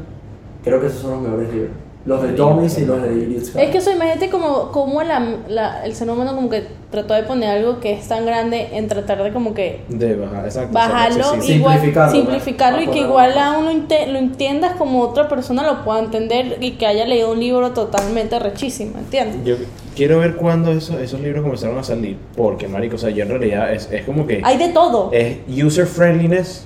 creo 0.63 0.79
que 0.79 0.87
esos 0.87 1.01
son 1.01 1.11
los 1.11 1.21
mejores 1.21 1.51
libros. 1.53 1.71
Los 2.05 2.23
de 2.23 2.31
Dummies 2.31 2.77
y 2.79 2.85
los 2.85 3.03
de 3.03 3.13
Idiots. 3.13 3.55
Es 3.55 3.69
que 3.69 3.77
eso, 3.79 3.91
imagínate 3.91 4.29
como, 4.29 4.71
como 4.71 5.03
la, 5.03 5.19
la- 5.49 5.85
el 5.85 5.93
ser 5.93 6.09
humano 6.09 6.33
como 6.33 6.49
que 6.49 6.63
trató 6.89 7.13
de 7.13 7.23
poner 7.23 7.49
algo 7.49 7.79
que 7.81 7.91
es 7.91 8.07
tan 8.07 8.25
grande 8.25 8.69
en 8.71 8.87
tratar 8.87 9.21
de 9.21 9.31
como 9.33 9.53
que 9.53 9.81
De 9.89 10.15
bajar, 10.15 10.45
exacto. 10.45 10.73
bajarlo 10.73 11.17
exacto, 11.17 11.41
sí, 11.41 11.47
sí. 11.47 11.53
igual 11.55 11.79
Simplificarlo, 12.11 12.81
y 12.81 12.87
que 12.87 12.99
igual 13.01 13.37
a 13.37 13.57
uno 13.59 13.69
inte- 13.71 14.07
lo 14.07 14.17
entiendas 14.17 14.75
como 14.77 15.01
otra 15.01 15.27
persona 15.27 15.61
lo 15.63 15.83
pueda 15.83 15.99
entender 15.99 16.57
y 16.61 16.71
que 16.71 16.87
haya 16.87 17.05
leído 17.05 17.31
un 17.33 17.41
libro 17.41 17.71
totalmente 17.73 18.39
rechísimo, 18.39 18.97
¿entiendes? 18.97 19.43
Yo 19.43 19.55
quiero 19.95 20.19
ver 20.19 20.37
cuándo 20.37 20.71
esos, 20.71 20.99
esos 21.01 21.19
libros 21.19 21.43
comenzaron 21.43 21.77
a 21.77 21.83
salir. 21.83 22.17
Porque, 22.35 22.67
marico, 22.69 22.95
o 22.95 22.99
sea, 22.99 23.09
yo 23.09 23.23
en 23.23 23.29
realidad 23.29 23.73
es, 23.73 23.89
es 23.91 24.05
como 24.05 24.25
que 24.25 24.41
Hay 24.45 24.57
de 24.57 24.69
todo. 24.69 25.09
es 25.11 25.37
user 25.49 25.85
friendliness 25.85 26.65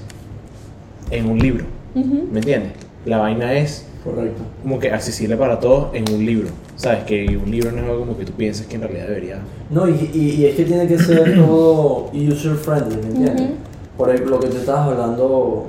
en 1.10 1.28
un 1.30 1.39
libro. 1.39 1.65
¿Me 1.96 2.39
entiendes? 2.39 2.74
La 3.06 3.17
vaina 3.17 3.52
es 3.54 3.88
Correcto. 4.04 4.42
como 4.62 4.80
que 4.80 4.92
accesible 4.92 5.38
para 5.38 5.60
todos 5.60 5.94
en 5.94 6.04
un 6.13 6.26
libro. 6.26 6.50
¿Sabes? 6.76 7.04
Que 7.06 7.38
un 7.38 7.50
libro 7.50 7.72
no 7.72 7.78
es 7.78 7.84
algo 7.84 8.00
como 8.00 8.18
que 8.18 8.26
tú 8.26 8.34
piensas 8.34 8.66
que 8.68 8.76
en 8.76 8.82
realidad 8.82 9.08
debería. 9.08 9.38
No, 9.70 9.88
y, 9.88 10.10
y, 10.13 10.42
y 10.42 10.46
es 10.46 10.56
que 10.56 10.66
tiene 10.66 10.88
que 10.88 10.98
ser 11.00 11.36
todo 11.46 12.10
user 12.13 12.56
friendly, 12.56 12.98
¿me 12.98 13.08
entiendes? 13.08 13.42
Ujú. 13.42 13.54
Por 13.98 14.10
ejemplo, 14.10 14.36
lo 14.36 14.39
que 14.42 14.48
te 14.48 14.58
estabas 14.58 14.89
hablando 14.89 15.68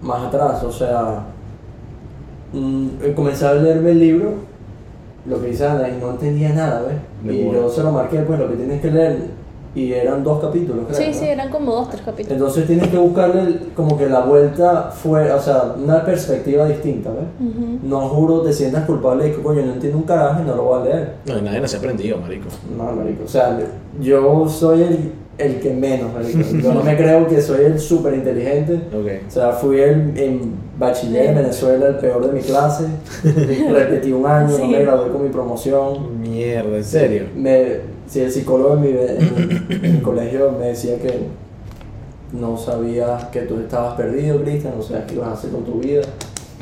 más 0.00 0.24
atrás, 0.24 0.62
o 0.62 0.72
sea, 0.72 1.24
mm, 2.52 3.12
comencé 3.14 3.46
a 3.46 3.54
leerme 3.54 3.90
el 3.90 3.98
libro, 3.98 4.34
lo 5.26 5.40
que 5.40 5.48
dice 5.48 5.66
Ana, 5.66 5.88
y 5.88 6.00
no 6.00 6.10
entendía 6.10 6.50
nada, 6.52 6.82
¿ves? 6.82 7.34
Y 7.34 7.42
yo 7.52 7.68
se 7.68 7.82
lo 7.82 7.90
marqué, 7.90 8.20
pues 8.20 8.38
lo 8.38 8.48
que 8.48 8.56
tienes 8.56 8.80
que 8.80 8.90
leer, 8.90 9.18
y 9.76 9.92
eran 9.92 10.24
dos 10.24 10.40
capítulos, 10.40 10.86
creo. 10.88 10.98
Sí, 10.98 11.06
¿no? 11.08 11.14
sí, 11.20 11.24
eran 11.26 11.50
como 11.50 11.70
dos, 11.72 11.90
tres 11.90 12.02
capítulos. 12.02 12.32
Entonces 12.32 12.66
tienes 12.66 12.88
que 12.88 12.96
buscarle 12.96 13.58
como 13.76 13.96
que 13.98 14.08
la 14.08 14.20
vuelta 14.20 14.90
fuera, 14.90 15.36
o 15.36 15.40
sea, 15.40 15.74
una 15.80 16.02
perspectiva 16.04 16.66
distinta, 16.66 17.10
¿ves? 17.10 17.50
No 17.82 18.08
juro, 18.08 18.40
te 18.40 18.52
sientas 18.52 18.86
culpable 18.86 19.24
de 19.24 19.32
que, 19.34 19.42
coño, 19.42 19.62
no 19.66 19.74
entiendo 19.74 19.98
un 19.98 20.04
carajo 20.04 20.40
y 20.42 20.46
no 20.46 20.56
lo 20.56 20.62
voy 20.64 20.80
a 20.80 20.84
leer. 20.84 21.12
No, 21.26 21.38
y 21.38 21.42
nadie 21.42 21.60
nos 21.60 21.74
ha 21.74 21.78
aprendido, 21.78 22.16
marico. 22.18 22.46
No, 22.76 22.84
marico. 22.92 23.24
O 23.24 23.28
sea, 23.28 23.58
yo 24.00 24.48
soy 24.48 24.82
el, 24.82 25.12
el 25.36 25.60
que 25.60 25.70
menos, 25.74 26.10
marico. 26.14 26.38
Yo 26.62 26.72
no 26.72 26.82
me 26.82 26.96
creo 26.96 27.26
que 27.28 27.40
soy 27.42 27.66
el 27.66 27.78
súper 27.78 28.14
inteligente. 28.14 28.74
Ok. 28.96 29.28
O 29.28 29.30
sea, 29.30 29.52
fui 29.52 29.78
el, 29.80 30.16
en 30.18 30.54
bachiller 30.78 31.26
en 31.26 31.34
Venezuela 31.36 31.88
el 31.88 31.96
peor 31.96 32.26
de 32.26 32.32
mi 32.32 32.40
clase. 32.40 32.84
Repetí 33.70 34.12
un 34.12 34.26
año, 34.26 34.48
no 34.48 34.56
Sí. 34.56 34.66
me 34.66 34.82
gradué 34.82 35.10
con 35.10 35.22
mi 35.22 35.28
promoción. 35.28 36.20
Mierda, 36.20 36.76
¿en 36.76 36.84
serio? 36.84 37.22
Me, 37.36 37.95
sí, 38.08 38.20
el 38.20 38.30
psicólogo 38.32 38.74
en 38.74 38.80
mi, 38.82 38.88
en, 38.88 39.66
en 39.82 39.92
mi 39.94 40.00
colegio 40.02 40.52
me 40.58 40.66
decía 40.68 40.98
que 40.98 41.26
no 42.32 42.56
sabías 42.56 43.24
que 43.26 43.40
tú 43.42 43.60
estabas 43.60 43.94
perdido, 43.94 44.42
Cristian, 44.42 44.74
no 44.76 44.82
sabías 44.82 45.04
qué 45.06 45.14
ibas 45.14 45.28
a 45.28 45.32
hacer 45.32 45.50
con 45.50 45.64
tu 45.64 45.80
vida. 45.80 46.02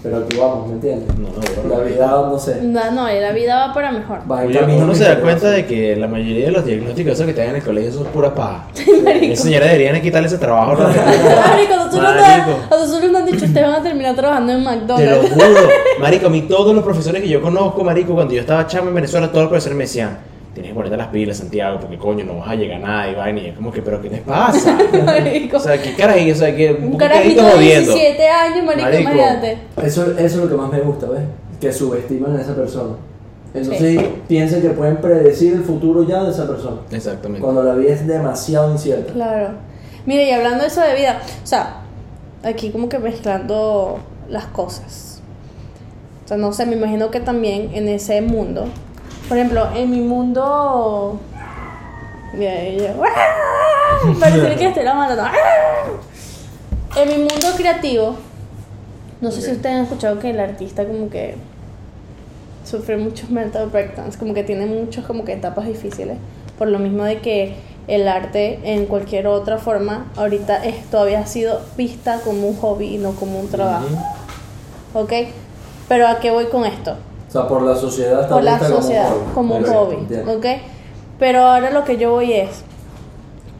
Pero 0.03 0.19
aquí 0.19 0.37
vamos, 0.37 0.69
¿me 0.69 0.75
entiendes? 0.75 1.09
No, 1.17 1.29
no, 1.67 1.77
La 1.79 1.83
vida, 1.83 2.07
no 2.31 2.39
sé, 2.39 2.61
No, 2.61 2.91
no, 2.91 3.09
la 3.09 3.33
vida 3.33 3.69
va 3.69 3.73
para 3.73 3.91
mejor. 3.91 4.19
va 4.31 4.43
Oye, 4.43 4.59
camino 4.61 4.85
uno 4.85 4.95
se 4.95 5.05
da 5.05 5.19
cuenta 5.19 5.51
de 5.51 5.65
que 5.65 5.97
la 5.97 6.07
mayoría 6.07 6.45
de 6.45 6.53
los 6.53 6.63
diagnósticos 6.67 7.15
esos 7.15 7.25
que 7.25 7.33
te 7.33 7.41
dan 7.41 7.51
en 7.51 7.57
el 7.57 7.63
colegio 7.63 7.91
son 7.91 8.05
pura 8.09 8.35
paja. 8.35 8.67
Marico. 9.03 9.33
Esas 9.33 9.45
señoras 9.47 9.71
deberían 9.71 10.03
quitarle 10.03 10.29
ese 10.29 10.37
trabajo. 10.37 10.75
¿no? 10.75 10.89
Marico, 11.49 11.73
a 11.73 11.77
nosotros, 11.87 13.11
nos- 13.11 13.21
han 13.23 13.25
dicho 13.27 13.47
ustedes 13.47 13.67
van 13.67 13.77
a 13.77 13.83
terminar 13.83 14.15
trabajando 14.15 14.53
en 14.53 14.59
Te 14.59 14.65
lo 14.65 14.71
McDonald's. 14.71 15.31
juro. 15.33 15.69
Marico, 15.99 16.27
a 16.27 16.31
mí 16.31 16.43
todos 16.43 16.75
los 16.75 16.85
profesores 16.85 17.23
que 17.23 17.29
yo 17.31 17.41
conozco, 17.41 17.83
marico, 17.83 18.15
cuando 18.15 18.35
yo 18.35 18.41
estaba 18.43 18.67
chamo 18.67 18.91
en 18.91 18.95
Venezuela, 18.97 19.29
todos 19.29 19.45
los 19.45 19.49
profesores 19.49 19.79
me 19.79 19.85
decían, 19.85 20.19
tienes 20.55 20.71
que 20.71 20.75
ponerte 20.75 20.97
las 20.97 21.09
pilas, 21.09 21.37
Santiago, 21.37 21.81
porque 21.81 21.99
coño, 21.99 22.25
no 22.25 22.39
vas 22.39 22.49
a 22.49 22.55
llegar 22.55 22.79
a 22.83 22.87
nada 22.87 23.11
y 23.11 23.15
vaina. 23.15 23.41
Y 23.41 23.47
es 23.49 23.57
como 23.57 23.71
que, 23.73 23.83
pero 23.83 24.01
¿qué 24.01 24.09
te 24.09 24.19
pasa? 24.19 24.79
Marico. 25.05 25.57
O 25.57 25.61
sea, 25.61 25.81
¿qué 25.83 25.95
carajito? 25.95 26.33
O 26.35 26.39
sea, 26.39 26.55
que 26.57 26.73
un 26.73 26.97
carajito 26.97 27.43
de 27.45 27.51
jodiendo. 27.53 27.93
17 27.95 28.29
años, 28.29 28.65
marico, 28.65 28.83
Marico. 28.83 29.03
imagínate. 29.11 29.59
Eso, 29.83 30.13
eso 30.13 30.21
es 30.23 30.37
lo 30.37 30.49
que 30.49 30.55
más 30.55 30.71
me 30.73 30.81
gusta, 30.81 31.07
¿ves? 31.09 31.23
Que 31.61 31.73
subestiman 31.73 32.37
a 32.37 32.41
esa 32.41 32.55
persona. 32.55 32.95
Entonces 33.53 34.01
Sí. 34.01 34.09
piensan 34.27 34.63
que 34.63 34.71
pueden 34.71 34.97
predecir 34.97 35.53
el 35.55 35.63
futuro 35.63 36.07
ya 36.07 36.23
de 36.25 36.31
esa 36.31 36.47
persona. 36.47 36.77
Exactamente. 36.91 37.41
Cuando 37.43 37.63
la 37.63 37.75
vida 37.75 37.93
es 37.93 38.07
demasiado 38.07 38.71
incierta. 38.73 39.13
Claro. 39.13 39.49
Mire, 40.07 40.25
y 40.29 40.31
hablando 40.33 40.63
de 40.63 40.67
eso 40.69 40.81
de 40.81 40.95
vida, 40.97 41.21
o 41.43 41.47
sea, 41.47 41.83
aquí 42.43 42.71
como 42.71 42.89
que 42.89 42.99
mezclando 42.99 43.99
las 44.29 44.47
cosas. 44.47 45.21
O 46.25 46.29
sea, 46.29 46.37
no 46.37 46.53
sé, 46.53 46.67
me 46.67 46.75
imagino 46.77 47.11
que 47.11 47.21
también 47.21 47.71
en 47.75 47.87
ese 47.89 48.21
mundo, 48.23 48.65
por 49.29 49.37
ejemplo, 49.37 49.69
en 49.75 49.91
mi 49.91 50.01
mundo... 50.01 51.21
Mira, 52.33 52.61
ella... 52.61 52.95
Parece 54.21 54.57
que 54.57 54.67
estoy 54.67 54.85
la 54.85 54.95
matando. 54.95 55.25
En 56.97 57.09
mi 57.09 57.19
mundo 57.19 57.49
creativo, 57.57 58.17
no 59.21 59.31
sé 59.31 59.43
si 59.43 59.53
ustedes 59.53 59.77
han 59.77 59.83
escuchado 59.83 60.19
que 60.19 60.31
el 60.31 60.41
artista 60.41 60.85
como 60.85 61.11
que 61.11 61.37
sufre 62.65 62.97
muchos 62.97 63.31
mental 63.31 63.69
breakdowns, 63.69 64.17
como 64.17 64.35
que 64.35 64.45
tiene 64.45 64.67
muchos 64.67 65.05
como 65.05 65.25
que 65.25 65.33
etapas 65.33 65.67
difíciles, 65.67 66.19
por 66.59 66.69
lo 66.69 66.79
mismo 66.79 67.05
de 67.05 67.21
que 67.21 67.57
el 67.89 68.09
arte 68.09 68.61
en 68.65 68.87
cualquier 68.87 69.27
otra 69.27 69.59
forma 69.59 70.07
ahorita 70.17 70.65
es 70.65 70.85
todavía 70.91 71.21
ha 71.21 71.27
sido 71.27 71.61
vista 71.77 72.21
como 72.25 72.49
un 72.49 72.57
hobby 72.57 72.95
y 72.95 72.99
no 72.99 73.13
como 73.13 73.41
un 73.41 73.49
trabajo, 73.49 73.87
¿ok? 74.95 75.13
Pero 75.89 76.09
¿a 76.09 76.21
qué 76.21 76.31
voy 76.31 76.47
con 76.47 76.65
esto? 76.65 76.97
O 77.35 77.37
sea, 77.37 77.49
por 77.49 77.63
la 77.63 77.75
sociedad 77.75 78.23
está 78.23 78.35
Por 78.35 78.45
la 78.45 78.59
como 78.59 78.77
sociedad, 78.77 79.09
hobby. 79.09 79.35
como 79.35 79.57
un 79.57 79.65
hobby. 79.65 79.97
¿ok? 80.29 80.47
Pero 81.19 81.43
ahora 81.43 81.71
lo 81.71 81.83
que 81.83 81.97
yo 81.97 82.13
voy 82.13 82.33
es, 82.33 82.63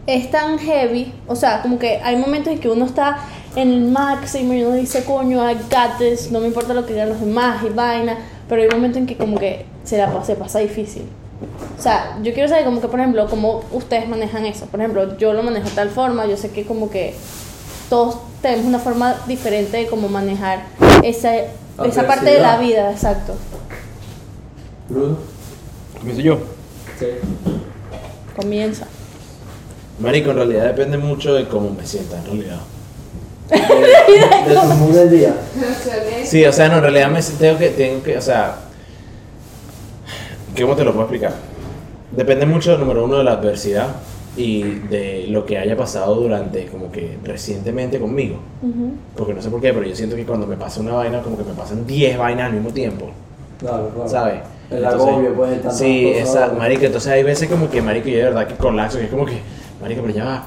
es 0.07 0.31
tan 0.31 0.61
heavy, 0.61 1.13
o 1.27 1.35
sea, 1.35 1.61
como 1.61 1.81
que 1.81 1.99
hay 1.99 2.15
momentos 2.15 2.53
en 2.53 2.61
que 2.61 2.69
uno 2.71 2.85
está 2.85 3.19
en 3.57 3.73
el 3.73 3.85
máximo 3.87 4.55
y 4.55 4.63
uno 4.63 4.77
dice, 4.77 5.03
coño, 5.03 5.51
I 5.51 5.55
got 5.55 5.99
this, 5.99 6.31
no 6.31 6.39
me 6.39 6.47
importa 6.47 6.73
lo 6.73 6.87
que 6.87 6.93
digan 6.93 7.09
los 7.09 7.19
demás 7.19 7.65
y 7.65 7.71
vaina, 7.71 8.17
pero 8.49 8.63
hay 8.63 8.69
momentos 8.69 8.99
en 8.99 9.07
que 9.07 9.17
como 9.17 9.39
que 9.39 9.67
se 9.83 9.99
la 9.99 10.25
se 10.25 10.37
pasa 10.37 10.61
difícil. 10.61 11.09
O 11.77 11.83
sea, 11.83 12.17
yo 12.23 12.33
quiero 12.33 12.49
saber 12.49 12.65
como 12.65 12.81
que, 12.81 12.87
por 12.87 13.01
ejemplo, 13.01 13.27
cómo 13.29 13.65
ustedes 13.73 14.09
manejan 14.09 14.47
eso. 14.47 14.67
Por 14.67 14.79
ejemplo, 14.79 15.19
yo 15.19 15.33
lo 15.33 15.43
manejo 15.43 15.69
de 15.69 15.75
tal 15.75 15.91
forma, 15.91 16.27
yo 16.27 16.37
sé 16.37 16.51
que 16.51 16.65
como 16.65 16.91
que 16.91 17.17
todos 17.91 18.19
tenemos 18.41 18.67
una 18.67 18.79
forma 18.79 19.17
diferente 19.27 19.79
de 19.79 19.87
cómo 19.89 20.09
manejar 20.09 20.61
esa, 21.03 21.33
esa 21.85 22.07
parte 22.07 22.31
de 22.31 22.39
la 22.39 22.57
vida, 22.59 22.93
exacto. 22.93 23.35
Bruno. 24.89 25.17
¿Comienzo 25.99 26.23
yo? 26.23 26.39
Sí. 26.99 27.07
Comienza. 28.37 28.87
Marico, 30.01 30.31
en 30.31 30.37
realidad 30.37 30.67
depende 30.67 30.99
mucho 30.99 31.35
de 31.35 31.47
cómo 31.47 31.71
me 31.71 31.87
sienta, 31.87 32.19
en 32.19 32.25
realidad. 32.27 32.61
De, 33.51 34.55
de 34.55 34.61
tu 34.61 34.67
mood 34.75 34.95
del 34.95 35.11
día. 35.11 35.35
Sí, 36.25 36.45
o 36.45 36.53
sea, 36.53 36.69
no, 36.69 36.77
en 36.77 36.83
realidad 36.83 37.11
me 37.11 37.21
tengo 37.23 37.59
que, 37.59 37.69
tengo 37.71 38.03
que, 38.03 38.17
o 38.17 38.23
sea, 38.23 38.57
¿cómo 40.59 40.75
te 40.75 40.85
lo 40.85 40.93
puedo 40.93 41.05
explicar? 41.05 41.35
depende 42.17 42.47
mucho, 42.47 42.77
número 42.79 43.05
uno, 43.05 43.19
de 43.19 43.25
la 43.25 43.33
adversidad 43.33 43.89
y 44.37 44.63
de 44.63 45.27
lo 45.29 45.47
que 45.47 45.59
haya 45.59 45.77
pasado 45.77 46.15
durante, 46.17 46.67
como 46.67 46.91
que 46.91 47.19
recientemente 47.23 47.99
conmigo. 47.99 48.39
Porque 49.17 49.35
no 49.35 49.43
sé 49.43 49.51
por 49.51 49.61
qué, 49.61 49.73
pero 49.73 49.87
yo 49.87 49.95
siento 49.95 50.17
que 50.17 50.25
cuando 50.25 50.47
me 50.47 50.57
pasa 50.57 50.81
una 50.81 50.93
vaina, 50.93 51.23
como 51.23 51.37
que 51.37 51.45
me 51.45 51.53
pasan 51.53 51.87
10 51.87 52.19
vainas 52.19 52.47
al 52.47 52.55
mismo 52.55 52.71
tiempo. 52.71 53.11
Claro, 53.59 53.91
claro. 53.95 54.09
¿Sabes? 54.09 54.41
El 54.75 54.83
Entonces, 54.83 55.09
agobio, 55.09 55.35
pues, 55.35 55.63
de 55.63 55.71
Sí, 55.71 56.09
exacto, 56.09 56.57
marico. 56.57 56.85
Entonces 56.85 57.13
hay 57.13 57.23
veces 57.23 57.49
como 57.49 57.71
que, 57.71 57.81
marico, 57.81 58.09
yo 58.09 58.17
de 58.17 58.25
verdad 58.25 58.47
que 58.49 58.57
colapso, 58.57 58.99
que 58.99 59.05
es 59.05 59.11
como 59.11 59.25
que, 59.25 59.39
marico, 59.81 60.03
pero 60.03 60.15
ya 60.15 60.25
va, 60.25 60.45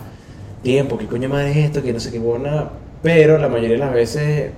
tiempo, 0.61 0.97
¿qué 0.97 1.05
coño 1.05 1.29
madre 1.29 1.51
es 1.51 1.57
esto? 1.57 1.81
Que 1.81 1.93
no 1.93 1.99
sé 1.99 2.11
qué 2.11 2.19
buena. 2.19 2.69
Pero 3.01 3.37
la 3.37 3.47
mayoría 3.47 3.75
de 3.75 3.77
las 3.77 3.93
veces, 3.93 4.51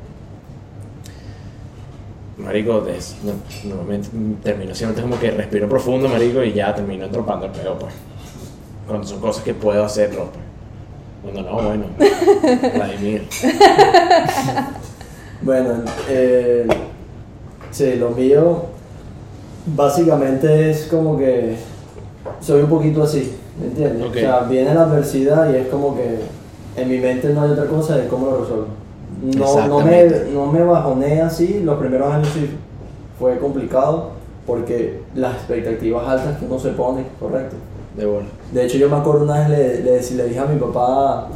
marico, 2.38 2.88
es, 2.88 3.18
no, 3.24 3.34
normalmente 3.70 4.10
termino 4.42 4.74
siempre 4.74 5.04
como 5.04 5.20
que 5.20 5.30
respiro 5.30 5.70
profundo, 5.70 6.10
marico, 6.10 6.44
y 6.44 6.54
ya 6.54 6.74
termino 6.74 7.06
entropando 7.06 7.46
el 7.46 7.52
peo, 7.52 7.78
pues. 7.78 7.94
Cuando 8.88 9.06
son 9.06 9.20
cosas 9.20 9.44
que 9.44 9.54
puedo 9.54 9.84
hacerlo, 9.84 10.32
pues. 10.34 10.46
Cuando 11.22 11.52
no, 11.52 11.62
bueno, 11.62 11.86
Vladimir. 12.76 13.28
Bueno, 15.42 15.84
eh, 16.10 16.68
sí, 17.72 17.96
lo 17.96 18.10
mío 18.10 18.69
básicamente 19.76 20.72
es 20.72 20.88
como 20.88 21.18
que 21.18 21.56
soy 22.42 22.62
un 22.62 22.70
poquito 22.70 23.04
así, 23.04 23.36
¿me 23.60 23.68
entiendes? 23.68 24.10
O 24.10 24.14
sea, 24.14 24.40
viene 24.42 24.74
la 24.74 24.84
adversidad 24.84 25.52
y 25.52 25.58
es 25.58 25.68
como 25.68 25.96
que 25.96 26.20
en 26.76 26.90
mi 26.90 27.00
mente 27.00 27.34
no 27.34 27.42
hay 27.42 27.52
otra 27.52 27.66
cosa 27.66 27.98
de 27.98 28.08
cómo 28.08 28.28
lo 28.28 28.42
resuelvo. 28.42 28.68
No, 29.22 29.68
no, 29.68 29.80
me, 29.82 30.06
no 30.34 30.48
me 30.48 30.64
bajoné 30.64 31.22
así, 31.22 31.62
los 31.64 31.78
primeros 31.78 32.12
años 32.12 32.30
sí 32.34 32.52
fue 33.20 33.38
complicado 33.38 34.12
porque 34.46 35.02
las 35.16 35.36
expectativas 35.36 36.08
altas 36.08 36.38
que 36.38 36.46
uno 36.46 36.58
se 36.58 36.70
pone, 36.70 37.04
correcto. 37.20 37.56
De 37.98 38.06
bola. 38.06 38.26
De 38.54 38.66
hecho, 38.66 38.78
yo 38.78 38.90
me 38.90 38.96
acuerdo 38.96 39.24
una 39.26 39.48
vez 39.48 39.50
le, 39.50 39.84
le, 39.84 40.12
le 40.24 40.30
dije 40.30 40.40
a 40.40 40.46
mi 40.46 40.60
papá 40.60 41.28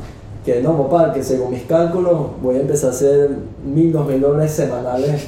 que 0.44 0.62
no, 0.62 0.78
papá, 0.78 1.14
que 1.14 1.24
según 1.24 1.52
mis 1.52 1.64
cálculos 1.64 2.32
voy 2.42 2.58
a 2.58 2.60
empezar 2.62 2.90
a 2.90 2.94
hacer 2.94 3.30
mil, 3.64 3.92
dos 3.92 4.08
mil 4.08 4.20
dólares 4.20 4.52
semanales. 4.52 5.28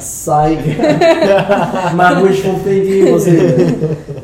Psych. 0.00 0.78
Más 1.94 2.22
wishful 2.22 2.62
thinking 2.62 3.08
imposible. 3.08 3.74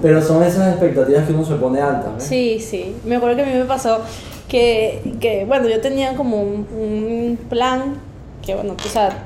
Pero 0.00 0.22
son 0.22 0.42
esas 0.42 0.70
expectativas 0.70 1.26
que 1.26 1.32
uno 1.32 1.44
se 1.44 1.54
pone 1.54 1.80
altas. 1.80 2.14
¿ves? 2.14 2.24
Sí, 2.24 2.58
sí. 2.60 2.94
Me 3.04 3.16
acuerdo 3.16 3.36
que 3.36 3.42
a 3.42 3.46
mí 3.46 3.52
me 3.54 3.64
pasó 3.64 4.00
que, 4.48 5.16
que 5.20 5.44
bueno, 5.44 5.68
yo 5.68 5.80
tenía 5.80 6.14
como 6.14 6.40
un, 6.40 6.66
un 6.72 7.38
plan, 7.48 7.94
que 8.42 8.54
bueno, 8.54 8.74
o 8.74 8.88
sea, 8.88 9.24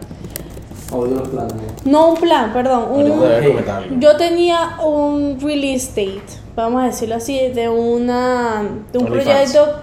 Odio 0.90 1.16
los 1.16 1.28
planes. 1.28 1.52
no 1.84 2.10
un 2.10 2.16
plan, 2.16 2.52
perdón, 2.52 2.86
un, 2.90 4.00
yo 4.00 4.16
tenía 4.16 4.78
un 4.84 5.38
release 5.40 5.88
date, 5.88 6.22
vamos 6.56 6.82
a 6.82 6.86
decirlo 6.86 7.16
así, 7.16 7.48
de 7.48 7.68
una 7.68 8.62
de 8.92 8.98
un 8.98 9.06
proyecto 9.06 9.80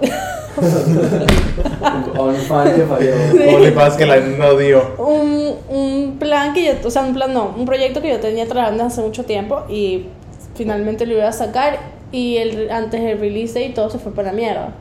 OnlyFans 2.18 2.74
que 2.74 2.84
falló. 2.86 3.56
OnlyFans 3.56 3.96
que 3.96 4.06
la 4.06 4.18
no 4.18 4.58
dio. 4.58 4.96
un, 4.98 5.56
un 5.70 6.18
plan 6.18 6.54
que 6.54 6.66
yo, 6.66 6.72
o 6.84 6.90
sea, 6.90 7.04
un 7.04 7.14
plan 7.14 7.34
no, 7.34 7.54
un 7.56 7.66
proyecto 7.66 8.02
que 8.02 8.10
yo 8.10 8.20
tenía 8.20 8.48
trabajando 8.48 8.86
hace 8.86 9.02
mucho 9.02 9.26
tiempo 9.26 9.64
y 9.70 10.06
finalmente 10.56 11.06
lo 11.06 11.14
iba 11.14 11.28
a 11.28 11.34
sacar 11.34 11.80
y 12.12 12.38
el, 12.38 12.72
antes 12.72 13.02
del 13.04 13.20
release 13.20 13.60
date 13.60 13.74
todo 13.74 13.90
se 13.90 14.00
fue 14.00 14.12
para 14.14 14.30
la 14.30 14.34
mierda. 14.34 14.74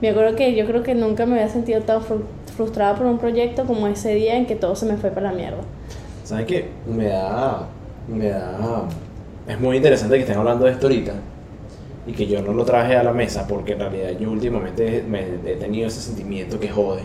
Me 0.00 0.10
acuerdo 0.10 0.36
que 0.36 0.54
yo 0.54 0.66
creo 0.66 0.82
que 0.82 0.94
nunca 0.94 1.24
me 1.24 1.40
había 1.40 1.48
sentido 1.48 1.80
tan 1.80 2.02
frustrada 2.56 2.94
por 2.94 3.06
un 3.06 3.18
proyecto 3.18 3.64
como 3.64 3.86
ese 3.86 4.14
día 4.14 4.36
en 4.36 4.46
que 4.46 4.54
todo 4.56 4.74
se 4.76 4.86
me 4.86 4.96
fue 4.96 5.10
para 5.10 5.30
la 5.30 5.36
mierda. 5.36 5.62
¿Sabes 6.24 6.46
qué? 6.46 6.68
Me 6.86 7.06
da. 7.08 7.66
Me 8.08 8.28
da. 8.28 8.84
Es 9.46 9.60
muy 9.60 9.76
interesante 9.76 10.16
que 10.16 10.22
estén 10.22 10.38
hablando 10.38 10.64
de 10.66 10.72
esto 10.72 10.86
ahorita. 10.86 11.12
Y 12.06 12.12
que 12.12 12.26
yo 12.26 12.42
no 12.42 12.52
lo 12.52 12.64
traje 12.64 12.96
a 12.96 13.02
la 13.02 13.12
mesa 13.12 13.46
porque 13.46 13.72
en 13.72 13.80
realidad 13.80 14.10
yo 14.20 14.30
últimamente 14.30 15.04
me, 15.08 15.20
he 15.46 15.56
tenido 15.56 15.88
ese 15.88 16.00
sentimiento 16.00 16.60
que 16.60 16.68
jode, 16.68 17.02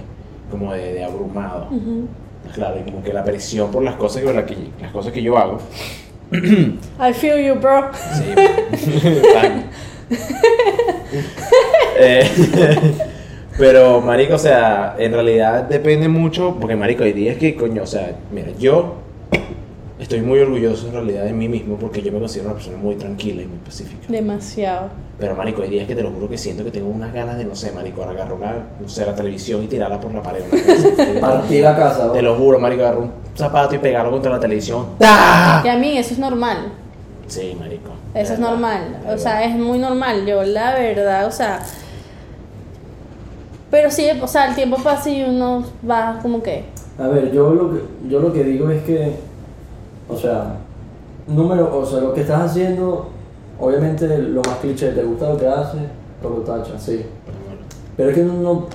como 0.51 0.73
de, 0.73 0.93
de 0.93 1.03
abrumado. 1.03 1.67
Ujú. 1.71 2.05
Claro, 2.53 2.77
y 2.79 2.83
como 2.89 3.01
que 3.03 3.13
la 3.13 3.23
presión 3.23 3.71
por 3.71 3.83
las 3.83 3.95
cosas 3.95 4.23
que, 4.23 4.45
que- 4.45 4.69
las 4.81 4.91
cosas 4.91 5.11
que 5.13 5.21
yo 5.21 5.37
hago. 5.37 5.59
I 6.31 7.13
feel 7.13 7.37
you, 7.45 7.55
bro. 7.59 7.89
Sí. 7.93 8.23
Eh, 12.01 12.93
pero, 13.59 13.99
marico, 13.99 14.35
o 14.35 14.39
sea, 14.39 14.95
en 14.97 15.11
realidad 15.11 15.63
depende 15.63 16.07
mucho, 16.07 16.55
porque, 16.59 16.75
marico, 16.75 17.03
hay 17.03 17.13
días 17.13 17.37
que, 17.37 17.55
coño, 17.55 17.83
o 17.83 17.85
sea, 17.85 18.15
mira, 18.31 18.47
yo 18.57 18.95
estoy 19.99 20.21
muy 20.21 20.39
orgulloso 20.39 20.87
en 20.87 20.93
realidad 20.93 21.25
de 21.25 21.33
mí 21.33 21.49
mismo 21.49 21.75
porque 21.75 22.01
yo 22.01 22.11
me 22.13 22.19
considero 22.19 22.47
una 22.47 22.55
persona 22.55 22.77
muy 22.77 22.95
tranquila 22.95 23.41
y 23.41 23.45
muy 23.47 23.57
pacífica. 23.57 24.05
Demasiado. 24.07 24.89
Pero, 25.19 25.35
marico, 25.35 25.61
hay 25.61 25.69
días 25.69 25.85
que 25.85 25.93
te 25.93 26.01
lo 26.01 26.09
juro 26.09 26.29
que 26.29 26.37
siento 26.37 26.63
que 26.63 26.71
tengo 26.71 26.89
unas 26.89 27.13
ganas 27.13 27.37
de, 27.37 27.43
no 27.43 27.53
sé, 27.53 27.73
marico, 27.73 28.01
agarrar 28.01 28.31
una, 28.31 28.53
no 28.79 28.87
sé, 28.87 29.05
la 29.05 29.13
televisión 29.13 29.61
y 29.61 29.67
tirarla 29.67 29.99
por 29.99 30.13
la 30.13 30.23
pared. 30.23 30.41
Partir 31.19 31.61
la 31.61 31.75
casa. 31.75 32.05
¿no? 32.05 32.11
Te 32.13 32.21
lo 32.21 32.35
juro, 32.35 32.59
marico, 32.59 32.83
agarrar 32.83 33.01
un 33.01 33.11
zapato 33.35 33.75
y 33.75 33.79
pegarlo 33.79 34.11
contra 34.11 34.31
la 34.31 34.39
televisión. 34.39 34.85
¡Ah! 35.01 35.61
Y 35.65 35.67
a 35.67 35.75
mí 35.75 35.97
eso 35.97 36.13
es 36.13 36.19
normal. 36.19 36.71
Sí, 37.27 37.55
marico. 37.59 37.91
Eso 38.13 38.33
es 38.33 38.39
normal, 38.39 39.01
o 39.07 39.17
sea, 39.19 39.43
es 39.45 39.55
muy 39.55 39.77
normal, 39.77 40.25
yo 40.25 40.43
la 40.43 40.73
verdad, 40.73 41.27
o 41.27 41.31
sea, 41.31 41.61
pero 43.71 43.91
sí, 43.91 44.07
o 44.21 44.27
sea, 44.27 44.49
el 44.49 44.55
tiempo 44.55 44.77
pasa 44.83 45.09
y 45.09 45.23
uno 45.23 45.63
va 45.87 46.19
como 46.21 46.41
que, 46.41 46.65
A 46.97 47.07
ver, 47.07 47.31
yo 47.31 47.53
lo 47.53 47.71
que, 47.71 47.81
yo 48.09 48.19
lo 48.19 48.33
que 48.33 48.43
digo 48.43 48.69
es 48.69 48.83
que, 48.83 49.15
o 50.09 50.17
sea, 50.17 50.55
número, 51.27 51.77
o 51.77 51.85
sea, 51.85 51.99
lo 52.01 52.13
que 52.13 52.21
estás 52.21 52.51
haciendo, 52.51 53.09
obviamente 53.59 54.17
lo 54.17 54.41
más 54.41 54.57
cliché, 54.57 54.89
te 54.91 55.03
gusta 55.03 55.29
lo 55.29 55.37
que 55.37 55.47
haces, 55.47 55.81
lo 56.23 56.29
tachas, 56.41 56.81
sí. 56.81 57.05
Pero 57.95 58.09
es 58.09 58.15
que 58.15 58.23
no, 58.23 58.67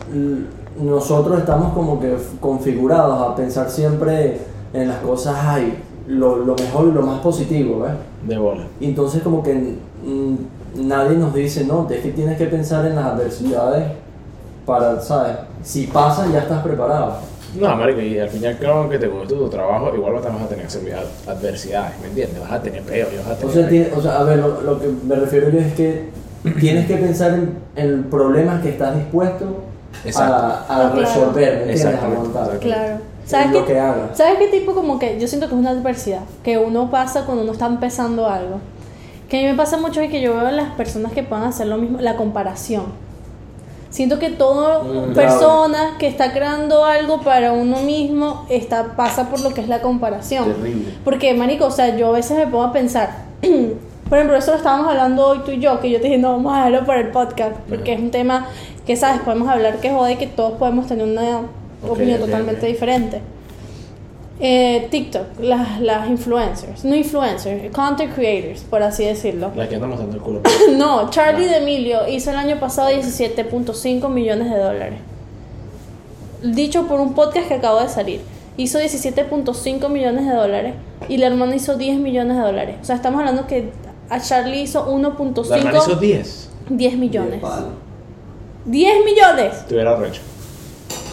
nosotros 0.81 1.39
estamos 1.39 1.73
como 1.73 2.01
que 2.01 2.17
configurados 2.41 3.31
a 3.31 3.35
pensar 3.35 3.71
siempre 3.71 4.39
en 4.73 4.89
las 4.89 4.99
cosas, 4.99 5.37
ay, 5.41 5.79
lo, 6.07 6.37
lo 6.37 6.55
mejor 6.55 6.89
y 6.89 6.93
lo 6.93 7.03
más 7.03 7.21
positivo, 7.21 7.81
¿ves? 7.81 7.93
De 8.29 8.39
bola. 8.39 8.67
Y 8.79 8.87
entonces 8.87 9.23
como 9.23 9.43
que 9.43 9.77
nadie 10.77 11.17
nos 11.17 11.35
dice, 11.35 11.65
no, 11.65 11.89
es 11.91 12.01
que 12.01 12.13
tienes 12.13 12.39
que 12.39 12.47
pensar 12.47 12.87
en 12.87 12.97
las 12.97 13.07
adversidades 13.07 14.04
para, 14.66 15.00
¿sabes? 15.00 15.37
Si 15.62 15.87
pasan 15.87 16.33
ya 16.33 16.40
estás 16.40 16.62
preparado. 16.62 17.16
No, 17.59 17.77
marico, 17.77 18.00
y 18.00 18.18
al 18.18 18.29
fin 18.29 18.42
y 18.42 18.46
al 18.46 18.59
cabo, 18.59 18.81
aunque 18.81 18.98
te 18.98 19.07
guste 19.07 19.35
tu 19.35 19.48
trabajo, 19.48 19.92
igual 19.94 20.14
vas 20.14 20.27
a 20.27 20.48
tener 20.48 20.68
seguridad- 20.68 21.05
adversidades, 21.29 21.92
¿me 22.00 22.09
entiendes? 22.09 22.40
Vas 22.40 22.50
a 22.53 22.61
tener 22.62 22.83
peo 22.83 23.07
y 23.12 23.16
vas 23.18 23.27
a 23.29 23.33
O 23.33 23.35
tener... 23.37 23.55
sea, 23.55 23.68
tiene- 23.68 23.88
o 23.96 24.03
sea, 24.03 24.18
a 24.18 24.24
ver, 24.24 24.38
lo, 24.38 24.61
lo 24.62 24.81
que 24.81 24.88
me 25.07 25.14
refiero 25.14 25.50
yo 25.50 25.61
es 25.61 25.72
que 25.74 26.09
tienes 26.61 26.87
que 26.87 26.96
pensar 26.96 27.35
en, 27.35 27.57
en 27.77 28.05
problemas 28.11 28.61
que 28.61 28.70
estás 28.70 28.96
dispuesto 28.96 29.44
Exacto. 30.05 30.35
a, 30.35 30.59
a 30.62 30.64
Claro. 30.92 30.96
resolver, 31.00 31.66
¿me 31.66 31.72
entiendes? 31.72 32.00
A 32.03 32.59
claro. 32.59 32.98
¿Sabes 33.24 33.53
lo 33.53 33.64
qué, 33.64 33.72
que. 33.74 33.81
¿Sabes 34.14 34.35
qué 34.38 34.48
tipo 34.48 34.74
como 34.74 34.98
que 34.98 35.18
yo 35.20 35.27
siento 35.29 35.48
que 35.48 35.55
es 35.55 35.61
una 35.61 35.70
adversidad 35.70 36.20
que 36.42 36.59
uno 36.59 36.90
pasa 36.90 37.24
cuando 37.24 37.42
uno 37.44 37.53
está 37.53 37.66
empezando 37.66 38.29
algo? 38.29 38.59
Que 39.29 39.38
a 39.38 39.42
mí 39.42 39.46
me 39.46 39.55
pasa 39.57 39.79
mucho 39.79 40.00
es 40.03 40.11
que 40.11 40.20
yo 40.20 40.35
veo 40.35 40.46
a 40.46 40.53
las 40.53 40.72
personas 40.74 41.12
que 41.12 41.22
puedan 41.22 41.44
hacer 41.46 41.68
lo 41.68 41.79
mismo, 41.79 41.98
la 42.00 42.16
comparación. 42.16 42.83
Siento 43.95 44.19
que 44.19 44.29
toda 44.29 44.83
Mm, 44.83 45.15
persona 45.15 45.95
que 46.01 46.09
está 46.09 46.33
creando 46.33 46.85
algo 46.85 47.21
para 47.21 47.53
uno 47.53 47.79
mismo 47.79 48.45
está, 48.49 48.97
pasa 48.97 49.31
por 49.31 49.41
lo 49.41 49.55
que 49.55 49.61
es 49.61 49.69
la 49.69 49.83
comparación. 49.83 50.53
Terrible. 50.53 50.95
Porque, 51.05 51.33
marico, 51.33 51.67
o 51.67 51.71
sea, 51.71 51.97
yo 51.97 52.09
a 52.09 52.11
veces 52.11 52.37
me 52.37 52.49
pongo 52.49 52.65
a 52.65 52.73
pensar, 52.73 53.27
por 54.09 54.19
ejemplo, 54.19 54.37
eso 54.37 54.51
lo 54.51 54.57
estábamos 54.57 54.89
hablando 54.89 55.25
hoy 55.25 55.43
tú 55.45 55.53
y 55.53 55.61
yo, 55.61 55.79
que 55.79 55.91
yo 55.91 55.99
te 56.01 56.09
dije, 56.09 56.19
no, 56.19 56.33
vamos 56.33 56.53
a 56.53 56.57
dejarlo 56.57 56.85
para 56.85 57.03
el 57.03 57.13
podcast, 57.13 57.55
porque 57.69 57.93
es 57.93 58.01
un 58.01 58.11
tema 58.11 58.49
que, 58.85 58.97
¿sabes? 58.97 59.21
Podemos 59.23 59.49
hablar 59.49 59.77
que 59.77 59.91
jode, 59.91 60.19
que 60.19 60.27
todos 60.27 60.55
podemos 60.55 60.89
tener 60.89 61.07
una 61.07 61.43
opinión 61.89 62.19
totalmente 62.19 62.67
diferente. 62.67 63.21
Eh, 64.40 64.88
TikTok, 64.90 65.38
las, 65.40 65.81
las 65.81 66.09
influencers, 66.09 66.85
no 66.85 66.97
influencers, 66.97 67.73
content 67.73 68.12
creators, 68.12 68.62
por 68.62 68.83
así 68.83 69.05
decirlo. 69.05 69.53
La 69.55 69.68
que 69.68 69.77
anda 69.77 69.87
mostrando 69.87 70.16
el 70.16 70.23
culo. 70.23 70.40
No, 70.77 71.09
Charlie 71.11 71.47
D'Amelio 71.47 72.09
hizo 72.09 72.31
el 72.31 72.37
año 72.37 72.59
pasado 72.59 72.90
17.5 72.90 74.09
millones 74.09 74.51
de 74.51 74.59
dólares. 74.59 74.99
Dicho 76.42 76.87
por 76.88 77.00
un 77.00 77.15
podcast 77.15 77.46
que 77.48 77.54
acabo 77.54 77.81
de 77.81 77.88
salir. 77.88 78.23
Hizo 78.56 78.79
17.5 78.79 79.88
millones 79.88 80.27
de 80.27 80.35
dólares 80.35 80.75
y 81.09 81.17
la 81.17 81.27
hermana 81.29 81.54
hizo 81.56 81.77
10 81.77 81.98
millones 81.98 82.37
de 82.37 82.42
dólares. 82.42 82.77
O 82.83 82.85
sea, 82.85 82.96
estamos 82.96 83.21
hablando 83.21 83.46
que 83.46 83.71
a 84.11 84.21
Charlie 84.21 84.63
hizo 84.63 84.81
La 84.81 85.56
hermana 85.56 85.79
hizo 85.79 85.96
1.5 85.96 85.98
10. 85.98 86.50
10 86.71 86.98
millones. 86.98 87.31
Bien, 87.31 87.40
palo. 87.40 87.69
10 88.65 89.04
millones. 89.04 89.67
Tuviera 89.69 89.96
recho. 89.96 90.21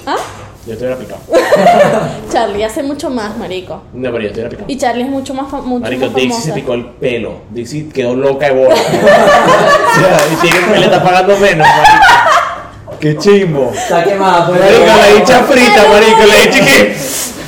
¿Ah? 0.05 0.17
Yo 0.65 0.73
estuviera 0.73 0.95
picado. 0.97 1.21
Charlie 2.31 2.63
hace 2.63 2.83
mucho 2.83 3.09
más, 3.09 3.35
marico. 3.35 3.81
No, 3.93 4.11
pero 4.11 4.21
yo 4.21 4.27
estuviera 4.27 4.49
picado. 4.49 4.65
Y 4.67 4.77
Charlie 4.77 5.03
es 5.03 5.09
mucho 5.09 5.33
más, 5.33 5.51
mucho 5.51 5.81
Marico, 5.81 6.05
más 6.05 6.15
Dixie 6.15 6.41
se 6.41 6.53
picó 6.53 6.75
el 6.75 6.85
pelo. 6.85 7.41
Dixie 7.49 7.89
quedó 7.89 8.13
loca 8.15 8.45
de 8.45 8.51
bola. 8.53 8.75
o 8.75 8.75
sea, 8.75 10.23
y 10.31 10.35
tiene 10.35 10.59
que 10.73 10.79
le 10.79 10.85
está 10.85 11.01
pagando 11.03 11.35
menos, 11.37 11.67
marico. 11.67 12.97
Qué 12.99 13.17
chimbo. 13.17 13.71
Está 13.73 14.03
quemada, 14.03 14.47
pues. 14.47 14.59
Marico, 14.59 14.85
la 14.85 15.07
dicha 15.07 15.43
frita, 15.43 15.87
marico, 15.89 16.25
la 16.27 16.41
dicha 16.41 16.65
que. 16.65 16.95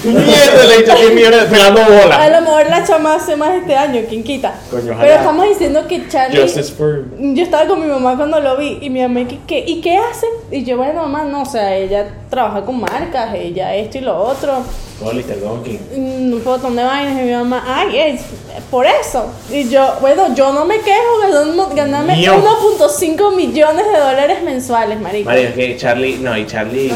Mierda, 0.04 0.66
le 0.66 0.76
he 0.76 0.78
dicho 0.80 0.96
10 0.96 1.14
millones 1.14 1.44
pegando 1.46 1.82
A 1.82 1.88
bola. 1.88 2.30
lo 2.30 2.42
mejor 2.42 2.70
la 2.70 2.84
chama 2.84 3.16
hace 3.16 3.36
más 3.36 3.54
este 3.56 3.76
año, 3.76 4.02
¿quién 4.10 4.24
quita? 4.24 4.54
Coño. 4.70 4.96
Pero 5.00 5.14
estamos 5.14 5.48
diciendo 5.48 5.88
que 5.88 6.08
Charlie. 6.08 6.42
Justice 6.42 6.72
for. 6.74 7.06
Yo 7.20 7.44
estaba 7.44 7.68
con 7.68 7.82
mi 7.82 7.88
mamá 7.88 8.16
cuando 8.18 8.40
lo 8.40 8.58
vi 8.58 8.80
y 8.82 8.90
mi 8.90 9.02
mamá, 9.02 9.28
¿qué, 9.28 9.40
qué, 9.48 9.64
¿y 9.66 9.82
qué 9.82 9.98
hace? 9.98 10.28
Y 10.52 10.64
yo, 10.64 10.78
bueno, 10.78 11.02
mamá, 11.04 11.24
no, 11.24 11.44
o 11.44 11.46
sea, 11.46 11.76
ella 11.76 12.06
trabaja 12.30 12.62
con 12.64 12.80
marcas, 12.80 13.34
ella 13.36 13.76
esto 13.76 13.98
y 13.98 14.02
lo 14.02 14.18
otro, 14.18 14.64
Hollister 15.04 15.40
Donkey. 15.42 15.80
un 15.96 16.44
montón 16.44 16.76
de 16.76 16.84
vainas. 16.84 17.20
Y 17.20 17.26
mi 17.26 17.32
mamá, 17.32 17.64
ay, 17.68 17.98
es 17.98 18.22
por 18.70 18.86
eso. 18.86 19.26
Y 19.52 19.70
yo, 19.70 19.96
bueno, 20.02 20.34
yo 20.36 20.54
no 20.54 20.66
me 20.66 20.80
quejo, 20.80 21.74
ganarme 21.76 22.16
Mío. 22.16 22.36
1.5 22.36 23.36
millones 23.36 23.86
de 23.86 24.00
dólares 24.00 24.44
mensuales, 24.44 25.00
marico. 25.00 25.30
Mario, 25.30 25.50
es 25.50 25.56
que 25.56 25.78
Charlie, 25.78 26.18
no, 26.18 26.38
y 26.38 26.46
Charlie, 26.46 26.92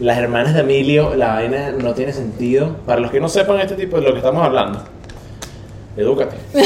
las 0.00 0.18
hermanas 0.18 0.54
de 0.54 0.60
Emilio, 0.60 1.14
la 1.14 1.34
vaina 1.34 1.70
no 1.72 1.94
tiene 1.94 2.12
sentido. 2.12 2.76
Para 2.86 3.00
los 3.00 3.10
que 3.10 3.20
no 3.20 3.28
sepan 3.28 3.60
este 3.60 3.74
tipo 3.74 3.96
de 3.96 4.02
lo 4.02 4.12
que 4.12 4.18
estamos 4.18 4.44
hablando, 4.44 4.82
edúcate. 5.96 6.36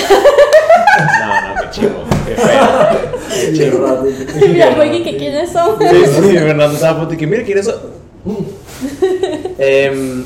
No, 0.98 1.54
no, 1.54 1.60
qué 1.60 1.70
chivo, 1.70 1.92
qué 2.26 2.34
feo. 2.34 2.68
Qué 3.30 3.50
Y 3.50 3.56
chivo. 3.58 3.86
rato- 3.86 4.06
Y 4.44 4.48
mi 4.48 4.60
abuela, 4.60 5.04
¿que 5.04 5.16
¿quiénes 5.16 5.52
son? 5.52 5.78
Sí, 5.78 5.86
sí, 6.06 6.38
Fernando 6.38 6.74
estaba 6.74 6.92
a 6.92 6.96
punto 6.96 7.10
de 7.12 7.16
que, 7.18 7.26
mira, 7.26 7.44
¿quiénes 7.44 7.66
son? 7.66 7.76
Em, 9.58 10.24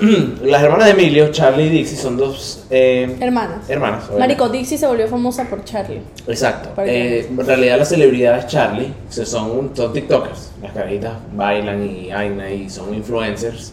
las 0.42 0.62
hermanas 0.62 0.86
de 0.86 0.92
Emilio, 0.92 1.30
Charlie 1.30 1.66
y 1.66 1.68
Dixie, 1.70 1.96
son 1.96 2.16
dos 2.16 2.64
em, 2.70 3.20
Hermanas. 3.22 3.68
hermanas. 3.68 4.04
obviamente. 4.04 4.18
Marico, 4.18 4.48
Dixie 4.48 4.78
se 4.78 4.86
volvió 4.86 5.08
famosa 5.08 5.44
por 5.44 5.64
Charlie. 5.64 6.00
Exacto. 6.26 6.70
Eh, 6.82 7.26
en 7.30 7.46
realidad 7.46 7.78
la 7.78 7.84
celebridad 7.84 8.38
es 8.38 8.46
Charlie, 8.46 8.92
o 9.08 9.12
sea, 9.12 9.26
son, 9.26 9.70
son 9.74 9.92
TikTokers. 9.92 10.52
Las 10.62 10.72
caritas 10.72 11.12
bailan 11.34 11.82
y 11.84 12.10
vaina 12.10 12.50
y 12.50 12.68
son 12.68 12.94
influencers. 12.94 13.72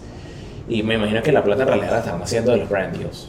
Y 0.67 0.81
me 0.83 0.95
imagino 0.95 1.21
que 1.21 1.31
la 1.31 1.43
plata 1.43 1.63
en 1.63 1.67
realidad 1.69 1.91
la 1.91 1.99
están 1.99 2.21
haciendo 2.21 2.51
de 2.51 2.57
los 2.57 2.69
brand 2.69 2.95
deals. 2.97 3.27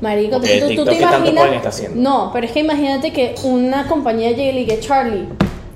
Marico, 0.00 0.36
tú, 0.36 0.42
te 0.42 0.58
¿qué 0.58 0.96
tanto 0.98 1.30
imaginas. 1.30 1.82
No, 1.94 2.30
pero 2.32 2.46
es 2.46 2.52
que 2.52 2.60
imagínate 2.60 3.12
que 3.12 3.36
una 3.44 3.86
compañía 3.86 4.30
llegue 4.30 4.50
y 4.50 4.52
le 4.52 4.60
diga, 4.60 4.80
Charlie, 4.80 5.28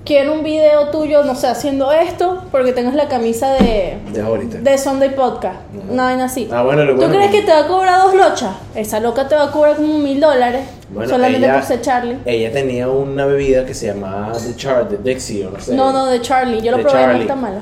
quiero 0.07 0.33
un 0.33 0.43
video 0.43 0.89
tuyo, 0.89 1.23
no 1.25 1.35
sé, 1.35 1.49
haciendo 1.49 1.93
esto, 1.93 2.45
porque 2.51 2.73
tengas 2.73 2.95
la 2.95 3.09
camisa 3.09 3.53
de, 3.53 3.99
De 4.13 4.23
ahorita. 4.23 4.59
de 4.59 4.79
Sunday 4.79 5.11
Podcast. 5.15 5.57
Ujú. 5.77 5.93
Una 5.93 6.05
vaina 6.05 6.25
así. 6.25 6.49
Ah, 6.51 6.63
bueno, 6.63 6.85
lo 6.85 6.93
¿Tú 6.93 6.99
bueno 7.03 7.15
crees 7.15 7.31
que- 7.31 7.41
que 7.41 7.47
te 7.47 7.53
va 7.53 7.59
a 7.61 7.67
cobrar 7.69 8.01
dos 8.03 8.15
lochas? 8.15 8.55
Esa 8.75 9.01
loca 9.01 9.29
te 9.29 9.35
va 9.35 9.45
a 9.45 9.51
cobrar 9.51 9.77
como 9.77 9.99
mil 9.99 10.19
dólares. 10.21 10.63
Bueno, 10.89 11.11
solamente 11.11 11.45
ella- 11.47 11.55
por 11.57 11.65
ser 11.65 11.81
Charlie. 11.83 12.19
Ella 12.25 12.53
tenía 12.53 12.89
una 12.89 13.27
bebida 13.27 13.67
que 13.67 13.75
se 13.75 13.87
llamaba 13.89 14.33
The 14.33 14.55
Char, 14.57 14.89
The 14.89 14.97
Dixie 14.99 15.45
o 15.47 15.51
no 15.51 15.61
sé. 15.61 15.75
No, 15.75 15.93
no, 15.93 16.07
de 16.07 16.21
Charlie. 16.23 16.63
Yo 16.63 16.71
lo 16.71 16.79
de 16.79 16.83
probé, 16.85 16.99
no 16.99 17.05
Charlie. 17.07 17.21
está 17.23 17.35
mala. 17.37 17.61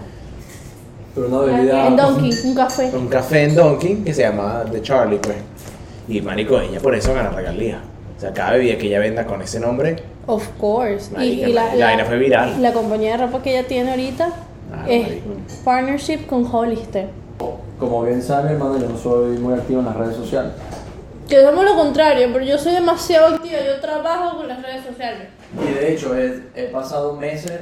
Pero 1.15 1.29
una 1.29 1.39
bebida. 1.41 1.87
En 1.87 1.97
Donkey, 1.97 2.31
un 2.45 2.55
café. 2.55 2.91
Un 2.95 3.09
café 3.09 3.45
en 3.45 3.55
Donkey 3.55 3.97
que 4.05 4.13
se 4.13 4.23
llamaba 4.23 4.65
The 4.71 4.83
Charlie, 4.83 5.19
pues. 5.19 5.37
Y 6.07 6.21
marico, 6.21 6.61
ella 6.61 6.81
por 6.81 6.95
eso 6.95 7.15
gana 7.15 7.31
regalías. 7.31 7.79
Sea, 8.25 8.33
cada 8.33 8.53
bebida 8.53 8.79
que 8.79 8.87
ella 8.87 9.01
venda 9.01 9.27
con 9.27 9.43
ese 9.43 9.61
nombre, 9.61 9.97
Of 10.27 10.49
course. 10.59 11.12
Marica, 11.12 11.47
la 11.49 11.85
vaina 11.85 12.07
fue 12.07 12.16
viral. 12.16 12.62
La 12.62 12.72
compañía 12.72 13.18
de 13.18 13.27
ropa 13.27 13.43
que 13.43 13.51
ella 13.59 13.68
tiene 13.68 13.91
ahorita 13.91 14.31
Ah, 14.72 14.87
es 14.89 15.03
marico. 15.03 15.27
partnership 15.62 16.27
con 16.27 16.47
Hollister. 16.51 17.09
Como 17.79 18.03
bien 18.05 18.22
sabe, 18.22 18.53
hermano, 18.53 18.79
yo 18.81 18.89
no 18.89 18.97
soy 18.97 19.37
muy 19.37 19.53
activo 19.53 19.81
en 19.81 19.87
las 19.87 19.97
redes 19.97 20.16
sociales. 20.16 20.53
Que 21.29 21.43
somos 21.43 21.64
lo 21.66 21.75
contrario, 21.77 22.29
pero 22.33 22.43
yo 22.47 22.57
soy 22.57 22.72
demasiado 22.72 23.35
activa, 23.35 23.59
yo 23.62 23.79
trabajo 23.83 24.39
con 24.39 24.49
las 24.49 24.62
redes 24.62 24.87
sociales. 24.87 25.29
Y 25.62 25.75
de 25.75 25.93
hecho, 25.93 26.16
he, 26.16 26.41
he 26.55 26.64
pasado 26.68 27.12
meses, 27.16 27.53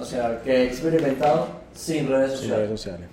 o 0.00 0.04
sea, 0.04 0.40
que 0.42 0.50
he 0.56 0.64
experimentado 0.64 1.46
sin 1.72 2.08
redes 2.08 2.32
sociales. 2.32 2.56
redes 2.56 2.70
sociales. 2.80 3.06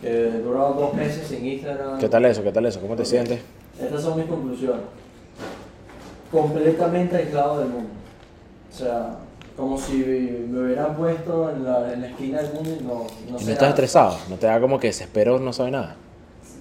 Que 0.00 0.28
he 0.28 0.38
durado 0.38 0.74
dos 0.74 0.94
meses 0.94 1.26
sin 1.26 1.44
Instagram. 1.44 1.98
¿Qué 1.98 2.08
tal 2.08 2.24
eso? 2.26 2.44
¿Qué 2.44 2.52
tal 2.52 2.66
eso? 2.66 2.80
¿Cómo 2.80 2.94
te 2.94 3.04
sientes? 3.04 3.40
Estas 3.82 4.00
son 4.02 4.16
mis 4.16 4.26
conclusiones. 4.26 4.82
Completamente 6.34 7.16
aislado 7.16 7.60
del 7.60 7.68
mundo. 7.68 7.90
O 8.72 8.76
sea, 8.76 9.18
como 9.56 9.78
si 9.78 9.98
me 10.50 10.64
hubieran 10.64 10.96
puesto 10.96 11.48
en 11.50 11.64
la, 11.64 11.92
en 11.92 12.00
la 12.00 12.08
esquina 12.08 12.42
del 12.42 12.52
mundo 12.54 12.70
y 12.70 12.82
no, 12.82 12.94
no 13.30 13.40
¿Y 13.40 13.44
no 13.44 13.52
estás 13.52 13.68
estresado? 13.68 14.18
¿No 14.28 14.36
te 14.36 14.46
da 14.46 14.60
como 14.60 14.80
que 14.80 14.88
desespero 14.88 15.38
no 15.38 15.52
sabe 15.52 15.70
nada? 15.70 15.94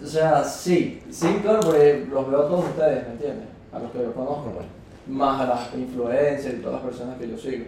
O 0.03 0.07
sea, 0.07 0.43
sí, 0.43 1.01
sí, 1.09 1.39
claro, 1.41 1.61
porque 1.61 2.05
los 2.07 2.29
veo 2.29 2.41
a 2.41 2.47
todos 2.47 2.65
ustedes, 2.65 3.07
¿me 3.07 3.13
entiendes? 3.13 3.47
A 3.71 3.79
los 3.79 3.91
que 3.91 3.97
yo 3.99 4.13
conozco, 4.13 4.51
pues. 4.53 4.65
Más 5.07 5.41
a 5.41 5.45
las 5.47 5.73
influencers 5.73 6.59
y 6.59 6.61
todas 6.61 6.75
las 6.75 6.91
personas 6.91 7.17
que 7.17 7.29
yo 7.29 7.37
sigo. 7.37 7.65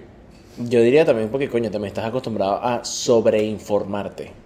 Yo 0.58 0.82
diría 0.82 1.06
también 1.06 1.30
porque, 1.30 1.50
coño, 1.50 1.72
también 1.72 1.90
estás 1.90 2.06
acostumbrado 2.06 2.64
a 2.64 2.86
sobreinformarte. 2.86 4.45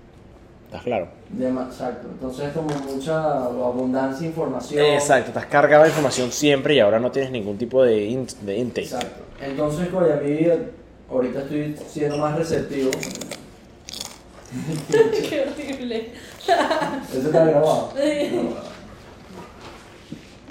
¿Estás 0.70 0.84
claro? 0.84 1.08
Exacto. 1.36 2.08
Entonces 2.12 2.48
es 2.50 2.54
como 2.54 2.70
mucha 2.94 3.44
abundancia 3.46 4.22
de 4.22 4.28
información. 4.28 4.86
Exacto, 4.86 5.30
estás 5.30 5.48
cargado 5.48 5.82
de 5.84 5.90
información 5.90 6.32
siempre 6.32 6.76
y 6.76 6.80
ahora 6.80 7.00
no 7.00 7.12
tienes 7.12 7.32
ningún 7.32 7.58
tipo 7.58 7.82
de, 7.84 8.06
in- 8.06 8.28
de 8.42 8.58
intake. 8.58 8.84
Exacto. 8.86 9.24
Entonces, 9.42 9.88
coño, 9.90 10.14
a 10.14 10.18
mí 10.18 10.48
ahorita 11.10 11.40
estoy 11.40 11.76
siendo 11.90 12.18
más 12.20 12.38
receptivo. 12.38 12.92
Qué 15.30 15.42
horrible. 15.48 16.12
¿Eso 17.12 17.20
está 17.28 17.46
grabado? 17.46 17.92
No. 17.96 18.70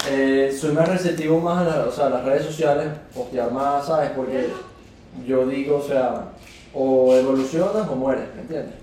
Eh, 0.09 0.57
soy 0.59 0.71
más 0.73 0.87
receptivo 0.89 1.39
más 1.39 1.65
a, 1.65 1.77
la- 1.77 1.85
o 1.85 1.91
sea, 1.91 2.07
a 2.07 2.09
las 2.09 2.25
redes 2.25 2.43
sociales, 2.45 2.87
postear 3.15 3.51
más, 3.53 3.85
¿sabes? 3.85 4.09
Porque 4.15 4.49
yo 5.25 5.47
digo, 5.47 5.77
o 5.77 5.87
sea, 5.87 6.25
o 6.73 7.15
evolucionas 7.15 7.87
o 7.87 7.95
mueres, 7.95 8.25
¿me 8.35 8.41
entiendes? 8.41 8.75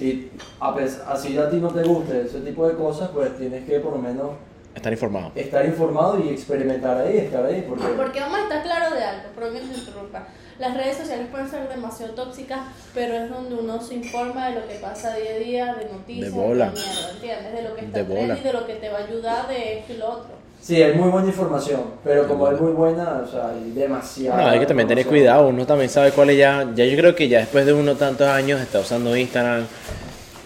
Y 0.00 0.28
a 0.60 0.74
pes- 0.74 1.00
así 1.06 1.36
a 1.38 1.48
ti 1.48 1.56
no 1.56 1.68
te 1.68 1.82
guste 1.82 2.22
ese 2.22 2.40
tipo 2.40 2.66
de 2.66 2.74
cosas, 2.74 3.10
pues 3.14 3.36
tienes 3.38 3.64
que 3.64 3.78
por 3.80 3.92
lo 3.92 3.98
menos 3.98 4.30
Estar 4.74 4.92
informado. 4.92 5.30
estar 5.36 5.64
informado 5.64 6.18
y 6.18 6.30
experimentar 6.30 6.96
ahí, 6.98 7.18
estar 7.18 7.46
ahí, 7.46 7.64
porque... 7.68 7.84
Porque 7.96 8.18
vamos 8.20 8.38
a 8.40 8.42
estar 8.42 8.62
claro 8.64 8.94
de 8.94 9.04
algo, 9.04 9.28
pero 9.36 9.52
que 9.52 9.58
se 9.60 9.64
interrumpa. 9.66 10.26
Las 10.58 10.76
redes 10.76 10.96
sociales 10.96 11.28
pueden 11.30 11.48
ser 11.48 11.68
demasiado 11.68 12.14
tóxicas, 12.14 12.60
pero 12.92 13.14
es 13.14 13.30
donde 13.30 13.54
uno 13.54 13.80
se 13.80 13.94
informa 13.94 14.48
de 14.48 14.60
lo 14.60 14.66
que 14.68 14.74
pasa 14.76 15.14
día 15.16 15.30
a 15.34 15.38
día, 15.38 15.74
de 15.74 15.84
noticias, 15.92 16.32
De 16.34 16.40
bola. 16.40 16.70
mierda, 16.72 17.10
¿entiendes? 17.12 17.52
De 17.52 17.62
lo 17.68 17.74
que 17.76 17.84
está 17.84 17.98
De 17.98 18.04
bola. 18.04 18.34
de 18.34 18.52
lo 18.52 18.66
que 18.66 18.74
te 18.74 18.88
va 18.88 18.98
a 18.98 19.04
ayudar, 19.04 19.48
de 19.48 19.78
esto 19.78 19.92
y 19.92 19.96
lo 19.96 20.10
otro. 20.10 20.43
Sí, 20.64 20.80
es 20.80 20.96
muy 20.96 21.10
buena 21.10 21.28
información, 21.28 21.82
pero 22.02 22.26
como 22.26 22.50
es 22.50 22.58
muy 22.58 22.72
buena, 22.72 23.20
o 23.22 23.30
sea, 23.30 23.50
hay 23.50 23.72
demasiada... 23.72 24.42
No, 24.42 24.48
hay 24.48 24.60
que 24.60 24.64
también 24.64 24.88
tener 24.88 25.06
cuidado, 25.06 25.48
uno 25.48 25.66
también 25.66 25.90
sabe 25.90 26.12
cuál 26.12 26.30
es 26.30 26.38
ya, 26.38 26.66
ya 26.74 26.86
yo 26.86 26.96
creo 26.96 27.14
que 27.14 27.28
ya 27.28 27.40
después 27.40 27.66
de 27.66 27.74
uno 27.74 27.96
tantos 27.96 28.26
años 28.26 28.62
está 28.62 28.80
usando 28.80 29.14
Instagram 29.14 29.66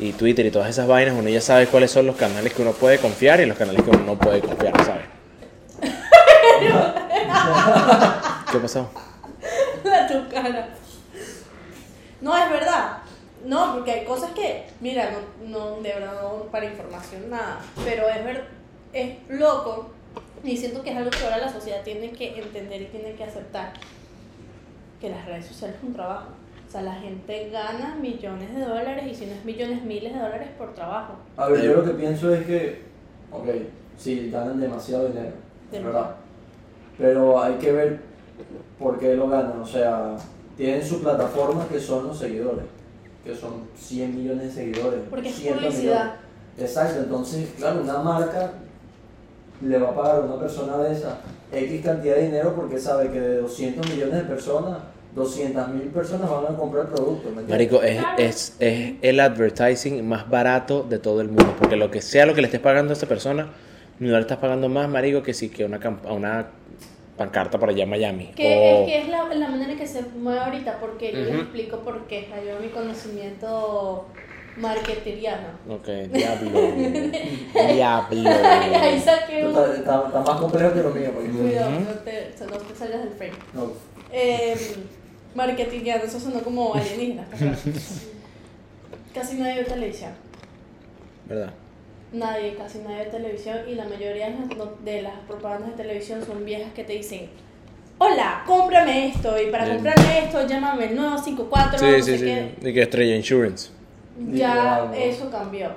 y 0.00 0.10
Twitter 0.10 0.44
y 0.44 0.50
todas 0.50 0.70
esas 0.70 0.88
vainas, 0.88 1.14
uno 1.16 1.28
ya 1.28 1.40
sabe 1.40 1.68
cuáles 1.68 1.92
son 1.92 2.06
los 2.06 2.16
canales 2.16 2.52
que 2.52 2.62
uno 2.62 2.72
puede 2.72 2.98
confiar 2.98 3.38
y 3.38 3.46
los 3.46 3.56
canales 3.56 3.80
que 3.80 3.90
uno 3.90 4.00
no 4.00 4.18
puede 4.18 4.40
confiar, 4.40 4.72
¿sabes? 4.84 5.04
¿Qué 8.50 8.58
pasó? 8.58 8.90
La 9.84 10.08
tu 10.08 10.28
cara. 10.28 10.70
No, 12.20 12.36
es 12.36 12.50
verdad. 12.50 12.98
No, 13.44 13.74
porque 13.74 13.92
hay 13.92 14.04
cosas 14.04 14.32
que, 14.32 14.66
mira, 14.80 15.12
no, 15.12 15.20
no 15.46 15.76
de 15.80 15.94
verdad 15.94 16.14
no 16.20 16.42
para 16.50 16.66
información 16.66 17.30
nada, 17.30 17.60
pero 17.84 18.08
es 18.08 18.24
ver, 18.24 18.48
es 18.92 19.16
loco 19.28 19.96
y 20.44 20.56
siento 20.56 20.82
que 20.82 20.90
es 20.90 20.96
algo 20.96 21.10
que 21.10 21.24
ahora 21.24 21.38
la 21.38 21.52
sociedad 21.52 21.82
tiene 21.82 22.12
que 22.12 22.38
entender 22.40 22.82
y 22.82 22.86
tiene 22.86 23.12
que 23.14 23.24
aceptar 23.24 23.72
que 25.00 25.10
las 25.10 25.24
redes 25.26 25.46
sociales 25.46 25.76
es 25.78 25.82
un 25.88 25.94
trabajo. 25.94 26.28
O 26.66 26.70
sea, 26.70 26.82
la 26.82 26.94
gente 26.94 27.48
gana 27.50 27.96
millones 28.00 28.54
de 28.54 28.60
dólares 28.60 29.04
y 29.10 29.14
si 29.14 29.26
no 29.26 29.32
es 29.32 29.44
millones, 29.44 29.82
miles 29.84 30.12
de 30.12 30.20
dólares 30.20 30.48
por 30.58 30.74
trabajo. 30.74 31.14
A 31.36 31.48
ver, 31.48 31.62
yo 31.62 31.74
lo 31.74 31.84
que 31.84 31.92
pienso 31.92 32.32
es 32.34 32.44
que, 32.46 32.82
ok, 33.32 33.46
sí, 33.96 34.28
ganan 34.30 34.60
demasiado 34.60 35.08
dinero, 35.08 35.32
Demasiado. 35.70 35.84
¿verdad? 35.94 36.16
Pero 36.98 37.42
hay 37.42 37.54
que 37.54 37.72
ver 37.72 38.00
por 38.78 38.98
qué 38.98 39.14
lo 39.14 39.28
ganan. 39.28 39.60
O 39.60 39.66
sea, 39.66 40.16
tienen 40.56 40.84
su 40.84 41.00
plataforma 41.00 41.66
que 41.68 41.80
son 41.80 42.08
los 42.08 42.18
seguidores, 42.18 42.64
que 43.24 43.34
son 43.34 43.62
100 43.74 44.16
millones 44.16 44.54
de 44.54 44.62
seguidores. 44.62 45.00
Porque 45.08 45.28
es 45.30 45.36
100 45.36 45.54
publicidad. 45.54 46.04
millones. 46.04 46.12
Exacto, 46.58 47.00
entonces, 47.00 47.48
claro, 47.56 47.80
una 47.82 47.98
marca 48.00 48.52
le 49.62 49.78
va 49.78 49.90
a 49.90 49.94
pagar 49.94 50.16
a 50.16 50.20
una 50.20 50.38
persona 50.38 50.76
de 50.78 50.92
esa 50.94 51.18
X 51.52 51.84
cantidad 51.84 52.16
de 52.16 52.24
dinero 52.26 52.54
porque 52.54 52.78
sabe 52.78 53.10
que 53.10 53.20
de 53.20 53.36
200 53.38 53.88
millones 53.90 54.14
de 54.16 54.22
personas, 54.24 54.78
200 55.14 55.68
mil 55.70 55.82
personas 55.88 56.30
van 56.30 56.54
a 56.54 56.56
comprar 56.56 56.84
el 56.86 56.92
producto. 56.92 57.30
Marico, 57.48 57.82
es, 57.82 58.06
es, 58.16 58.56
es 58.60 58.94
el 59.02 59.18
advertising 59.20 60.06
más 60.06 60.28
barato 60.28 60.82
de 60.82 60.98
todo 60.98 61.20
el 61.20 61.28
mundo, 61.28 61.54
porque 61.58 61.76
lo 61.76 61.90
que 61.90 62.00
sea 62.02 62.26
lo 62.26 62.34
que 62.34 62.40
le 62.42 62.46
estés 62.46 62.60
pagando 62.60 62.92
a 62.92 62.96
esa 62.96 63.06
persona, 63.06 63.48
no 63.98 64.12
le 64.14 64.20
estás 64.20 64.38
pagando 64.38 64.68
más, 64.68 64.88
marico, 64.88 65.22
que 65.22 65.34
si 65.34 65.48
que 65.48 65.64
una, 65.64 65.78
a 66.06 66.12
una 66.12 66.46
pancarta 67.16 67.58
por 67.58 67.70
allá 67.70 67.82
en 67.82 67.90
Miami. 67.90 68.26
Que 68.36 68.44
O- 68.46 68.84
es 68.84 68.86
que 68.92 69.02
es 69.02 69.08
la, 69.08 69.24
la 69.34 69.48
manera 69.48 69.72
en 69.72 69.78
que 69.78 69.86
se 69.88 70.02
mueve 70.20 70.38
ahorita, 70.38 70.78
porque 70.78 71.10
yo 71.12 71.18
les 71.18 71.34
explico 71.34 71.78
por 71.78 72.06
qué. 72.06 72.28
Ayuda 72.32 72.60
mi 72.60 72.68
conocimiento 72.68 74.06
marketeriano. 74.58 75.48
Ok, 75.68 75.86
diablo. 76.12 76.60
diablo. 77.74 78.30
Ahí 78.80 79.00
saqué 79.00 79.44
un... 79.44 79.50
Está, 79.50 79.74
está- 79.74 80.02
está 80.06 80.20
más 80.20 80.40
complejo 80.40 80.72
que 80.72 80.82
lo 80.82 80.90
mío. 80.90 81.10
Porque... 81.14 81.30
Cuidado, 81.30 81.70
no 81.70 81.90
te, 82.04 82.34
no 82.50 82.56
te 82.58 82.74
salgas 82.74 83.00
del 83.04 83.12
frame. 83.12 83.32
No. 83.54 83.72
Eh, 84.12 84.56
marketingiano, 85.34 86.04
eso 86.04 86.18
sonó 86.20 86.40
como 86.42 86.74
alienígena. 86.74 87.26
Casi 89.14 89.36
nadie 89.36 89.56
ve 89.56 89.64
televisión. 89.64 90.12
¿verdad? 91.26 91.52
Nadie, 92.12 92.54
casi 92.54 92.78
nadie 92.78 93.04
de 93.04 93.10
televisión 93.10 93.58
y 93.68 93.74
la 93.74 93.84
mayoría 93.84 94.30
de 94.30 94.34
las, 94.38 94.56
no- 94.56 94.72
de 94.84 95.02
las 95.02 95.12
propagandas 95.26 95.70
de 95.76 95.76
televisión 95.82 96.24
son 96.24 96.44
viejas 96.44 96.72
que 96.72 96.84
te 96.84 96.94
dicen, 96.94 97.28
hola, 97.98 98.44
cómprame 98.46 99.08
esto 99.08 99.40
y 99.40 99.50
para 99.50 99.64
Bien. 99.64 99.76
comprarme 99.76 100.24
esto 100.24 100.46
llámame 100.46 100.86
el 100.86 100.96
954, 100.96 101.72
no 101.86 101.94
Sí, 101.96 102.02
sé 102.02 102.18
sí, 102.18 102.24
qué. 102.24 102.52
sí. 102.62 102.68
Y 102.68 102.72
que 102.74 102.82
Estrella 102.82 103.14
Insurance. 103.16 103.70
Ya 104.32 104.84
¿no? 104.88 104.94
eso 104.94 105.30
cambió. 105.30 105.68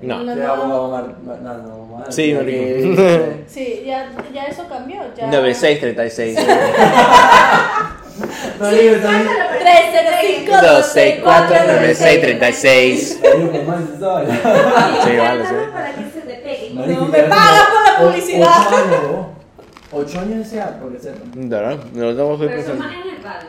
No. 0.00 0.22
La 0.24 0.34
nueva- 0.34 0.88
mar- 0.88 1.14
no, 1.22 1.36
no, 1.58 2.04
Sí, 2.10 2.34
marico. 2.34 3.00
Sí, 3.46 3.82
ya, 3.86 4.10
ya 4.34 4.44
eso 4.46 4.66
cambió. 4.68 4.98
Ya... 5.16 5.26
9636. 5.30 6.38
Marico, 8.58 8.94
también- 9.02 9.28
305 9.60 10.52
264 10.52 11.56
9636. 11.66 13.20
Marico, 13.22 13.52
qué 13.52 13.62
mal 13.62 13.82
historia. 13.92 14.34
Sí, 15.04 15.16
vale, 15.16 15.46
sí. 15.46 15.54
Para 15.72 15.92
que 15.94 16.02
se 16.10 16.20
te 16.20 16.34
pegue. 16.34 16.70
No 16.74 16.86
me 17.06 17.18
ya 17.18 17.28
pagas 17.28 17.62
por 17.70 17.82
la 17.92 17.98
publicidad. 18.10 18.48
Ocho 18.48 18.76
años, 18.76 19.02
¿no? 19.10 19.32
Ocho 19.98 20.18
años 20.20 20.32
en 20.32 20.44
SEAT, 20.44 20.80
porque 20.80 20.98
sepa. 20.98 21.18
¿Verdad? 21.34 21.78
No 21.92 22.08
tengo 22.16 22.38
que 22.38 22.46
Pero 22.46 22.60
eso 22.60 22.70
pensar. 22.72 22.86
manejan 22.88 23.16
el 23.16 23.22
radio. 23.22 23.48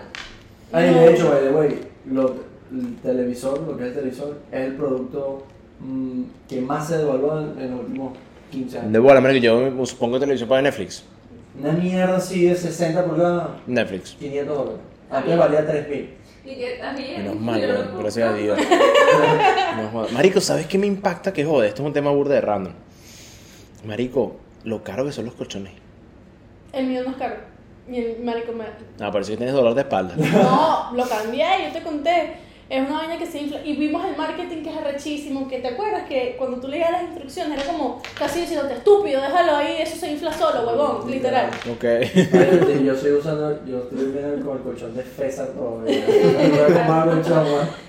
Ay, 0.72 0.92
No. 0.92 1.02
de 1.02 1.14
hecho, 1.14 1.30
by 1.30 1.40
the 1.42 1.50
way, 1.50 1.80
el 2.74 2.96
televisor, 2.98 3.62
lo 3.62 3.78
que 3.78 3.84
es 3.84 3.90
el 3.90 3.96
televisor, 3.96 4.40
es 4.52 4.60
el 4.60 4.76
producto 4.76 5.46
mm, 5.80 6.24
que 6.48 6.62
más 6.62 6.88
se 6.88 6.98
devalúa 6.98 7.42
en, 7.42 7.60
en 7.62 7.72
los 7.72 7.80
últimos 7.82 8.14
15 8.52 8.80
años. 8.80 8.92
De 8.92 9.00
bola, 9.00 9.22
marico, 9.22 9.44
yo 9.44 9.86
supongo 9.86 10.20
televisión 10.20 10.50
para 10.50 10.62
Netflix. 10.62 11.04
Una 11.60 11.72
mierda 11.72 12.18
así 12.18 12.46
de 12.46 12.56
60 12.56 13.06
pulgadas, 13.06 13.50
Netflix. 13.68 14.16
500 14.20 14.58
dólares. 14.58 14.82
Antes 15.12 15.38
valía 15.38 15.68
3000. 15.68 16.10
Y 16.46 16.56
que 16.56 16.78
también. 16.82 17.24
Menos 17.24 17.40
mal, 17.40 17.92
gracias 18.00 18.30
a 18.30 18.34
Dios. 18.34 18.60
No. 19.94 20.08
Marico, 20.12 20.42
¿sabes 20.42 20.66
qué 20.68 20.78
me 20.78 20.88
impacta? 20.88 21.32
Que 21.32 21.46
jode, 21.46 21.68
esto 21.68 21.82
es 21.84 21.88
un 21.88 21.94
tema 21.94 22.12
burda 22.12 22.36
de 22.36 22.42
random. 22.42 22.74
Marico, 23.86 24.36
lo 24.64 24.84
caro 24.84 25.06
que 25.06 25.12
son 25.12 25.26
los 25.26 25.34
colchones. 25.36 25.74
El 26.72 26.88
mío 26.88 27.02
no 27.04 27.12
es 27.12 27.18
caro. 27.18 27.36
Y 27.90 27.98
el 27.98 28.24
marico 28.24 28.54
me... 28.54 28.66
Ah, 29.00 29.12
parece 29.12 29.32
que 29.32 29.38
tienes 29.38 29.54
dolor 29.54 29.74
de 29.74 29.82
espalda. 29.82 30.16
No, 30.16 30.92
lo 30.96 31.08
cambié, 31.08 31.46
yo 31.68 31.74
te 31.74 31.84
conté. 31.84 32.34
Es 32.70 32.82
una 32.88 32.98
vaina 33.00 33.18
que 33.18 33.26
se 33.28 33.40
infla. 33.42 33.60
Y 33.64 33.76
vimos 33.76 34.04
el 34.06 34.16
marketing 34.16 34.64
que 34.64 34.70
es 34.70 34.78
arrechísimo. 34.78 35.48
Que 35.48 35.60
te 35.60 35.68
acuerdas 35.68 36.04
que 36.08 36.36
cuando 36.38 36.58
tú 36.60 36.68
leías 36.70 36.92
las 36.92 37.04
instrucciones 37.04 37.60
era 37.60 37.72
como 37.72 38.02
casi 38.18 38.42
diciéndote 38.42 38.76
estúpido, 38.76 39.22
déjalo 39.22 39.58
ahí, 39.58 39.78
eso 39.82 39.96
se 39.98 40.12
infla 40.12 40.32
solo, 40.34 40.68
huevón, 40.68 41.12
literal. 41.12 41.50
Ok. 41.72 41.84
Ay, 41.84 42.84
yo 42.86 42.94
estoy 42.94 43.12
usando, 43.12 43.60
yo 43.66 43.80
estoy 43.80 43.98
durmiendo 44.00 44.46
con 44.46 44.58
el 44.58 44.64
colchón 44.64 44.96
de 44.96 45.04
Fesa 45.04 45.48
todavía. 45.54 46.04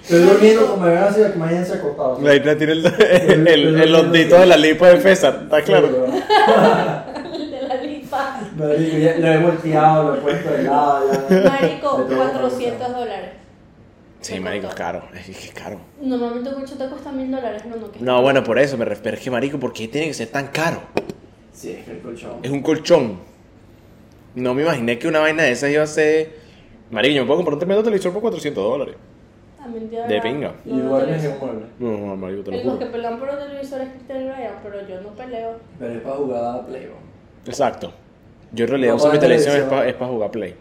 Estoy 0.03 0.21
durmiendo 0.21 0.67
como 0.67 0.83
me 0.85 0.91
ven 0.91 0.99
así, 1.05 1.21
imagínense 1.35 1.75
acostado. 1.75 2.19
La 2.21 2.35
isla 2.35 2.57
tiene 2.59 2.73
el, 2.73 2.87
el, 2.87 3.49
el, 3.49 3.81
el 3.81 3.95
hondito 3.95 4.39
de 4.39 4.47
la 4.47 4.57
lipa 4.57 4.89
de 4.89 5.01
César, 5.01 5.41
¿está 5.45 5.63
claro? 5.63 5.89
De 5.89 7.63
la 7.69 7.75
lipa. 7.77 8.41
Marico, 8.57 8.97
ya 8.99 9.19
lo 9.19 9.27
he 9.29 9.39
volteado, 9.39 10.09
lo 10.09 10.15
he 10.15 10.21
puesto 10.21 10.51
de 10.51 10.63
lado. 10.65 11.11
Ya. 11.31 11.51
Marico, 11.51 11.99
Le 11.99 12.05
tengo 12.05 12.09
que 12.09 12.15
400 12.17 12.59
preguntar. 12.59 12.93
dólares. 12.95 13.31
Sí, 14.25 14.41
marico, 14.41 14.69
es 14.69 14.75
caro. 14.75 15.03
Es 15.15 15.27
que 15.27 15.33
es 15.33 15.53
caro. 15.53 15.79
Normalmente 16.01 16.49
un 16.49 16.55
colchón 16.57 16.79
te 16.79 16.89
cuesta 16.89 17.13
mil 17.13 17.31
dólares, 17.31 17.65
no, 17.67 17.77
no. 17.77 17.91
que- 17.93 18.01
No, 18.01 18.23
bueno, 18.23 18.43
por 18.43 18.59
eso 18.59 18.79
me 18.79 18.85
refiero. 18.87 19.17
Es 19.17 19.23
que, 19.23 19.31
marico, 19.31 19.59
¿por 19.61 19.73
qué 19.73 19.87
tiene 19.89 20.07
que 20.09 20.15
ser 20.15 20.29
tan 20.29 20.49
caro? 20.49 20.81
Sí, 21.53 21.71
es 21.73 21.85
que 21.85 21.93
el 21.93 21.99
colchón. 22.01 22.33
Es 22.43 22.51
un 22.51 22.63
colchón. 22.63 23.19
No 24.35 24.55
me 24.55 24.63
imaginé 24.63 24.99
que 24.99 25.07
una 25.09 25.21
vaina 25.21 25.43
de 25.45 25.53
esas 25.53 25.71
iba 25.71 25.83
a 25.83 25.87
ser. 25.87 26.33
Marico, 26.91 27.15
yo 27.15 27.23
me 27.23 27.27
puedo 27.27 27.39
comprar 27.39 27.55
un 27.55 27.59
tremendo 27.61 27.83
televisor 27.85 28.13
por 28.13 28.23
400 28.23 28.65
dólares. 28.65 28.95
También 29.59 29.89
te 29.89 29.97
De 29.97 30.21
pinga. 30.21 30.55
no, 30.65 30.75
no 30.77 30.85
Igual 30.85 31.09
es 31.11 31.25
un 31.25 31.39
mueble. 31.39 31.67
No, 31.79 31.91
no, 32.07 32.17
marico, 32.17 32.43
te 32.45 32.51
lo 32.51 32.57
Los 32.57 32.65
que 32.65 32.71
juro. 32.85 32.93
pelean 32.93 33.19
por 33.19 33.29
los 33.29 33.39
televisores 33.39 33.87
es 33.89 33.93
Cristian 33.95 34.19
Ryan, 34.29 34.53
pero 34.63 34.89
yo 34.89 35.01
no 35.01 35.09
peleo. 35.11 35.57
Pero 35.79 35.93
es 35.93 36.01
para 36.03 36.17
jugar 36.17 36.45
a 36.45 36.67
Play. 36.67 36.89
Exacto. 37.47 37.93
Yo 38.53 38.65
en 38.65 38.71
realidad 38.71 38.95
uso 38.95 39.11
mi 39.13 39.19
televisión 39.19 39.57
es 39.57 39.95
para 39.95 40.11
jugar 40.11 40.31
Play. 40.31 40.55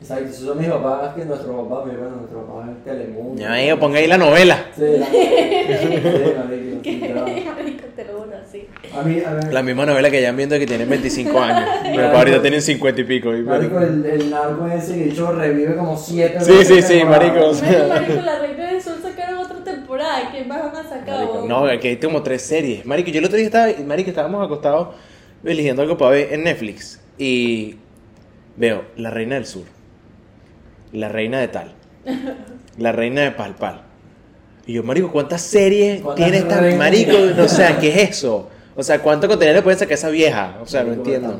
Exacto, 0.00 0.24
esos 0.30 0.46
son 0.46 0.58
mis 0.58 0.68
papás, 0.68 1.14
que 1.14 1.24
nuestro 1.26 1.68
papá, 1.68 1.84
mi 1.84 1.94
bueno, 1.94 2.16
nuestro 2.16 2.46
papá 2.46 2.68
es 2.70 2.84
Telemundo. 2.84 3.40
Ya, 3.40 3.52
amigo, 3.52 3.78
ponga 3.78 3.98
ahí 3.98 4.06
la 4.06 4.16
novela. 4.18 4.64
Sí, 4.74 4.82
la... 4.98 6.44
marico, 6.44 6.80
sí. 6.82 7.44
Marico, 7.46 7.84
te 7.94 8.04
lo 8.06 8.26
sí. 8.50 8.66
A 8.96 9.02
mí, 9.02 9.20
a 9.24 9.30
mí, 9.32 9.52
La 9.52 9.62
misma 9.62 9.84
novela 9.84 10.10
que 10.10 10.22
ya 10.22 10.32
viendo 10.32 10.58
que 10.58 10.66
tienen 10.66 10.88
25 10.88 11.40
años. 11.40 11.68
Pero 11.82 12.06
para 12.06 12.18
ahorita 12.18 12.40
tienen 12.40 12.62
50 12.62 13.00
y 13.00 13.04
pico. 13.04 13.34
y- 13.36 13.42
marico, 13.42 13.78
el, 13.78 14.04
el 14.06 14.30
narco 14.30 14.66
ese 14.66 14.94
que 14.94 15.04
dicho 15.04 15.30
revive 15.32 15.76
como 15.76 15.96
siete 15.96 16.40
Sí, 16.40 16.64
sí, 16.64 16.80
sí, 16.80 17.04
marico, 17.04 17.48
o 17.48 17.54
sea. 17.54 17.86
Marico, 17.88 18.22
la 18.22 18.38
Reina 18.38 18.70
del 18.72 18.82
Sur 18.82 18.94
sacaron 19.02 19.38
otra 19.38 19.62
temporada. 19.62 20.32
¿Qué 20.32 20.44
más 20.44 20.62
van 20.72 20.76
a 20.86 20.88
sacar? 20.88 21.08
Marico, 21.10 21.44
no, 21.46 21.66
aquí 21.66 21.88
hay 21.88 21.96
como 21.98 22.22
tres 22.22 22.40
series. 22.42 22.86
Marico, 22.86 23.10
yo 23.10 23.18
el 23.18 23.26
otro 23.26 23.36
día 23.36 23.46
estaba, 23.46 23.68
marico, 23.86 24.08
estábamos 24.08 24.44
acostados 24.46 24.88
eligiendo 25.44 25.82
algo 25.82 25.98
para 25.98 26.12
ver 26.12 26.32
en 26.32 26.44
Netflix 26.44 27.00
y 27.18 27.76
veo 28.56 28.84
La 28.96 29.10
Reina 29.10 29.34
del 29.36 29.46
Sur, 29.46 29.64
La 30.92 31.08
Reina 31.08 31.38
de 31.40 31.48
Tal, 31.48 31.72
La 32.78 32.92
Reina 32.92 33.22
de 33.22 33.30
Palpal. 33.32 33.82
Y 34.66 34.74
yo, 34.74 34.82
marico, 34.82 35.10
¿cuántas 35.10 35.42
series 35.42 36.00
¿Cuántas 36.00 36.24
tiene 36.24 36.38
esta 36.38 36.60
reinas? 36.60 36.78
marico? 36.78 37.16
O 37.42 37.48
sea, 37.48 37.78
¿qué 37.78 37.88
es 37.88 38.10
eso? 38.10 38.48
O 38.76 38.82
sea, 38.82 39.00
¿cuánto 39.02 39.26
contenido 39.26 39.56
le 39.56 39.62
pueden 39.62 39.78
sacar 39.78 39.94
esa 39.94 40.10
vieja? 40.10 40.58
O 40.62 40.66
sea, 40.66 40.84
no 40.84 40.92
entiendo. 40.92 41.38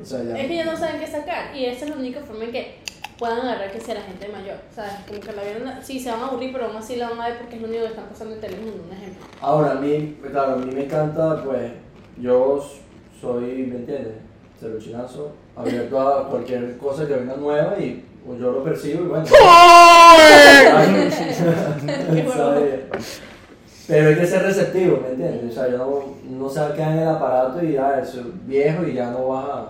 O 0.00 0.04
sea, 0.04 0.22
ya. 0.22 0.38
Es 0.38 0.46
que 0.46 0.54
ellos 0.54 0.66
no 0.66 0.76
saben 0.76 1.00
qué 1.00 1.06
sacar 1.06 1.54
y 1.56 1.66
esa 1.66 1.84
es 1.84 1.90
la 1.90 1.96
única 1.96 2.20
forma 2.20 2.44
en 2.44 2.52
que 2.52 2.74
puedan 3.18 3.40
agarrar 3.40 3.72
que 3.72 3.80
sea 3.80 3.94
la 3.94 4.02
gente 4.02 4.28
mayor. 4.28 4.56
¿Sabes? 4.74 4.92
Como 5.06 5.20
que 5.20 5.32
la 5.32 5.42
vieron, 5.42 5.72
sí, 5.82 5.98
se 6.00 6.10
van 6.10 6.20
a 6.20 6.26
aburrir, 6.26 6.52
pero 6.52 6.66
aún 6.66 6.76
así 6.76 6.96
la 6.96 7.10
van 7.10 7.20
a 7.20 7.28
ver 7.28 7.38
porque 7.38 7.56
es 7.56 7.62
lo 7.62 7.68
único 7.68 7.82
que 7.82 7.90
están 7.90 8.06
pasando 8.06 8.34
en 8.34 8.40
Telemundo, 8.40 8.84
un 8.86 8.96
ejemplo. 8.96 9.26
Ahora, 9.40 9.72
a 9.72 9.74
mí, 9.74 10.16
claro, 10.30 10.54
a 10.54 10.56
mí 10.56 10.72
me 10.74 10.84
encanta, 10.84 11.42
pues, 11.44 11.72
yo 12.20 12.64
soy, 13.20 13.64
¿me 13.64 13.76
entiendes? 13.76 14.14
Celuchinazo, 14.58 15.32
abierto 15.56 16.00
a 16.00 16.28
cualquier 16.28 16.76
cosa 16.78 17.06
que 17.06 17.14
venga 17.14 17.36
nueva 17.36 17.78
y 17.78 18.04
pues, 18.26 18.40
yo 18.40 18.52
lo 18.52 18.64
percibo 18.64 19.04
y 19.04 19.06
bueno. 19.08 19.26
¿sabes? 22.26 22.80
Pero 23.88 24.08
hay 24.10 24.16
que 24.16 24.26
ser 24.26 24.42
receptivo, 24.42 25.00
¿me 25.00 25.08
entiendes? 25.08 25.50
O 25.50 25.54
sea, 25.54 25.70
yo 25.70 25.78
no, 25.78 26.38
no 26.38 26.48
se 26.50 26.60
va 26.60 26.66
a 26.66 26.74
quedar 26.74 26.92
en 26.92 26.98
el 26.98 27.08
aparato 27.08 27.64
y 27.64 27.72
ya, 27.72 27.98
eso 27.98 28.20
es 28.20 28.46
viejo 28.46 28.84
y 28.86 28.92
ya 28.92 29.10
no 29.10 29.28
vas 29.28 29.44
a... 29.48 29.68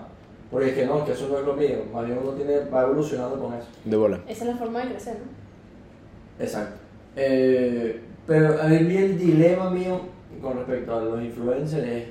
Porque 0.51 0.69
es 0.69 0.73
que 0.73 0.85
no, 0.85 1.05
que 1.05 1.13
eso 1.13 1.29
no 1.29 1.39
es 1.39 1.45
lo 1.45 1.53
mío. 1.53 1.77
Más 1.93 2.05
bien 2.05 2.19
uno 2.21 2.31
tiene, 2.31 2.59
va 2.69 2.83
evolucionando 2.83 3.39
con 3.39 3.53
eso. 3.53 3.67
De 3.85 3.95
bola. 3.95 4.19
Esa 4.27 4.43
es 4.43 4.49
la 4.51 4.57
forma 4.57 4.81
de 4.81 4.89
crecer, 4.89 5.15
¿no? 5.19 6.43
Exacto. 6.43 6.75
Eh, 7.15 8.01
pero 8.27 8.61
a 8.61 8.65
mí 8.65 8.97
el 8.97 9.17
dilema 9.17 9.69
mío 9.69 10.01
con 10.41 10.57
respecto 10.57 10.97
a 10.97 11.01
los 11.01 11.21
influencers 11.23 11.87
es, 11.87 12.03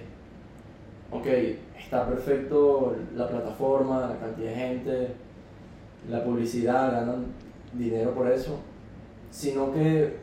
ok, 1.10 1.26
está 1.78 2.06
perfecto 2.06 2.96
la 3.16 3.28
plataforma, 3.28 4.00
la 4.00 4.16
cantidad 4.18 4.50
de 4.50 4.56
gente, 4.56 5.08
la 6.10 6.24
publicidad, 6.24 6.92
ganan 6.92 7.26
dinero 7.72 8.14
por 8.14 8.30
eso, 8.30 8.58
sino 9.30 9.72
que, 9.72 10.16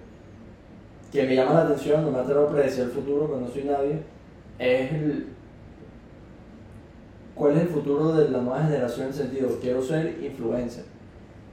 que 1.12 1.24
me 1.24 1.36
llama 1.36 1.54
la 1.54 1.62
atención, 1.64 2.04
no 2.04 2.12
me 2.12 2.20
atrevo 2.20 2.48
a 2.48 2.52
predecir 2.52 2.86
el 2.86 2.92
futuro, 2.92 3.34
que 3.34 3.42
no 3.42 3.48
soy 3.48 3.64
nadie, 3.64 4.00
es 4.58 4.92
el, 4.92 5.28
cuál 7.36 7.56
es 7.56 7.62
el 7.64 7.68
futuro 7.68 8.14
de 8.14 8.30
la 8.30 8.42
nueva 8.42 8.64
generación 8.64 9.08
en 9.08 9.08
el 9.08 9.14
sentido, 9.14 9.60
quiero 9.62 9.82
ser 9.82 10.20
influencer, 10.24 10.86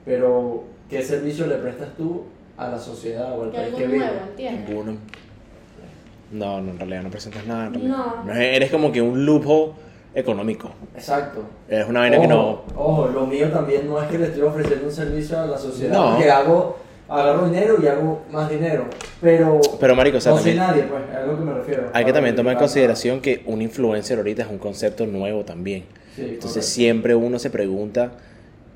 pero 0.04 0.64
¿qué 0.88 1.02
servicio 1.02 1.46
le 1.46 1.56
prestas 1.56 1.94
tú 1.96 2.24
a 2.56 2.68
la 2.68 2.78
sociedad 2.78 3.38
o 3.38 3.44
al 3.44 3.50
país 3.50 3.74
que 3.74 3.86
vive? 3.86 4.06
Ninguno. 4.38 4.96
No, 6.30 6.62
no, 6.62 6.70
en 6.70 6.78
realidad 6.78 7.02
no 7.02 7.10
presentas 7.10 7.46
nada. 7.46 7.66
en 7.66 7.74
realidad. 7.74 8.24
No. 8.24 8.32
Eres 8.32 8.70
como 8.70 8.90
que 8.90 9.02
un 9.02 9.26
lujo 9.26 9.74
económico. 10.14 10.70
Exacto. 10.94 11.42
Eres 11.68 11.88
una 11.88 12.00
vaina 12.00 12.20
que 12.20 12.26
no. 12.28 12.62
Ojo, 12.76 13.08
lo 13.08 13.26
mío 13.26 13.50
también 13.50 13.86
no 13.88 14.00
es 14.02 14.08
que 14.10 14.18
le 14.18 14.26
estoy 14.26 14.42
ofreciendo 14.42 14.86
un 14.86 14.92
servicio 14.92 15.38
a 15.40 15.46
la 15.46 15.58
sociedad, 15.58 15.92
No. 15.94 16.10
porque 16.12 16.30
hago, 16.30 16.76
agarro 17.08 17.46
dinero 17.46 17.76
y 17.82 17.86
hago 17.86 18.22
más 18.30 18.48
dinero, 18.50 18.84
pero, 19.20 19.60
Pero, 19.80 19.94
marico, 19.94 20.18
o 20.18 20.20
sea, 20.20 20.32
no 20.32 20.38
soy 20.38 20.54
también. 20.54 20.66
nadie, 20.68 20.82
pues, 20.84 21.02
es 21.10 21.16
a 21.16 21.26
lo 21.26 21.38
que 21.38 21.44
me 21.44 21.52
refiero. 21.54 21.90
Hay 21.92 22.04
que 22.04 22.12
también 22.12 22.34
tomar 22.36 22.52
en 22.54 22.58
consideración 22.58 23.20
que 23.20 23.42
un 23.46 23.62
influencer 23.62 24.18
ahorita 24.18 24.42
es 24.42 24.48
un 24.50 24.58
concepto 24.58 25.06
nuevo 25.06 25.44
también. 25.44 25.84
sí, 26.14 26.22
Entonces 26.22 26.40
correcto. 26.52 26.62
siempre 26.62 27.14
uno 27.14 27.38
se 27.38 27.50
pregunta 27.50 28.12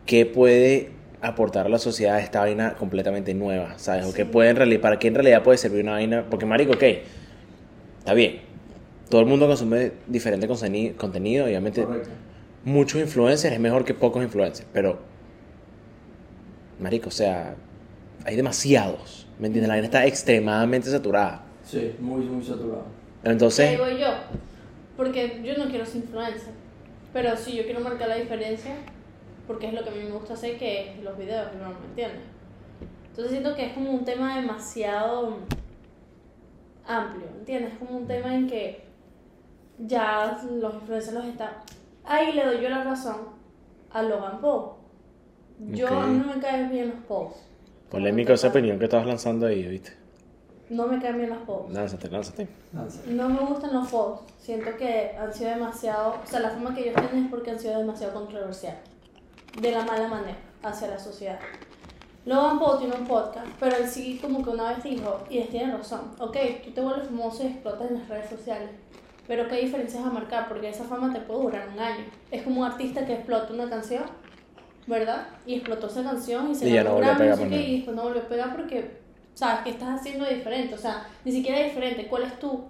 qué 0.07 0.24
puede 0.26 0.91
aportar 1.22 1.66
a 1.66 1.68
la 1.68 1.78
sociedad 1.78 2.20
esta 2.20 2.41
vaina 2.41 2.74
completamente 2.74 3.34
nueva, 3.34 3.74
¿sabes? 3.78 4.07
O 4.07 4.12
qué 4.14 4.24
puede 4.26 4.51
en 4.51 4.57
realidad, 4.57 4.80
para 4.80 4.99
qué 4.99 5.09
en 5.09 5.14
realidad 5.14 5.43
puede 5.43 5.59
servir 5.59 5.82
una 5.82 5.93
vaina, 5.93 6.24
porque 6.30 6.47
marico, 6.47 6.72
ok, 6.74 6.82
está 7.99 8.14
bien. 8.14 8.41
Todo 9.09 9.21
el 9.21 9.27
mundo 9.27 9.47
consume 9.47 9.93
diferente 10.07 10.49
contenido, 10.97 11.47
obviamente 11.47 11.85
Correcto. 11.85 12.11
muchos 12.65 13.01
influencers 13.01 13.55
es 13.55 13.61
mejor 13.61 13.85
que 13.85 13.95
pocos 13.95 14.23
influencers, 14.23 14.67
pero 14.73 14.99
marico, 16.81 17.09
o 17.09 17.13
sea, 17.13 17.55
hay 18.25 18.37
demasiados, 18.37 19.29
¿me 19.39 19.47
entiendes? 19.47 19.69
La 19.69 19.75
vaina 19.75 19.87
está 19.87 20.05
extremadamente 20.07 20.91
saturada. 20.91 21.45
Sí, 21.63 21.95
muy, 22.01 22.25
muy 22.25 22.45
saturado. 22.45 22.85
¿Qué 23.23 23.31
Entonces, 23.31 23.71
digo 23.71 23.89
yo? 23.89 24.09
Porque 24.97 25.41
yo 25.45 25.57
no 25.57 25.69
quiero 25.71 25.85
ser 25.85 26.03
influencer. 26.03 26.53
Pero 27.13 27.37
sí, 27.37 27.57
yo 27.57 27.65
quiero 27.65 27.81
marcar 27.81 28.09
la 28.09 28.17
diferencia. 28.17 28.75
Porque 29.47 29.69
es 29.69 29.75
lo 29.75 29.83
que 29.85 29.91
a 29.91 29.93
mí 29.93 30.01
me 30.05 30.11
gusta 30.11 30.35
hacer, 30.35 30.59
que 30.59 30.91
es 30.91 31.03
los 31.03 31.17
videos, 31.17 31.49
¿no? 31.55 31.71
¿Me 31.71 31.87
entiendes? 31.87 32.23
Entonces 33.11 33.31
siento 33.31 33.55
que 33.55 33.67
es 33.67 33.73
como 33.73 33.93
un 33.93 34.05
tema 34.05 34.37
demasiado 34.37 35.39
amplio, 36.87 37.27
¿entiendes? 37.39 37.73
Es 37.73 37.79
como 37.79 37.99
un 37.99 38.07
tema 38.07 38.35
en 38.35 38.49
que 38.49 38.86
ya 39.79 40.39
los 40.51 40.74
influencers 40.74 41.12
los 41.14 41.24
están... 41.24 41.51
Ahí 42.05 42.33
le 42.33 42.45
doy 42.45 42.61
yo 42.62 42.68
la 42.68 42.85
razón 42.85 43.16
a 43.91 44.03
Logan 44.03 44.41
Paul. 44.41 44.70
Yo, 45.70 45.87
Ok. 45.87 45.93
a 45.93 46.07
mí 46.07 46.18
no 46.18 46.35
me 46.35 46.41
caen 46.41 46.70
bien 46.70 46.89
los 46.91 46.99
posts. 47.07 47.41
Polémica 47.91 48.35
esa 48.35 48.49
opinión 48.49 48.79
que 48.79 48.85
estabas 48.85 49.07
lanzando 49.07 49.47
ahí, 49.47 49.66
¿viste? 49.66 49.93
No 50.68 50.87
me 50.87 51.01
caen 51.01 51.18
bien 51.18 51.31
los 51.31 51.39
posts. 51.39 51.72
Lánzate, 51.72 52.09
lánzate. 52.11 52.49
No 53.07 53.29
me 53.29 53.39
gustan 53.41 53.72
los 53.72 53.89
posts. 53.89 54.33
Siento 54.39 54.77
que 54.77 55.16
han 55.18 55.33
sido 55.33 55.51
demasiado. 55.51 56.16
O 56.22 56.27
sea, 56.27 56.41
la 56.41 56.51
forma 56.51 56.74
que 56.74 56.83
ellos 56.89 56.95
tienen 56.97 57.24
es 57.27 57.31
porque 57.31 57.53
han 57.53 57.59
sido 57.59 57.79
demasiado 57.79 58.14
controversiales. 58.14 58.81
De 59.61 59.72
la 59.72 59.85
mala 59.85 60.09
manera 60.09 60.37
hacia 60.62 60.89
la 60.89 60.99
sociedad. 60.99 61.39
Logan 62.27 62.59
Paul 62.59 62.79
tiene 62.81 62.97
un 62.97 63.07
podcast, 63.07 63.47
pero 63.61 63.77
él 63.77 63.87
sí, 63.89 64.18
como 64.20 64.43
que 64.43 64.51
una 64.51 64.70
vez 64.74 64.83
dijo, 64.83 65.20
y 65.31 65.39
él 65.39 65.49
tiene 65.49 65.77
razón. 65.77 66.01
Ok, 66.18 66.37
tú 66.64 66.72
te 66.72 66.81
vuelves 66.81 67.07
famoso 67.07 67.45
y 67.45 67.47
explotas 67.47 67.89
en 67.89 68.01
las 68.01 68.09
redes 68.09 68.29
sociales. 68.29 68.70
Pero 69.27 69.49
¿qué 69.49 69.57
diferencias 69.57 70.05
a 70.05 70.11
marcar? 70.11 70.49
Porque 70.49 70.68
esa 70.68 70.85
fama 70.85 71.12
te 71.12 71.20
puede 71.20 71.43
durar 71.43 71.68
un 71.72 71.79
año. 71.81 72.05
Es 72.31 72.43
como 72.43 72.61
un 72.61 72.66
artista 72.66 73.05
que 73.05 73.14
explota 73.14 73.53
una 73.53 73.68
canción, 73.68 74.05
¿verdad? 74.87 75.27
Y 75.47 75.55
explotó 75.57 75.89
esa 75.89 76.03
canción 76.05 76.51
y 76.51 76.55
se 76.55 76.68
Y 76.68 76.72
ya 76.72 76.83
ganó 76.85 76.91
no 76.91 76.95
un 76.97 76.97
volvió 76.97 77.12
a 77.12 77.14
Grammy, 77.14 77.18
pegar 77.18 77.31
no 77.31 77.37
sé 77.37 77.43
más 77.43 77.51
qué, 77.51 77.57
nada. 77.57 77.68
y 77.68 77.77
después 77.77 77.97
no 77.97 78.03
volvió 78.05 78.22
a 78.22 78.29
pegar 78.29 78.57
porque, 78.57 78.99
¿sabes? 79.35 79.61
¿Qué 79.64 79.70
estás 79.70 80.01
haciendo 80.01 80.24
de 80.24 80.35
diferente? 80.37 80.74
O 80.74 80.79
sea, 80.79 81.07
ni 81.24 81.33
siquiera 81.33 81.61
diferente. 81.62 82.07
¿Cuál 82.07 82.22
es 82.24 82.39
tu, 82.39 82.64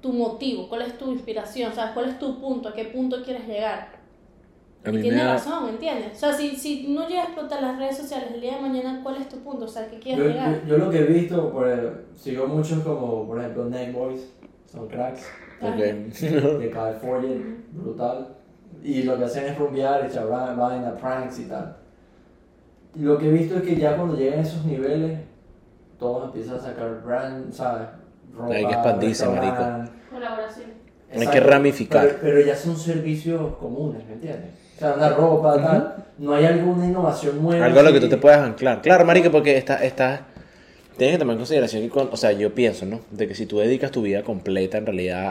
tu 0.00 0.12
motivo? 0.12 0.68
¿Cuál 0.68 0.82
es 0.82 0.96
tu 0.98 1.10
inspiración? 1.12 1.72
¿Sabes? 1.74 1.92
¿Cuál 1.92 2.08
es 2.08 2.18
tu 2.18 2.40
punto? 2.40 2.68
¿A 2.70 2.72
qué 2.74 2.84
punto 2.86 3.22
quieres 3.22 3.46
llegar? 3.46 4.00
A 4.82 4.88
Y 4.88 4.92
mí 4.92 5.02
me 5.02 5.02
tiene 5.02 5.18
da... 5.18 5.34
razón, 5.34 5.68
¿entiendes? 5.68 6.12
O 6.16 6.20
sea, 6.20 6.32
si, 6.32 6.56
si 6.56 6.88
no 6.88 7.06
llegas 7.06 7.24
a 7.26 7.28
explotar 7.28 7.60
las 7.60 7.78
redes 7.78 7.98
sociales 7.98 8.30
el 8.32 8.40
día 8.40 8.54
de 8.56 8.62
mañana, 8.62 9.00
¿cuál 9.02 9.16
es 9.16 9.28
tu 9.28 9.36
punto? 9.40 9.66
O 9.66 9.68
sea, 9.68 9.86
¿qué 9.90 10.00
Yo, 10.14 10.24
quieres 10.24 10.26
llegar? 10.28 10.62
yo, 10.62 10.66
yo 10.66 10.78
lo 10.78 10.90
que 10.90 11.00
he 11.00 11.04
visto, 11.04 11.52
por 11.52 11.68
ejemplo, 11.68 11.92
sigo 12.16 12.46
muchos 12.46 12.78
como, 12.82 13.26
por 13.26 13.38
ejemplo, 13.38 13.66
Neck 13.66 13.92
Boys, 13.92 14.32
son 14.70 14.88
cracks, 14.88 15.22
de 15.60 16.70
California, 16.72 17.36
brutal. 17.72 18.28
Y 18.82 19.02
lo 19.02 19.18
que 19.18 19.24
hacen 19.24 19.46
es 19.46 19.58
rumbear, 19.58 20.06
echar 20.06 20.30
va- 20.30 20.54
vaina, 20.54 20.94
pranks 20.96 21.40
y 21.40 21.44
tal. 21.44 21.76
Y 22.94 23.00
lo 23.02 23.18
que 23.18 23.28
he 23.28 23.32
visto 23.32 23.56
es 23.56 23.62
que 23.62 23.76
ya 23.76 23.96
cuando 23.96 24.16
llegan 24.16 24.38
a 24.38 24.42
esos 24.42 24.64
niveles, 24.64 25.18
todos 25.98 26.26
empiezan 26.26 26.56
a 26.56 26.60
sacar 26.60 27.02
brand, 27.04 27.52
¿sabes? 27.52 27.88
Ropa, 28.34 28.54
Hay 28.54 28.64
que 28.66 28.72
expandirse, 28.72 29.26
restaurante. 29.26 29.90
Colaboración. 30.10 30.70
Hay 31.12 31.26
que 31.26 31.40
ramificar. 31.40 32.06
Pero, 32.06 32.18
pero 32.20 32.40
ya 32.40 32.54
son 32.56 32.76
servicios 32.76 33.56
comunes, 33.56 34.06
¿me 34.06 34.14
entiendes? 34.14 34.50
O 34.76 34.78
sea, 34.78 34.94
una 34.94 35.08
ropa, 35.10 35.60
tal. 35.60 35.94
No 36.18 36.32
hay 36.34 36.46
alguna 36.46 36.86
innovación 36.86 37.42
nueva. 37.42 37.66
Algo 37.66 37.80
a 37.80 37.82
lo 37.82 37.92
que 37.92 38.00
tú 38.00 38.08
te 38.08 38.16
puedas 38.16 38.38
anclar. 38.40 38.80
Claro, 38.80 39.04
marico, 39.04 39.30
porque 39.30 39.56
está, 39.56 39.82
está, 39.84 40.26
tienes 41.00 41.16
que 41.16 41.18
tomar 41.20 41.34
en 41.34 41.38
consideración 41.40 41.82
que, 41.82 41.88
con- 41.90 42.10
o 42.12 42.16
sea, 42.16 42.32
yo 42.32 42.54
pienso, 42.54 42.86
¿no? 42.86 43.00
De 43.10 43.26
que 43.26 43.34
si 43.34 43.46
tú 43.46 43.58
dedicas 43.58 43.90
tu 43.90 44.02
vida 44.02 44.22
completa 44.22 44.78
en 44.78 44.86
realidad 44.86 45.24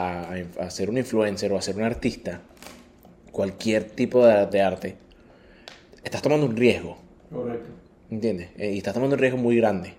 a, 0.59 0.63
a- 0.65 0.69
ser 0.71 0.89
un 0.89 0.97
influencer 0.97 1.51
o 1.53 1.57
a 1.57 1.61
ser 1.61 1.75
un 1.77 1.83
artista, 1.83 2.41
cualquier 3.31 3.83
tipo 3.85 4.25
de, 4.25 4.45
de 4.47 4.61
arte, 4.61 4.97
estás 6.03 6.21
tomando 6.21 6.45
un 6.45 6.55
riesgo, 6.55 6.97
Correcto. 7.31 7.69
¿entiendes? 8.09 8.49
Eh, 8.57 8.73
Y 8.73 8.77
estás 8.77 8.93
tomando 8.93 9.15
un 9.15 9.19
riesgo 9.19 9.37
muy 9.37 9.57
grande 9.57 9.93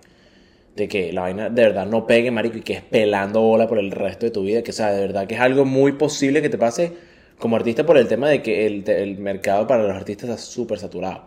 de 0.75 0.87
que 0.87 1.13
la 1.13 1.21
vaina 1.21 1.49
de 1.49 1.63
verdad 1.63 1.85
no 1.87 2.07
pegue, 2.07 2.31
marico, 2.31 2.57
y 2.57 2.61
que 2.61 2.73
es 2.73 2.81
pelando 2.83 3.41
bola 3.41 3.67
por 3.67 3.79
el 3.79 3.91
resto 3.91 4.25
de 4.27 4.31
tu 4.31 4.43
vida, 4.43 4.63
que, 4.63 4.71
o 4.71 4.73
sea, 4.73 4.91
de 4.91 5.01
verdad 5.01 5.27
que 5.27 5.35
es 5.35 5.41
algo 5.41 5.65
muy 5.65 5.93
posible 5.93 6.41
que 6.41 6.49
te 6.49 6.57
pase 6.57 6.93
como 7.39 7.55
artista 7.57 7.85
por 7.85 7.97
el 7.97 8.07
tema 8.07 8.29
de 8.29 8.41
que 8.43 8.67
el, 8.67 8.89
el 8.89 9.17
mercado 9.19 9.67
para 9.67 9.83
los 9.83 9.95
artistas 9.95 10.29
está 10.29 10.41
súper 10.41 10.79
saturado. 10.79 11.25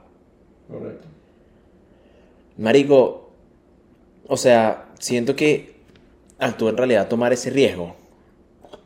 Correcto. 0.68 1.08
Marico, 2.56 3.23
o 4.26 4.36
sea, 4.36 4.86
siento 4.98 5.36
que 5.36 5.74
al 6.38 6.56
tú 6.56 6.68
en 6.68 6.76
realidad 6.76 7.08
tomar 7.08 7.32
ese 7.32 7.50
riesgo, 7.50 7.94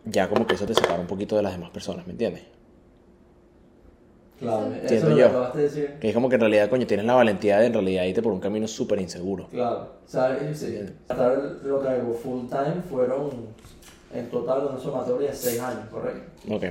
ya 0.05 0.28
como 0.28 0.47
que 0.47 0.55
eso 0.55 0.66
te 0.66 0.74
separa 0.74 1.01
un 1.01 1.07
poquito 1.07 1.36
de 1.36 1.43
las 1.43 1.53
demás 1.53 1.70
personas, 1.70 2.07
¿me 2.07 2.12
entiendes? 2.12 2.45
Claro, 4.39 4.72
eso 4.72 4.89
Siento 4.89 4.95
es 4.95 5.03
lo 5.03 5.14
que 5.16 5.20
yo. 5.20 5.26
acabaste 5.26 5.59
de 5.59 5.64
decir. 5.64 5.97
Que 6.01 6.09
es 6.09 6.14
como 6.14 6.28
que 6.28 6.36
en 6.36 6.41
realidad, 6.43 6.70
coño, 6.70 6.86
tienes 6.86 7.05
la 7.07 7.14
valentía 7.14 7.59
de 7.59 7.66
en 7.66 7.72
realidad 7.72 8.05
irte 8.05 8.22
por 8.22 8.32
un 8.32 8.39
camino 8.39 8.68
súper 8.68 9.01
inseguro. 9.01 9.49
Claro, 9.49 9.95
¿sabes? 10.07 10.59
Sí. 10.59 10.78
Hasta 11.09 11.34
lo 11.64 11.82
que 11.82 11.89
hago 11.89 12.14
full 12.14 12.47
time 12.49 12.82
fueron 12.89 13.30
en 14.14 14.30
total 14.30 14.66
una 14.66 14.78
sumatoria 14.78 15.30
de 15.30 15.36
6 15.36 15.61
años, 15.61 15.89
correcto. 15.91 16.55
Ok. 16.55 16.64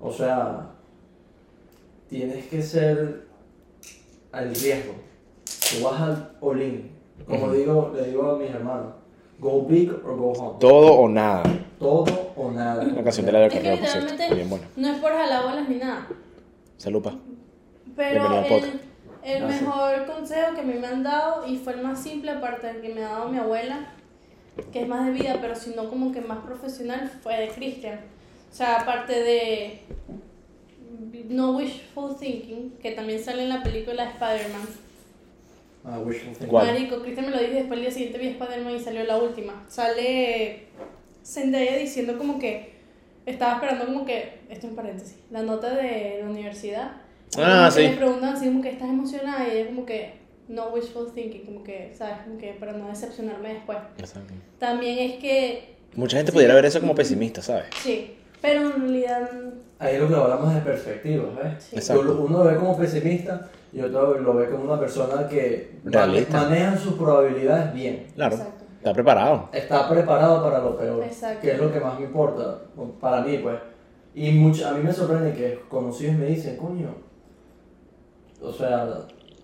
O 0.00 0.12
sea, 0.12 0.70
tienes 2.08 2.46
que 2.46 2.62
ser 2.62 3.26
al 4.32 4.52
riesgo. 4.54 4.94
Tú 5.70 5.84
vas 5.84 6.00
al 6.00 6.36
all-in. 6.40 6.97
Como 7.26 7.52
digo, 7.52 7.92
le 7.94 8.08
digo 8.08 8.30
a 8.30 8.38
mis 8.38 8.50
hermanos, 8.50 8.94
go 9.38 9.62
big 9.62 9.90
or 9.90 10.16
go 10.16 10.32
home. 10.32 10.58
Todo 10.58 10.92
o 10.92 11.08
nada. 11.08 11.42
Todo 11.78 12.32
o 12.36 12.50
nada. 12.50 12.84
La 12.84 13.02
canción 13.02 13.26
de 13.26 13.32
la 13.32 13.48
que 13.48 13.58
Carrera, 13.58 13.76
por 13.76 13.88
cierto. 13.88 14.34
Bien 14.34 14.50
buena. 14.50 14.66
no 14.76 14.88
es 14.88 14.98
por 14.98 15.12
jalar 15.12 15.44
bolas 15.44 15.68
ni 15.68 15.76
nada. 15.76 16.08
Salud, 16.76 17.02
pa. 17.02 17.14
Pero 17.96 18.44
el, 18.44 18.80
el 19.24 19.44
mejor 19.44 20.06
consejo 20.06 20.54
que 20.54 20.60
a 20.60 20.64
mí 20.64 20.74
me 20.74 20.86
han 20.86 21.02
dado, 21.02 21.46
y 21.46 21.56
fue 21.56 21.74
el 21.74 21.82
más 21.82 22.00
simple, 22.00 22.30
aparte 22.30 22.68
del 22.68 22.80
que 22.80 22.94
me 22.94 23.04
ha 23.04 23.10
dado 23.10 23.28
mi 23.28 23.38
abuela, 23.38 23.92
que 24.72 24.82
es 24.82 24.88
más 24.88 25.06
de 25.06 25.12
vida, 25.12 25.38
pero 25.40 25.54
sino 25.56 25.88
como 25.88 26.12
que 26.12 26.20
más 26.20 26.38
profesional, 26.38 27.10
fue 27.22 27.36
de 27.36 27.48
Christian. 27.48 28.00
O 28.50 28.54
sea, 28.54 28.80
aparte 28.80 29.12
de 29.12 29.82
No 31.28 31.56
Wishful 31.56 32.16
Thinking, 32.16 32.78
que 32.80 32.92
también 32.92 33.22
sale 33.22 33.42
en 33.42 33.48
la 33.48 33.62
película 33.62 34.04
de 34.04 34.10
Spider-Man. 34.10 34.62
Ah, 35.84 35.98
wishful 36.00 36.28
thinking. 36.32 36.48
¿Cuál? 36.48 36.66
Marico, 36.66 37.00
Christian 37.02 37.26
me 37.26 37.32
lo 37.32 37.38
dijo 37.38 37.52
y 37.52 37.56
después 37.56 37.78
el 37.78 37.80
día 37.84 37.90
siguiente 37.90 38.18
vi 38.18 38.28
Spider-Man 38.28 38.74
y 38.76 38.80
salió 38.80 39.04
la 39.04 39.16
última. 39.16 39.64
Sale 39.68 40.64
Zendaya 41.24 41.76
diciendo 41.76 42.18
como 42.18 42.38
que 42.38 42.74
estaba 43.26 43.54
esperando 43.54 43.86
como 43.86 44.04
que, 44.04 44.40
esto 44.48 44.66
en 44.66 44.74
paréntesis, 44.76 45.16
la 45.30 45.42
nota 45.42 45.74
de 45.74 46.18
la 46.22 46.28
universidad. 46.30 46.92
Y 47.36 47.40
Ah, 47.42 47.70
sí. 47.70 47.82
Le 47.82 47.96
preguntan 47.96 48.34
así 48.34 48.46
como 48.46 48.62
que 48.62 48.70
estás 48.70 48.88
emocionada 48.88 49.46
y 49.48 49.56
ella 49.58 49.66
como 49.66 49.84
que 49.86 50.14
no 50.48 50.68
wishful 50.68 51.12
thinking, 51.14 51.44
como 51.44 51.62
que, 51.62 51.92
¿sabes? 51.94 52.18
Como 52.24 52.38
que 52.38 52.52
para 52.54 52.72
no 52.72 52.88
decepcionarme 52.88 53.54
después. 53.54 53.78
Exacto. 53.98 54.32
También 54.58 54.98
es 54.98 55.16
que, 55.18 55.76
Mucha 55.94 56.16
gente 56.18 56.32
pudiera 56.32 56.54
ver 56.54 56.64
eso 56.66 56.80
como 56.80 56.94
pesimista, 56.94 57.42
¿sabes? 57.42 57.66
sí, 57.82 58.14
pero 58.40 58.60
en 58.62 58.80
realidad, 58.80 59.30
Ahí 59.80 59.94
es 59.94 60.00
lo 60.00 60.08
que 60.08 60.14
hablamos 60.16 60.54
de 60.54 60.60
perspectivas, 60.60 61.26
lo- 61.94 62.22
Uno 62.24 62.38
lo 62.38 62.44
ve 62.44 62.56
como 62.56 62.76
pesimista 62.76 63.48
y 63.72 63.80
otro 63.80 64.18
lo 64.18 64.34
ve 64.34 64.48
como 64.50 64.64
una 64.64 64.78
persona 64.80 65.28
que 65.28 65.78
Realista. 65.84 66.42
maneja 66.42 66.76
sus 66.76 66.94
probabilidades 66.94 67.72
bien. 67.74 68.06
Claro. 68.14 68.34
Exacto. 68.34 68.64
Está 68.78 68.92
preparado. 68.92 69.48
Está 69.52 69.88
preparado 69.88 70.42
para 70.42 70.58
lo 70.60 70.76
peor, 70.76 71.02
Exacto. 71.04 71.40
que 71.42 71.52
es 71.52 71.58
lo 71.60 71.72
que 71.72 71.80
más 71.80 71.98
me 71.98 72.06
importa 72.06 72.58
para 73.00 73.22
mí, 73.22 73.38
pues. 73.38 73.56
Y 74.14 74.32
mucho, 74.32 74.66
a 74.68 74.72
mí 74.72 74.82
me 74.82 74.92
sorprende 74.92 75.32
que 75.32 75.60
conocidos 75.68 76.16
me 76.16 76.26
dicen, 76.26 76.56
coño, 76.56 76.88
o 78.42 78.52
sea, 78.52 78.88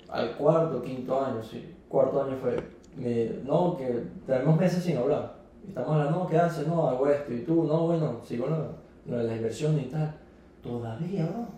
al 0.09 0.37
cuarto, 0.37 0.83
quinto 0.83 1.25
año, 1.25 1.43
sí, 1.43 1.75
cuarto 1.89 2.23
año 2.25 2.37
fue, 2.41 2.57
me, 2.97 3.31
no, 3.45 3.77
que 3.77 4.03
tenemos 4.27 4.59
meses 4.59 4.83
sin 4.83 4.97
hablar. 4.99 5.35
Estamos 5.69 5.91
hablando, 5.93 6.19
no, 6.21 6.27
¿qué 6.27 6.39
haces? 6.39 6.67
No, 6.67 6.89
hago 6.89 7.09
esto. 7.09 7.33
Y 7.33 7.41
tú, 7.41 7.65
no, 7.65 7.87
bueno, 7.87 8.21
sigo 8.25 8.47
lo 9.07 9.17
de 9.17 9.25
las 9.25 9.37
inversiones 9.37 9.87
y 9.87 9.89
tal. 9.89 10.15
Todavía, 10.65 11.23
¿no? 11.25 11.49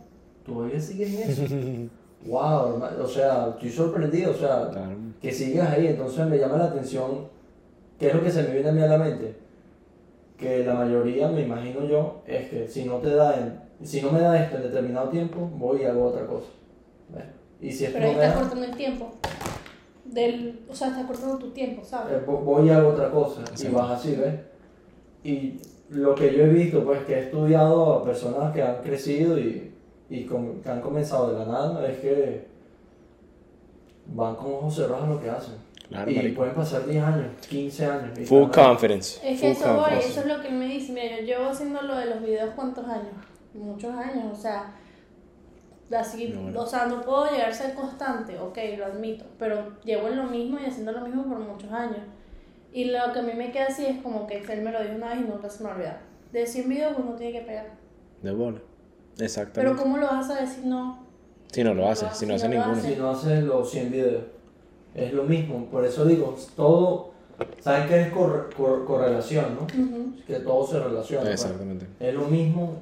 Todavía 0.44 0.80
sigues 0.80 1.14
en 1.14 1.30
eso. 1.30 1.90
wow, 2.26 2.72
hermano, 2.74 3.04
o 3.04 3.08
sea, 3.08 3.48
estoy 3.50 3.70
sorprendido, 3.70 4.32
o 4.32 4.34
sea, 4.34 4.68
Claro. 4.70 4.96
que 5.22 5.32
sigas 5.32 5.70
ahí, 5.70 5.86
entonces 5.86 6.26
me 6.26 6.38
llama 6.38 6.56
la 6.58 6.64
atención, 6.66 7.28
¿qué 7.98 8.08
es 8.08 8.14
lo 8.14 8.22
que 8.22 8.30
se 8.30 8.42
me 8.42 8.50
viene 8.52 8.68
a 8.68 8.72
mí 8.72 8.82
a 8.82 8.86
la 8.88 8.98
mente? 8.98 9.36
Que 10.36 10.64
la 10.64 10.74
mayoría, 10.74 11.28
me 11.28 11.42
imagino 11.42 11.84
yo, 11.86 12.20
es 12.26 12.48
que 12.50 12.68
si 12.68 12.84
no 12.84 12.96
te 12.96 13.14
da, 13.14 13.38
en- 13.38 13.86
si 13.86 14.02
no 14.02 14.10
me 14.12 14.20
da 14.20 14.42
esto 14.42 14.56
en 14.56 14.62
determinado 14.64 15.08
tiempo, 15.08 15.48
voy 15.56 15.82
y 15.82 15.84
hago 15.84 16.06
otra 16.06 16.26
cosa. 16.26 16.48
¿ves? 17.14 17.24
Y 17.60 17.72
si 17.72 17.86
pero 17.86 18.00
no 18.00 18.04
ahí 18.06 18.12
estás 18.14 18.34
da, 18.34 18.40
cortando 18.40 18.64
el 18.66 18.76
tiempo. 18.76 19.12
Del, 20.04 20.60
o 20.70 20.74
sea, 20.74 20.88
estás 20.88 21.04
cortando 21.06 21.38
tu 21.38 21.50
tiempo, 21.50 21.82
¿sabes? 21.84 22.14
eh, 22.18 22.22
vo- 22.26 22.40
voy 22.42 22.66
y 22.66 22.70
hago 22.70 22.90
otra 22.90 23.10
cosa. 23.10 23.40
Y 23.40 23.50
Exacto. 23.52 23.76
vas 23.76 23.90
así, 23.98 24.14
¿ves? 24.14 24.34
Y 25.30 25.60
lo 25.90 26.14
que 26.14 26.34
yo 26.36 26.44
he 26.44 26.48
visto, 26.48 26.84
pues 26.84 27.04
que 27.04 27.14
he 27.14 27.20
estudiado 27.24 27.94
a 27.94 28.04
personas 28.04 28.52
que 28.54 28.62
han 28.62 28.82
crecido 28.82 29.38
y, 29.38 29.72
y 30.10 30.24
com- 30.24 30.60
que 30.62 30.68
han 30.68 30.80
comenzado 30.80 31.32
de 31.32 31.38
la 31.40 31.44
nada, 31.46 31.86
es 31.88 31.98
que 31.98 32.46
van 34.06 34.36
con 34.36 34.54
ojos 34.54 34.74
cerrados 34.76 35.04
a 35.04 35.08
lo 35.08 35.20
que 35.20 35.30
hacen. 35.30 35.54
Claro, 35.88 36.10
y 36.10 36.16
marico. 36.16 36.36
pueden 36.36 36.54
pasar 36.54 36.84
10 36.86 37.04
años, 37.04 37.26
15 37.48 37.86
años. 37.86 38.28
Full 38.28 38.50
confidence. 38.50 39.20
Es 39.22 39.40
que 39.40 39.54
Full 39.54 39.62
eso 39.64 39.74
voy, 39.76 39.92
eso 39.98 40.20
es 40.20 40.26
lo 40.26 40.40
que 40.40 40.48
él 40.48 40.54
me 40.54 40.66
dice. 40.66 40.92
Mira, 40.92 41.20
yo 41.20 41.26
llevo 41.38 41.50
haciendo 41.50 41.80
lo 41.82 41.96
de 41.96 42.06
los 42.06 42.22
videos 42.22 42.50
cuántos 42.56 42.84
años, 42.86 43.12
muchos 43.54 43.94
años, 43.94 44.24
o 44.32 44.34
sea, 44.34 44.74
así, 45.96 46.28
No, 46.28 46.42
bueno. 46.42 46.60
o 46.60 46.66
sea, 46.66 46.86
no 46.86 47.02
puedo 47.02 47.30
llegar 47.30 47.50
a 47.50 47.54
ser 47.54 47.74
constante, 47.74 48.36
ok, 48.38 48.58
lo 48.78 48.86
admito, 48.86 49.24
pero 49.38 49.74
llevo 49.84 50.08
en 50.08 50.16
lo 50.16 50.24
mismo 50.24 50.58
y 50.60 50.66
haciendo 50.66 50.90
lo 50.92 51.02
mismo 51.02 51.24
por 51.24 51.38
muchos 51.38 51.70
años. 51.70 52.00
Y 52.76 52.84
lo 52.84 52.98
que 53.14 53.20
a 53.20 53.22
mí 53.22 53.32
me 53.34 53.50
queda 53.52 53.68
así 53.68 53.86
es 53.86 54.02
como 54.02 54.26
que 54.26 54.36
él 54.38 54.60
me 54.62 54.70
lo 54.70 54.82
dijo 54.82 54.96
una 54.96 55.08
vez 55.08 55.18
y 55.20 55.22
nunca 55.22 55.48
se 55.48 55.64
me 55.64 55.70
olvida. 55.70 55.98
De 56.30 56.46
100 56.46 56.68
videos 56.68 56.94
uno 56.98 57.12
tiene 57.16 57.32
que 57.40 57.46
pegar. 57.46 57.74
De 58.22 58.30
bola. 58.32 58.58
Pero 59.14 59.24
Exactamente. 59.24 59.82
¿cómo 59.82 59.96
lo 59.96 60.06
vas 60.08 60.28
a 60.28 60.40
decir 60.42 60.66
no? 60.66 61.06
Si 61.50 61.64
no 61.64 61.72
lo 61.72 61.82
lo 61.82 61.88
hace, 61.88 62.06
si 62.12 62.26
no 62.26 62.34
hace, 62.34 62.46
hace 62.46 62.54
no 62.54 62.60
lo 62.60 62.66
ninguno. 62.66 62.78
hace. 62.82 62.94
Si 62.94 63.00
no 63.00 63.10
haces 63.10 63.44
los 63.44 63.70
100 63.70 63.90
videos, 63.92 64.24
es 64.94 65.12
lo 65.14 65.22
mismo. 65.24 65.64
Por 65.70 65.86
eso 65.86 66.04
digo, 66.04 66.36
todo, 66.54 67.12
saben 67.60 67.88
que 67.88 68.02
es 68.02 68.12
cor- 68.12 68.50
cor- 68.54 68.84
correlación, 68.84 69.54
¿no? 69.54 69.62
Ujú. 69.62 70.12
Que 70.26 70.34
todo 70.40 70.66
se 70.66 70.78
relaciona. 70.78 71.22
pues. 71.22 71.42
Exactamente. 71.42 71.86
Es 71.98 72.12
lo 72.14 72.26
mismo 72.26 72.74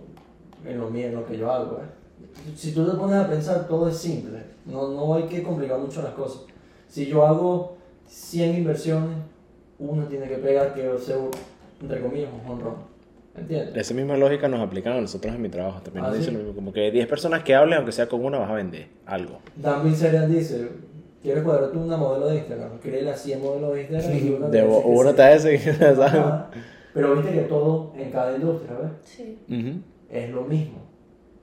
en 0.65 0.81
lo 0.81 0.91
mío, 0.91 1.07
en 1.07 1.15
lo 1.15 1.25
que 1.25 1.39
yo 1.39 1.53
hago. 1.53 1.79
¿eh? 1.79 2.55
Si 2.57 2.73
tú 2.73 2.85
te 2.91 2.97
pones 2.97 3.17
a 3.17 3.29
pensar, 3.29 3.69
todo 3.69 3.89
es 3.89 3.97
simple. 3.97 4.41
No, 4.67 4.89
no 4.89 5.15
hay 5.15 5.25
que 5.25 5.45
complicar 5.45 5.79
mucho 5.79 6.03
las 6.03 6.15
cosas. 6.15 6.43
Si 6.89 7.07
yo 7.07 7.25
hago 7.25 7.77
100 8.09 8.57
inversiones, 8.57 9.19
uno 9.79 10.05
tiene 10.07 10.27
que 10.29 10.37
pegar 10.37 10.75
que 10.75 10.89
sea, 10.99 11.17
un- 11.19 11.31
entre 11.83 12.01
comillas, 12.01 12.31
un 12.45 12.51
honrón. 12.51 12.75
¿Entiendes? 13.37 13.77
Esa 13.77 13.95
misma 13.95 14.17
lógica 14.17 14.47
nos 14.49 14.61
aplican 14.61 14.93
a 14.93 15.01
nosotros 15.01 15.35
en 15.35 15.43
mi 15.43 15.49
trabajo. 15.49 15.81
También 15.83 16.05
Ah, 16.05 16.09
nos 16.09 16.17
¿sí? 16.17 16.21
dicen 16.21 16.35
lo 16.35 16.41
mismo. 16.41 16.55
Como 16.55 16.73
que 16.73 16.91
10 16.93 17.07
personas 17.09 17.43
que 17.43 17.55
hablen, 17.55 17.79
aunque 17.79 17.91
sea 17.93 18.07
con 18.09 18.25
una, 18.25 18.39
vas 18.39 18.51
a 18.51 18.55
vender 18.55 18.87
algo. 19.07 19.41
Dan 19.57 19.83
Bilzerian 19.85 20.31
dice, 20.31 20.69
¿quieres 21.21 21.43
cuadrar 21.43 21.73
tú 21.73 21.81
una 21.83 21.97
modelo 21.97 22.29
de 22.29 22.37
Instagram? 22.37 22.79
Créele 22.79 23.11
a 23.11 23.17
100 23.17 23.43
modelos 23.43 23.75
de 23.75 23.81
Instagram 23.83 24.17
y 24.17 24.31
uno 24.31 24.47
te 24.51 24.57
De 24.57 24.63
dice 24.63 24.83
que 24.83 24.89
uno 24.89 25.15
te. 25.15 26.03
Ajá. 26.05 26.51
Pero 26.95 27.17
viste 27.17 27.33
que 27.33 27.41
todo 27.41 27.93
en 27.97 28.11
cada 28.13 28.37
industria, 28.37 28.77
¿ves? 28.81 28.91
Sí. 29.03 29.39
Ujú. 29.49 29.81
es 30.11 30.31
lo 30.31 30.43
mismo. 30.43 30.79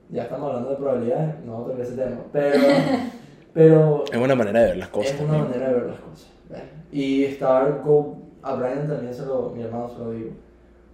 Ya 0.09 0.23
estamos 0.23 0.47
hablando 0.47 0.69
de 0.69 0.75
probabilidades, 0.77 1.35
no 1.45 1.57
a 1.57 1.65
tocar 1.65 1.81
ese 1.81 1.95
tema. 1.95 2.17
Pero, 2.31 2.59
pero 3.53 4.03
Es 4.09 4.17
una 4.17 4.35
manera 4.35 4.61
de 4.61 4.65
ver 4.67 4.77
las 4.77 4.87
cosas 4.87 5.13
es 5.13 5.19
una 5.19 5.27
también. 5.33 5.49
manera 5.49 5.67
de 5.67 5.73
ver 5.73 5.89
las 5.91 5.99
cosas. 5.99 6.27
¿ves? 6.49 6.61
Y 6.91 7.23
estar, 7.23 7.81
go, 7.83 8.17
a 8.41 8.55
Brian 8.55 8.87
también 8.87 9.13
se 9.13 9.25
lo, 9.25 9.51
mi 9.55 9.63
hermano 9.63 9.89
se 9.89 9.99
lo 9.99 10.11
digo, 10.11 10.31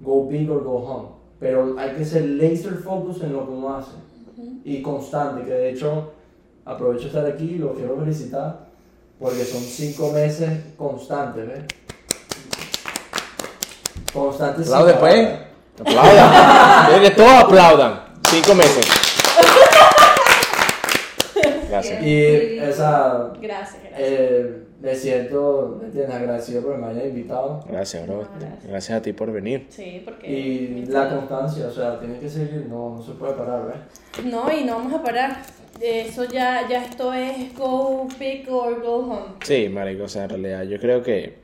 go 0.01 0.27
big 0.27 0.49
or 0.49 0.63
go 0.63 0.77
home. 0.77 1.09
Pero 1.39 1.75
hay 1.77 1.95
que 1.95 2.05
ser 2.05 2.23
laser 2.25 2.75
focus 2.75 3.21
en 3.23 3.33
lo 3.33 3.45
que 3.45 3.51
uno 3.51 3.75
hace. 3.75 3.91
Y 4.63 4.81
constante, 4.81 5.43
que 5.43 5.51
de 5.51 5.71
hecho 5.71 6.11
aprovecho 6.65 7.03
de 7.03 7.07
estar 7.07 7.25
aquí 7.25 7.45
y 7.45 7.57
lo 7.57 7.73
quiero 7.73 7.97
felicitar 7.97 8.67
porque 9.19 9.43
son 9.45 9.61
cinco 9.61 10.11
meses 10.11 10.49
constantes, 10.77 11.47
¿ves? 11.47 11.63
Constantes. 14.13 14.67
Aplaude, 14.67 14.93
pues. 14.95 15.29
Aplaudan. 15.79 17.01
Que 17.01 17.11
todos 17.11 17.43
aplaudan. 17.43 17.99
Cinco 18.29 18.55
meses. 18.55 19.06
Gracias. 21.69 22.03
Y 22.03 22.23
esa, 22.59 23.31
Gracias, 23.41 23.81
gracias. 23.83 23.93
eh, 23.97 24.63
me 24.81 24.95
siento, 24.95 25.77
¿me 25.79 25.87
entiendes? 25.87 26.15
Agradecido 26.15 26.61
por 26.61 26.75
que 26.75 26.81
me 26.81 26.87
hayan 26.87 27.07
invitado. 27.07 27.63
Gracias, 27.69 28.05
bro. 28.05 28.17
No, 28.21 28.29
gracias. 28.39 28.67
Gracias 28.67 28.97
a 28.99 29.01
ti 29.01 29.13
por 29.13 29.31
venir. 29.31 29.65
sí, 29.69 30.01
porque... 30.05 30.27
Y 30.29 30.85
la 30.85 31.09
constancia, 31.09 31.67
o 31.67 31.71
sea, 31.71 31.99
tiene 31.99 32.19
que 32.19 32.29
seguir, 32.29 32.67
no, 32.69 32.95
no 32.95 33.01
se 33.01 33.11
puede 33.13 33.33
parar, 33.33 33.65
¿ves? 33.67 34.25
No, 34.25 34.51
y 34.51 34.63
no 34.63 34.75
vamos 34.75 34.93
a 34.93 35.03
parar. 35.03 35.41
Eso 35.81 36.23
ya, 36.25 36.67
ya 36.67 36.83
esto 36.85 37.13
es 37.13 37.53
go 37.55 38.07
big 38.19 38.47
or 38.51 38.81
go 38.81 38.95
home. 38.97 39.35
Sí, 39.43 39.69
marico, 39.69 40.03
o 40.05 40.07
sea, 40.07 40.23
en 40.23 40.29
realidad 40.31 40.63
yo 40.63 40.79
creo 40.79 41.03
que 41.03 41.35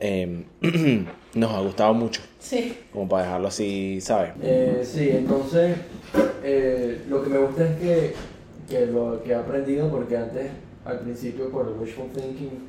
eh, 0.00 0.44
nos 1.34 1.50
ha 1.52 1.60
gustado 1.60 1.94
mucho. 1.94 2.20
Sí. 2.38 2.76
Como 2.92 3.08
para 3.08 3.24
dejarlo 3.24 3.48
así, 3.48 4.00
¿sabes? 4.02 4.32
Eh, 4.42 4.82
sí, 4.84 5.08
entonces, 5.10 5.76
eh, 6.42 7.02
lo 7.08 7.22
que 7.22 7.30
me 7.30 7.38
gusta 7.38 7.64
es 7.64 7.76
que, 7.80 8.14
que 8.68 8.86
lo 8.86 9.22
que 9.22 9.30
he 9.30 9.34
aprendido, 9.34 9.90
porque 9.90 10.16
antes, 10.16 10.50
al 10.84 11.00
principio, 11.00 11.50
por 11.50 11.68
el 11.68 11.74
wishful 11.80 12.10
thinking, 12.12 12.68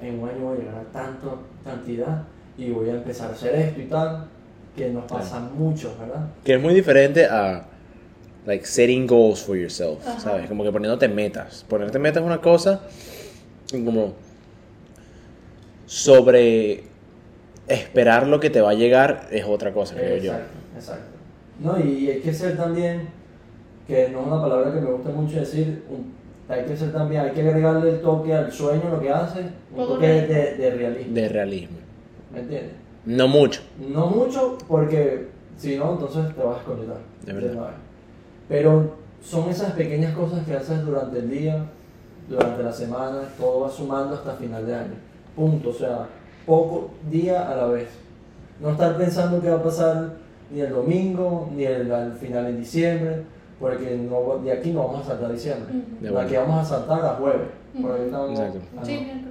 en 0.00 0.20
un 0.20 0.28
año 0.28 0.40
voy 0.40 0.56
a 0.56 0.60
llegar 0.60 0.74
a 0.76 0.92
tanto, 0.92 1.40
cantidad, 1.64 2.24
y 2.56 2.70
voy 2.70 2.88
a 2.90 2.94
empezar 2.94 3.30
a 3.30 3.32
hacer 3.34 3.54
esto 3.54 3.80
y 3.80 3.84
tal, 3.86 4.28
que 4.76 4.90
nos 4.90 5.04
pasa 5.04 5.40
mucho, 5.40 5.94
¿verdad? 5.98 6.28
Que 6.44 6.54
es 6.54 6.62
muy 6.62 6.74
diferente 6.74 7.26
a 7.26 7.66
like 8.46 8.66
setting 8.66 9.06
goals 9.06 9.42
for 9.42 9.56
yourself, 9.56 10.06
Ajá. 10.06 10.20
¿sabes? 10.20 10.48
Como 10.48 10.64
que 10.64 10.72
poniéndote 10.72 11.08
metas. 11.08 11.64
Ponerte 11.68 11.98
metas 11.98 12.22
es 12.22 12.26
una 12.26 12.40
cosa 12.40 12.82
como 13.70 14.14
sobre 15.86 16.84
esperar 17.66 18.26
lo 18.26 18.40
que 18.40 18.50
te 18.50 18.60
va 18.60 18.70
a 18.70 18.74
llegar 18.74 19.28
es 19.30 19.44
otra 19.44 19.72
cosa, 19.72 19.94
creo 19.94 20.16
yo. 20.18 20.32
Exacto, 20.32 20.58
exacto. 20.76 21.18
No, 21.60 21.78
y 21.78 22.10
hay 22.10 22.20
que 22.20 22.32
ser 22.32 22.56
también, 22.56 23.08
que 23.86 24.08
no 24.10 24.20
es 24.20 24.26
una 24.26 24.40
palabra 24.40 24.72
que 24.72 24.80
me 24.80 24.90
gusta 24.90 25.10
mucho 25.10 25.40
decir, 25.40 25.84
un- 25.90 26.12
hay 26.48 26.64
que 26.64 26.76
ser 26.76 26.92
también, 26.92 27.22
hay 27.22 27.30
que 27.32 27.40
agregarle 27.40 27.90
el 27.90 28.00
toque 28.00 28.34
al 28.34 28.52
sueño, 28.52 28.82
lo 28.90 29.00
que 29.00 29.10
hace, 29.10 29.40
un 29.74 29.86
toque 29.86 30.06
de, 30.06 30.54
de 30.56 30.70
realismo. 30.70 31.14
De 31.14 31.28
realismo. 31.28 31.76
¿Me 32.32 32.40
entiendes? 32.40 32.72
No 33.06 33.28
mucho. 33.28 33.60
No 33.78 34.06
mucho, 34.08 34.58
porque 34.68 35.28
si 35.56 35.76
no, 35.76 35.92
entonces 35.92 36.34
te 36.34 36.42
vas 36.42 36.56
a 36.56 36.58
desconectar. 36.58 36.96
De 37.24 37.32
verdad. 37.32 37.70
Pero 38.48 38.94
son 39.22 39.48
esas 39.48 39.72
pequeñas 39.72 40.14
cosas 40.14 40.44
que 40.46 40.54
haces 40.54 40.84
durante 40.84 41.18
el 41.18 41.30
día, 41.30 41.64
durante 42.28 42.62
la 42.62 42.72
semana, 42.72 43.22
todo 43.38 43.60
va 43.60 43.70
sumando 43.70 44.14
hasta 44.14 44.32
final 44.34 44.66
de 44.66 44.74
año. 44.74 44.94
Punto. 45.36 45.70
O 45.70 45.72
sea, 45.74 46.06
poco 46.46 46.90
día 47.10 47.50
a 47.50 47.56
la 47.56 47.66
vez. 47.66 47.88
No 48.60 48.70
estar 48.70 48.96
pensando 48.96 49.40
qué 49.40 49.48
va 49.50 49.56
a 49.56 49.62
pasar 49.62 50.12
ni 50.50 50.60
el 50.60 50.70
domingo, 50.70 51.50
ni 51.54 51.64
el, 51.64 51.90
al 51.92 52.12
final 52.14 52.46
en 52.46 52.58
diciembre, 52.60 53.22
porque 53.60 53.96
no, 54.10 54.38
de 54.44 54.52
aquí 54.52 54.70
no 54.70 54.86
vamos 54.86 55.04
a 55.06 55.08
saltar 55.10 55.32
diciembre. 55.32 55.72
Ujú. 55.74 56.04
De 56.04 56.10
De 56.10 56.20
aquí 56.20 56.36
vamos 56.36 56.60
a 56.60 56.64
saltar 56.68 57.04
a 57.04 57.08
jueves. 57.14 57.48
Por 57.80 57.92
ahí 57.92 58.02
estamos. 58.06 58.30
Exacto. 58.30 58.58
ah, 58.62 58.76
no. 58.80 58.84
Sí, 58.86 58.92
bien. 58.96 59.24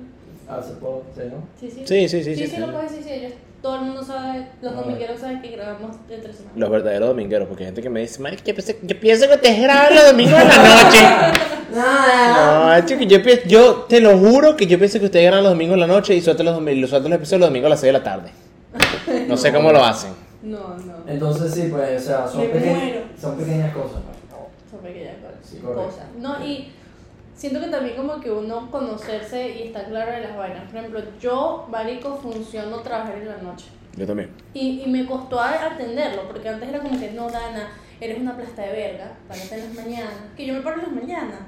Ah, 0.49 0.61
se 0.61 0.73
puede, 0.73 0.95
sí, 1.15 1.21
¿no? 1.31 1.43
Sí, 1.59 1.69
sí. 1.71 1.81
Sí, 1.85 2.09
sí, 2.09 2.23
sí. 2.23 2.35
Sí, 2.35 2.35
sí, 2.35 2.47
sí, 2.47 2.55
sí. 2.55 2.61
lo 2.61 2.71
puedes 2.71 2.91
decir, 2.91 3.03
sí, 3.05 3.11
ellos- 3.13 3.33
todo 3.61 3.75
el 3.75 3.81
mundo 3.83 4.03
sabe, 4.03 4.45
los 4.61 4.73
Ah. 4.73 4.75
domingueros 4.81 5.19
saben 5.21 5.41
que 5.41 5.51
grabamos 5.51 5.95
entre 6.09 6.33
semana. 6.33 6.51
Los 6.57 6.69
verdaderos 6.69 7.07
domingueros, 7.07 7.47
porque 7.47 7.63
hay 7.63 7.67
gente 7.67 7.81
que 7.81 7.89
me 7.89 8.01
dice, 8.01 8.21
Mike, 8.21 8.43
yo, 8.45 8.53
pienso- 8.53 8.73
yo 8.81 8.99
pienso 8.99 9.29
que 9.29 9.37
te 9.37 9.61
graban 9.61 9.95
los 9.95 10.05
domingos 10.11 10.41
en 10.41 10.47
la 10.49 10.57
noche. 10.57 10.97
No, 11.73 12.85
chico, 12.85 13.01
yo, 13.03 13.17
yo 13.47 13.73
te 13.89 13.99
lo 13.99 14.15
juro 14.17 14.55
que 14.55 14.67
yo 14.67 14.77
pienso 14.77 14.99
que 14.99 15.05
ustedes 15.05 15.25
graban 15.25 15.43
los 15.43 15.53
domingos 15.53 15.73
en 15.73 15.79
la 15.79 15.87
noche 15.87 16.13
y 16.13 16.21
sueltan 16.21 16.45
los, 16.45 16.61
los, 16.61 16.89
sueltan 16.89 17.09
los 17.09 17.17
episodios 17.17 17.39
los 17.41 17.49
domingos 17.49 17.65
a 17.67 17.69
las 17.69 17.79
6 17.79 17.87
de 17.93 17.97
la 17.99 18.03
tarde. 18.03 18.29
No 19.27 19.37
sé 19.37 19.51
cómo 19.51 19.71
lo 19.71 19.83
hacen. 19.83 20.11
No, 20.43 20.59
no. 20.77 20.92
Entonces 21.07 21.53
sí, 21.53 21.67
pues, 21.71 22.01
o 22.01 22.05
sea, 22.05 22.27
son, 22.27 22.41
Me 22.41 22.47
peque- 22.49 22.73
muero. 22.75 23.01
son 23.19 23.37
pequeñas 23.37 23.73
cosas. 23.73 24.01
pues. 24.05 24.17
Son 24.71 24.79
pequeñas 24.81 25.15
cosas. 25.17 25.37
Sí, 25.43 25.57
correcto. 25.57 25.83
cosas. 25.85 26.05
No, 26.17 26.43
y 26.45 26.71
siento 27.35 27.59
que 27.59 27.67
también 27.67 27.95
como 27.95 28.19
que 28.19 28.31
uno 28.31 28.69
conocerse 28.71 29.49
y 29.57 29.63
estar 29.67 29.85
claro 29.87 30.11
de 30.11 30.21
las 30.21 30.35
vainas. 30.37 30.63
Por 30.69 30.77
ejemplo, 30.79 31.01
yo, 31.19 31.67
marico, 31.69 32.15
funciono 32.17 32.77
trabajar 32.79 33.17
en 33.17 33.27
la 33.27 33.37
noche. 33.37 33.65
Yo 33.95 34.07
también. 34.07 34.31
Y, 34.53 34.81
y 34.81 34.89
me 34.89 35.05
costó 35.05 35.39
a- 35.39 35.65
atenderlo, 35.65 36.27
porque 36.27 36.49
antes 36.49 36.67
era 36.69 36.79
como 36.79 36.99
que 36.99 37.11
no, 37.11 37.29
Dana, 37.29 37.69
eres 38.01 38.19
una 38.19 38.35
plasta 38.35 38.63
de 38.63 38.71
verga, 38.71 39.11
párate 39.27 39.55
en 39.55 39.65
las 39.75 39.85
mañanas. 39.85 40.13
Que 40.35 40.45
yo 40.47 40.53
me 40.55 40.61
paro 40.61 40.77
en 40.77 40.81
las 40.83 40.91
mañanas, 41.03 41.39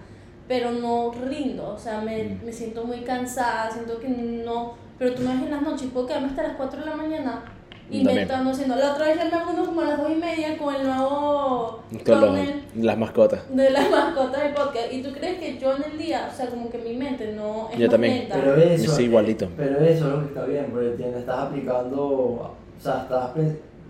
pero 0.48 0.70
no 0.72 1.12
rindo, 1.28 1.70
o 1.74 1.78
sea, 1.80 2.02
me, 2.02 2.24
Mm. 2.24 2.46
me 2.46 2.54
siento 2.54 2.84
muy 2.84 3.00
cansada, 3.02 3.72
siento 3.72 4.00
que 4.00 4.10
no. 4.10 4.74
Pero 5.00 5.16
tú 5.16 5.24
me 5.24 5.34
ves 5.34 5.44
en 5.46 5.52
las 5.52 5.62
noches, 5.64 5.90
puedo 5.92 6.06
quedarme 6.06 6.28
hasta 6.28 6.44
las 6.44 6.56
4 6.56 6.80
de 6.82 6.86
la 6.86 6.96
mañana 6.96 7.44
Inventando, 7.92 8.52
haciendo. 8.52 8.76
La 8.76 8.94
otra 8.94 9.06
vez 9.08 9.18
ya 9.18 9.26
me 9.26 9.32
hago 9.36 9.52
uno 9.54 9.66
como 9.66 9.82
a 9.82 9.86
las 9.86 9.98
2 10.02 10.12
y 10.12 10.16
media 10.16 10.58
con 10.58 10.76
el 10.76 10.84
nuevo 10.88 11.80
Con 12.06 12.86
las 12.86 12.98
mascotas. 12.98 13.42
de 13.50 13.70
las 13.70 13.90
mascotas 13.92 14.44
del 14.44 14.54
podcast. 14.54 14.92
Y 14.92 15.02
tú 15.04 15.12
crees 15.14 15.40
que 15.40 15.58
yo 15.60 15.76
en 15.76 15.84
el 15.92 15.98
día, 15.98 16.30
o 16.32 16.36
sea, 16.36 16.48
como 16.48 16.70
que 16.70 16.78
mi 16.80 16.94
mente 16.96 17.34
no 17.34 17.70
es 17.72 17.78
Yo 17.78 17.90
también. 17.90 18.20
lenta. 18.20 18.36
Pero 18.36 18.56
eso, 18.56 18.86
Yo 18.86 18.92
soy 18.92 19.06
igualito. 19.06 19.48
Pero 19.56 19.80
eso 19.80 20.08
es 20.08 20.14
lo 20.14 20.20
que 20.22 20.26
está 20.28 20.46
bien, 20.46 20.68
porque 20.72 20.90
tienes, 20.98 21.18
estás 21.18 21.40
aplicando, 21.40 22.04
o 22.06 22.56
sea, 22.80 23.02
estás 23.04 23.30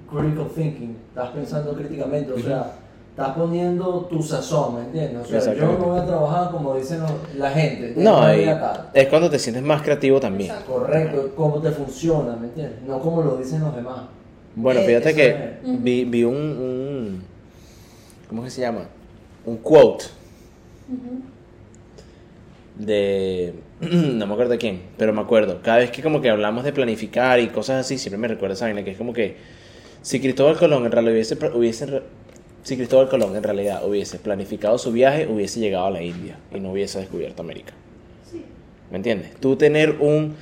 critical 0.09 0.47
thinking, 0.53 0.97
estás 1.09 1.29
pensando 1.29 1.73
críticamente, 1.73 2.31
o 2.33 2.39
sea, 2.39 2.73
estás 3.15 3.29
poniendo 3.29 4.01
tu 4.09 4.21
sazón, 4.21 4.75
¿me 4.75 4.81
entiendes? 4.81 5.25
O 5.33 5.39
sea, 5.41 5.53
yo 5.53 5.65
no 5.67 5.77
voy 5.77 5.99
a 5.99 6.05
trabajar 6.05 6.51
como 6.51 6.75
dicen 6.75 6.99
la 7.37 7.49
gente. 7.49 7.93
No, 7.95 8.33
y 8.35 8.45
es 8.93 9.07
cuando 9.07 9.29
te 9.29 9.39
sientes 9.39 9.63
más 9.63 9.81
creativo 9.81 10.19
también. 10.19 10.49
Exacto. 10.51 10.73
Correcto, 10.73 11.31
cómo 11.33 11.61
te 11.61 11.71
funciona, 11.71 12.35
¿me 12.35 12.47
entiendes? 12.47 12.81
No 12.85 12.99
como 12.99 13.21
lo 13.21 13.37
dicen 13.37 13.61
los 13.61 13.73
demás. 13.73 14.01
Bueno, 14.53 14.81
Eh, 14.81 14.85
fíjate 14.85 15.15
que 15.15 15.29
es. 15.29 15.83
vi, 15.83 16.03
vi 16.03 16.25
un, 16.25 16.35
un- 16.35 17.23
¿Cómo 18.27 18.43
que 18.43 18.49
se 18.49 18.59
llama? 18.61 18.81
Un 19.45 19.57
quote 19.57 20.05
de. 22.77 23.53
No 23.81 24.25
me 24.27 24.33
acuerdo 24.33 24.51
de 24.53 24.57
quién, 24.57 24.81
pero 24.97 25.13
me 25.13 25.21
acuerdo. 25.21 25.61
Cada 25.61 25.77
vez 25.77 25.91
que 25.91 26.01
como 26.01 26.19
que 26.21 26.29
hablamos 26.29 26.63
de 26.63 26.73
planificar 26.73 27.39
y 27.39 27.47
cosas 27.47 27.85
así, 27.85 27.97
siempre 27.97 28.17
me 28.17 28.27
recuerda 28.27 28.53
esa 28.55 28.65
vaina 28.65 28.83
que 28.83 28.91
es 28.91 28.97
como 28.97 29.13
que. 29.13 29.37
Si 30.01 30.19
Cristóbal 30.19 30.57
Colón 30.57 30.85
en 30.85 30.91
realidad 30.91 31.13
hubiese, 31.13 31.37
hubiese 31.55 32.01
si 32.65 32.75
Cristóbal 32.75 33.07
Colón 33.09 33.35
en 33.35 33.43
realidad 33.43 33.87
hubiese 33.87 34.17
planificado 34.17 34.79
su 34.79 34.91
viaje, 34.91 35.27
hubiese 35.27 35.59
llegado 35.59 35.85
a 35.85 35.91
la 35.91 36.01
India 36.01 36.39
y 36.51 36.59
no 36.59 36.71
hubiese 36.71 36.97
descubierto 36.97 37.43
América. 37.43 37.73
Sí. 38.29 38.43
¿Me 38.89 38.97
entiendes? 38.97 39.35
Tú 39.39 39.55
tener 39.55 39.97
un... 39.99 40.35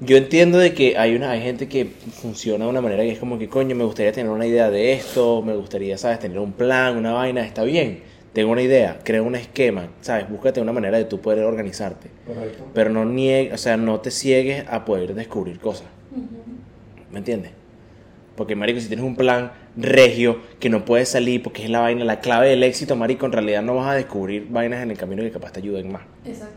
Yo 0.00 0.16
entiendo 0.16 0.56
de 0.56 0.72
que 0.72 0.96
hay 0.96 1.14
una 1.14 1.32
hay 1.32 1.42
gente 1.42 1.68
que 1.68 1.84
funciona 1.84 2.64
de 2.64 2.70
una 2.70 2.80
manera 2.80 3.02
que 3.02 3.10
es 3.10 3.18
como 3.18 3.38
que, 3.38 3.50
coño, 3.50 3.76
me 3.76 3.84
gustaría 3.84 4.10
tener 4.10 4.32
una 4.32 4.46
idea 4.46 4.70
de 4.70 4.94
esto, 4.94 5.42
me 5.42 5.54
gustaría, 5.54 5.98
¿sabes? 5.98 6.18
Tener 6.18 6.38
un 6.38 6.52
plan, 6.52 6.96
una 6.96 7.12
vaina, 7.12 7.44
está 7.44 7.62
bien. 7.62 8.04
Tengo 8.32 8.52
una 8.52 8.62
idea, 8.62 8.98
crea 9.04 9.20
un 9.20 9.34
esquema, 9.34 9.90
¿sabes? 10.00 10.30
Búscate 10.30 10.62
una 10.62 10.72
manera 10.72 10.96
de 10.96 11.04
tú 11.04 11.20
poder 11.20 11.44
organizarte. 11.44 12.08
Correcto. 12.26 12.64
Pero 12.72 12.88
no 12.88 13.04
niegues, 13.04 13.52
o 13.52 13.58
sea, 13.58 13.76
no 13.76 14.00
te 14.00 14.10
ciegues 14.10 14.64
a 14.66 14.86
poder 14.86 15.12
descubrir 15.14 15.60
cosas. 15.60 15.88
¿Me 17.12 17.18
entiendes? 17.18 17.59
Porque, 18.36 18.56
marico, 18.56 18.80
si 18.80 18.88
tienes 18.88 19.04
un 19.04 19.16
plan 19.16 19.52
regio 19.76 20.38
que 20.58 20.70
no 20.70 20.84
puedes 20.84 21.08
salir 21.10 21.42
porque 21.42 21.64
es 21.64 21.70
la 21.70 21.80
vaina, 21.80 22.04
la 22.04 22.20
clave 22.20 22.48
del 22.48 22.62
éxito, 22.62 22.96
marico, 22.96 23.26
en 23.26 23.32
realidad 23.32 23.62
no 23.62 23.74
vas 23.76 23.88
a 23.90 23.94
descubrir 23.94 24.46
vainas 24.50 24.82
en 24.82 24.90
el 24.90 24.96
camino 24.96 25.22
que 25.22 25.30
capaz 25.30 25.52
te 25.52 25.60
ayuden 25.60 25.92
más. 25.92 26.02
Exacto. 26.24 26.54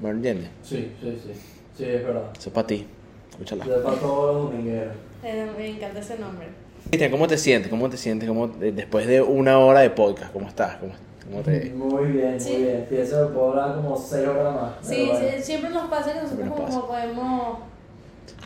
¿Me 0.00 0.10
entiendes? 0.10 0.48
Sí, 0.62 0.92
sí, 1.00 1.18
sí. 1.24 1.32
Sí, 1.76 1.84
es 1.84 2.04
verdad. 2.04 2.30
Eso 2.38 2.50
es 2.50 2.54
para 2.54 2.66
ti. 2.66 2.86
Escúchala. 3.30 3.64
Ya 3.66 3.82
para 3.82 3.96
todos 3.96 4.34
los 4.34 4.44
domingueros. 4.52 4.94
Eh, 5.24 5.46
Me 5.58 5.68
encanta 5.70 5.98
ese 6.00 6.18
nombre. 6.18 6.46
Cristian, 6.88 7.10
¿cómo 7.10 7.26
te 7.26 7.36
sientes? 7.38 7.68
¿Cómo 7.70 7.88
te 7.90 7.96
sientes? 7.96 8.28
¿Cómo, 8.28 8.46
de- 8.48 8.70
después 8.72 9.06
de 9.06 9.20
una 9.22 9.58
hora 9.58 9.80
de 9.80 9.90
podcast, 9.90 10.32
¿cómo 10.32 10.46
estás? 10.46 10.76
¿Cómo, 10.76 10.92
cómo 11.24 11.42
te...? 11.42 11.70
Muy 11.74 12.12
bien, 12.12 12.40
Sí. 12.40 12.52
muy 12.52 12.62
bien. 12.62 12.86
Pienso 12.88 13.26
que 13.26 13.34
puedo 13.34 13.50
hablar 13.50 13.76
como 13.76 13.96
6 13.96 14.26
horas 14.28 14.54
más. 14.54 14.72
Sí, 14.82 15.10
sí, 15.18 15.42
siempre 15.42 15.70
nos 15.70 15.88
pasa 15.88 16.12
que 16.12 16.20
nosotros 16.20 16.38
Siempre 16.46 16.60
nos 16.66 16.74
como 16.74 16.86
podemos... 16.86 17.58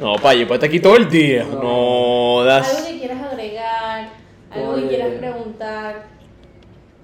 No, 0.00 0.14
pa, 0.16 0.32
yo 0.34 0.46
puedo 0.46 0.54
estar 0.54 0.68
aquí 0.68 0.80
todo 0.80 0.96
el 0.96 1.08
día. 1.08 1.44
No. 1.44 1.60
No, 1.62 2.40
Algo 2.40 2.44
das... 2.44 2.82
que 2.86 2.98
quieras 2.98 3.22
agregar, 3.32 4.08
algo 4.50 4.70
Oye. 4.72 4.82
que 4.82 4.88
quieras 4.88 5.12
preguntar. 5.18 6.06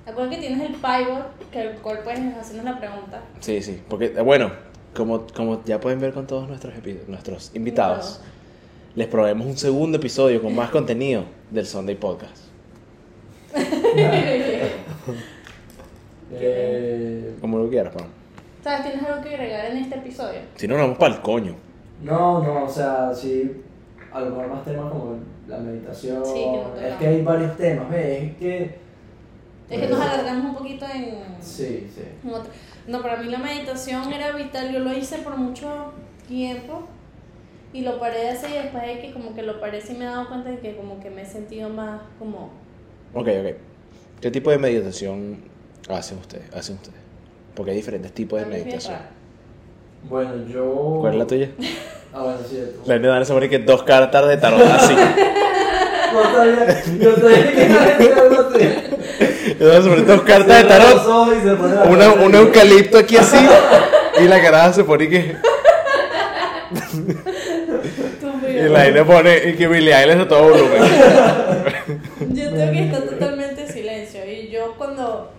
Acuérdate 0.06 0.36
que 0.36 0.46
tienes 0.46 0.70
el 0.70 0.74
pivot, 0.76 1.50
que 1.50 1.60
el 1.62 1.70
cual 1.76 2.00
puedes 2.04 2.20
hacernos 2.36 2.64
la 2.64 2.78
pregunta. 2.78 3.22
Sí, 3.40 3.62
sí, 3.62 3.82
porque, 3.88 4.06
eh, 4.16 4.20
bueno, 4.20 4.52
como, 4.94 5.26
como 5.34 5.64
ya 5.64 5.80
pueden 5.80 5.98
ver 5.98 6.12
con 6.12 6.26
todos 6.26 6.46
nuestros, 6.46 6.74
nuestros 7.08 7.50
invitados, 7.54 8.20
les 8.94 9.08
proveemos 9.08 9.46
un 9.46 9.56
segundo 9.56 9.96
episodio 9.96 10.40
con 10.42 10.54
más 10.54 10.70
contenido 10.70 11.24
del 11.50 11.66
Sunday 11.66 11.96
Podcast. 11.96 12.36
Eh, 16.36 17.36
Como 17.40 17.58
lo 17.58 17.68
quieras, 17.68 17.94
pa. 17.94 18.04
¿Sabes? 18.64 18.82
¿Tienes 18.90 19.04
algo 19.08 19.22
que 19.22 19.28
agregar 19.34 19.66
en 19.70 19.76
este 19.76 19.96
episodio? 19.96 20.40
Si 20.56 20.66
no, 20.66 20.74
nos 20.74 20.84
vamos 20.84 20.98
para 20.98 21.14
el 21.14 21.20
coño. 21.20 21.54
No, 22.02 22.42
no, 22.42 22.64
o 22.64 22.68
sea, 22.68 23.12
sí, 23.14 23.62
a 24.12 24.20
lo 24.20 24.30
mejor 24.30 24.48
más 24.48 24.64
temas 24.64 24.90
como 24.92 25.16
la 25.48 25.58
meditación. 25.58 26.24
Sí, 26.24 26.32
que 26.34 26.46
no 26.56 26.62
tocamos. 26.62 26.82
es 26.82 26.94
que 26.96 27.06
hay 27.06 27.22
varios 27.22 27.56
temas, 27.56 27.90
¿ves? 27.90 28.22
Es 28.22 28.36
que. 28.36 28.78
Es 29.70 29.80
que 29.80 29.88
nos 29.88 30.00
alargamos 30.00 30.44
un 30.50 30.54
poquito 30.56 30.84
en... 30.84 31.20
Sí, 31.40 31.88
sí. 31.94 32.02
en 32.22 32.34
otra- 32.34 32.52
No, 32.86 33.00
para 33.00 33.16
mí 33.16 33.30
la 33.30 33.38
meditación 33.38 34.12
era 34.12 34.32
vital. 34.32 34.70
Yo 34.72 34.80
lo 34.80 34.92
hice 34.94 35.18
por 35.18 35.36
mucho 35.38 35.92
tiempo 36.28 36.82
y 37.72 37.80
lo 37.80 37.98
paré 37.98 38.20
de 38.20 38.28
hacer 38.30 38.50
y 38.50 38.54
después 38.54 38.82
de 38.86 39.00
que 39.00 39.12
como 39.12 39.34
que 39.34 39.42
lo 39.42 39.60
paré 39.60 39.80
sí 39.80 39.94
me 39.94 40.04
he 40.04 40.08
dado 40.08 40.28
cuenta 40.28 40.50
de 40.50 40.58
que 40.58 40.76
como 40.76 41.00
que 41.00 41.08
me 41.10 41.22
he 41.22 41.26
sentido 41.26 41.70
más 41.70 42.02
como... 42.18 42.50
Ok, 43.14 43.26
ok. 43.40 43.56
¿Qué 44.20 44.30
tipo 44.30 44.50
de 44.50 44.58
meditación 44.58 45.38
hacen 45.88 46.18
ustedes? 46.18 46.54
Hacen 46.54 46.76
ustedes? 46.76 46.98
Porque 47.54 47.70
hay 47.70 47.76
diferentes 47.78 48.12
tipos 48.12 48.38
de 48.40 48.46
meditación. 48.46 48.98
Bueno, 50.08 50.32
yo. 50.52 50.98
¿Cuál 51.00 51.14
es 51.14 51.18
la 51.18 51.26
tuya? 51.26 51.50
Ah, 52.12 52.22
bueno, 52.22 52.38
sí. 52.48 52.62
tú. 52.74 52.88
La 52.88 52.98
de 52.98 53.08
dar 53.08 53.26
sobre 53.26 53.48
que 53.48 53.58
dos 53.58 53.82
cartas 53.82 54.28
de 54.28 54.36
tarot 54.36 54.60
así. 54.60 54.94
No 56.14 56.22
yo 57.00 57.16
sabía 57.16 57.52
que 57.52 57.64
a 59.64 59.64
dan 59.64 59.82
sobre 59.82 60.02
dos 60.02 60.22
cartas 60.22 60.62
de 60.62 60.68
tarot. 60.68 61.88
Una, 61.90 62.12
un 62.12 62.34
eucalipto 62.36 62.98
aquí 62.98 63.16
así. 63.16 63.36
Y 64.20 64.28
la 64.28 64.40
caraja 64.40 64.72
se 64.74 64.84
pone 64.84 65.08
que. 65.08 65.34
Y 68.48 68.68
la 68.68 68.88
le 68.90 69.04
pone. 69.04 69.48
Y 69.48 69.54
que 69.54 69.66
Billy 69.66 69.90
Eilish 69.90 70.20
a 70.20 70.28
todo 70.28 70.50
volumen. 70.50 70.82
Yo 72.32 72.50
tengo 72.50 72.72
que 72.72 72.84
estar 72.84 73.02
totalmente 73.02 73.62
en 73.62 73.72
silencio. 73.72 74.20
Y 74.24 74.50
yo 74.50 74.74
cuando 74.78 75.32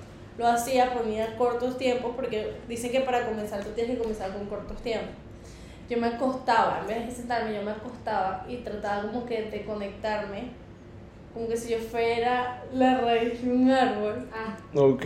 lo 0.46 0.52
hacía 0.52 0.94
ponía 0.94 1.36
cortos 1.38 1.76
tiempos 1.78 2.12
porque 2.16 2.54
dicen 2.68 2.92
que 2.92 3.02
para 3.02 3.26
comenzar 3.26 3.64
tú 3.64 3.72
tienes 3.72 3.96
que 3.96 4.02
comenzar 4.02 4.32
con 4.32 4.46
cortos 4.46 4.80
tiempos. 4.82 5.10
Yo 5.90 5.98
me 5.98 6.08
acostaba, 6.08 6.82
en 6.82 6.88
vez 6.88 7.08
de 7.08 7.12
sentarme, 7.16 7.56
yo 7.56 7.64
me 7.64 7.72
acostaba 7.72 8.46
y 8.48 8.58
trataba 8.58 9.04
como 9.04 9.26
que 9.26 9.44
de 9.44 9.64
conectarme, 9.66 10.50
como 11.34 11.48
que 11.48 11.58
si 11.58 11.72
yo 11.72 11.80
fuera 11.80 12.64
la 12.74 13.02
raíz 13.02 13.44
de 13.44 13.52
un 13.52 13.72
árbol. 13.72 14.28
Ah, 14.32 14.56
Ok, 14.76 15.06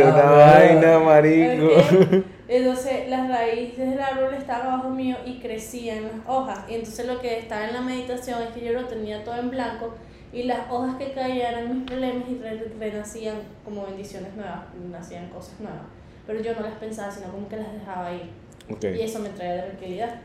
una 0.00 0.30
vaina, 0.30 0.98
marico. 1.00 1.66
Ok. 1.66 2.24
Entonces 2.48 3.08
las 3.08 3.28
raíces 3.28 3.90
del 3.90 4.00
árbol 4.00 4.34
estaban 4.34 4.66
abajo 4.66 4.90
mío 4.90 5.16
y 5.24 5.40
crecían 5.40 6.04
las 6.04 6.28
hojas. 6.28 6.60
Y 6.68 6.74
entonces 6.74 7.06
lo 7.06 7.18
que 7.20 7.38
estaba 7.38 7.66
en 7.66 7.72
la 7.72 7.80
meditación 7.80 8.42
es 8.42 8.48
que 8.50 8.64
yo 8.64 8.72
lo 8.72 8.86
tenía 8.86 9.24
todo 9.24 9.36
en 9.36 9.50
blanco 9.50 9.94
y 10.32 10.44
las 10.44 10.70
hojas 10.70 10.96
que 10.96 11.12
caían 11.12 11.52
eran 11.54 11.74
mis 11.78 11.86
problemas 11.86 12.28
y 12.28 12.38
re- 12.38 12.72
renacían 12.78 13.36
como 13.64 13.84
bendiciones 13.86 14.34
nuevas, 14.34 14.60
nacían 14.90 15.28
cosas 15.28 15.60
nuevas. 15.60 15.82
Pero 16.26 16.40
yo 16.40 16.54
no 16.54 16.60
las 16.62 16.74
pensaba, 16.74 17.10
sino 17.10 17.28
como 17.30 17.48
que 17.48 17.56
las 17.56 17.72
dejaba 17.72 18.06
ahí. 18.06 18.30
Ok. 18.70 18.84
Y 18.84 19.00
eso 19.02 19.18
me 19.18 19.28
traía 19.30 19.66
tranquilidad. 19.66 20.20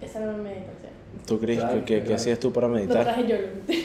Esa 0.00 0.22
era 0.22 0.32
mi 0.32 0.42
meditación. 0.44 0.92
¿Tú 1.26 1.40
crees 1.40 1.58
Claro, 1.58 1.74
que, 1.76 1.80
que, 1.84 1.94
qué 1.96 2.00
claro. 2.02 2.14
hacías 2.16 2.38
tú 2.38 2.52
para 2.52 2.68
meditar? 2.68 3.02
traje 3.04 3.26
yo. 3.26 3.36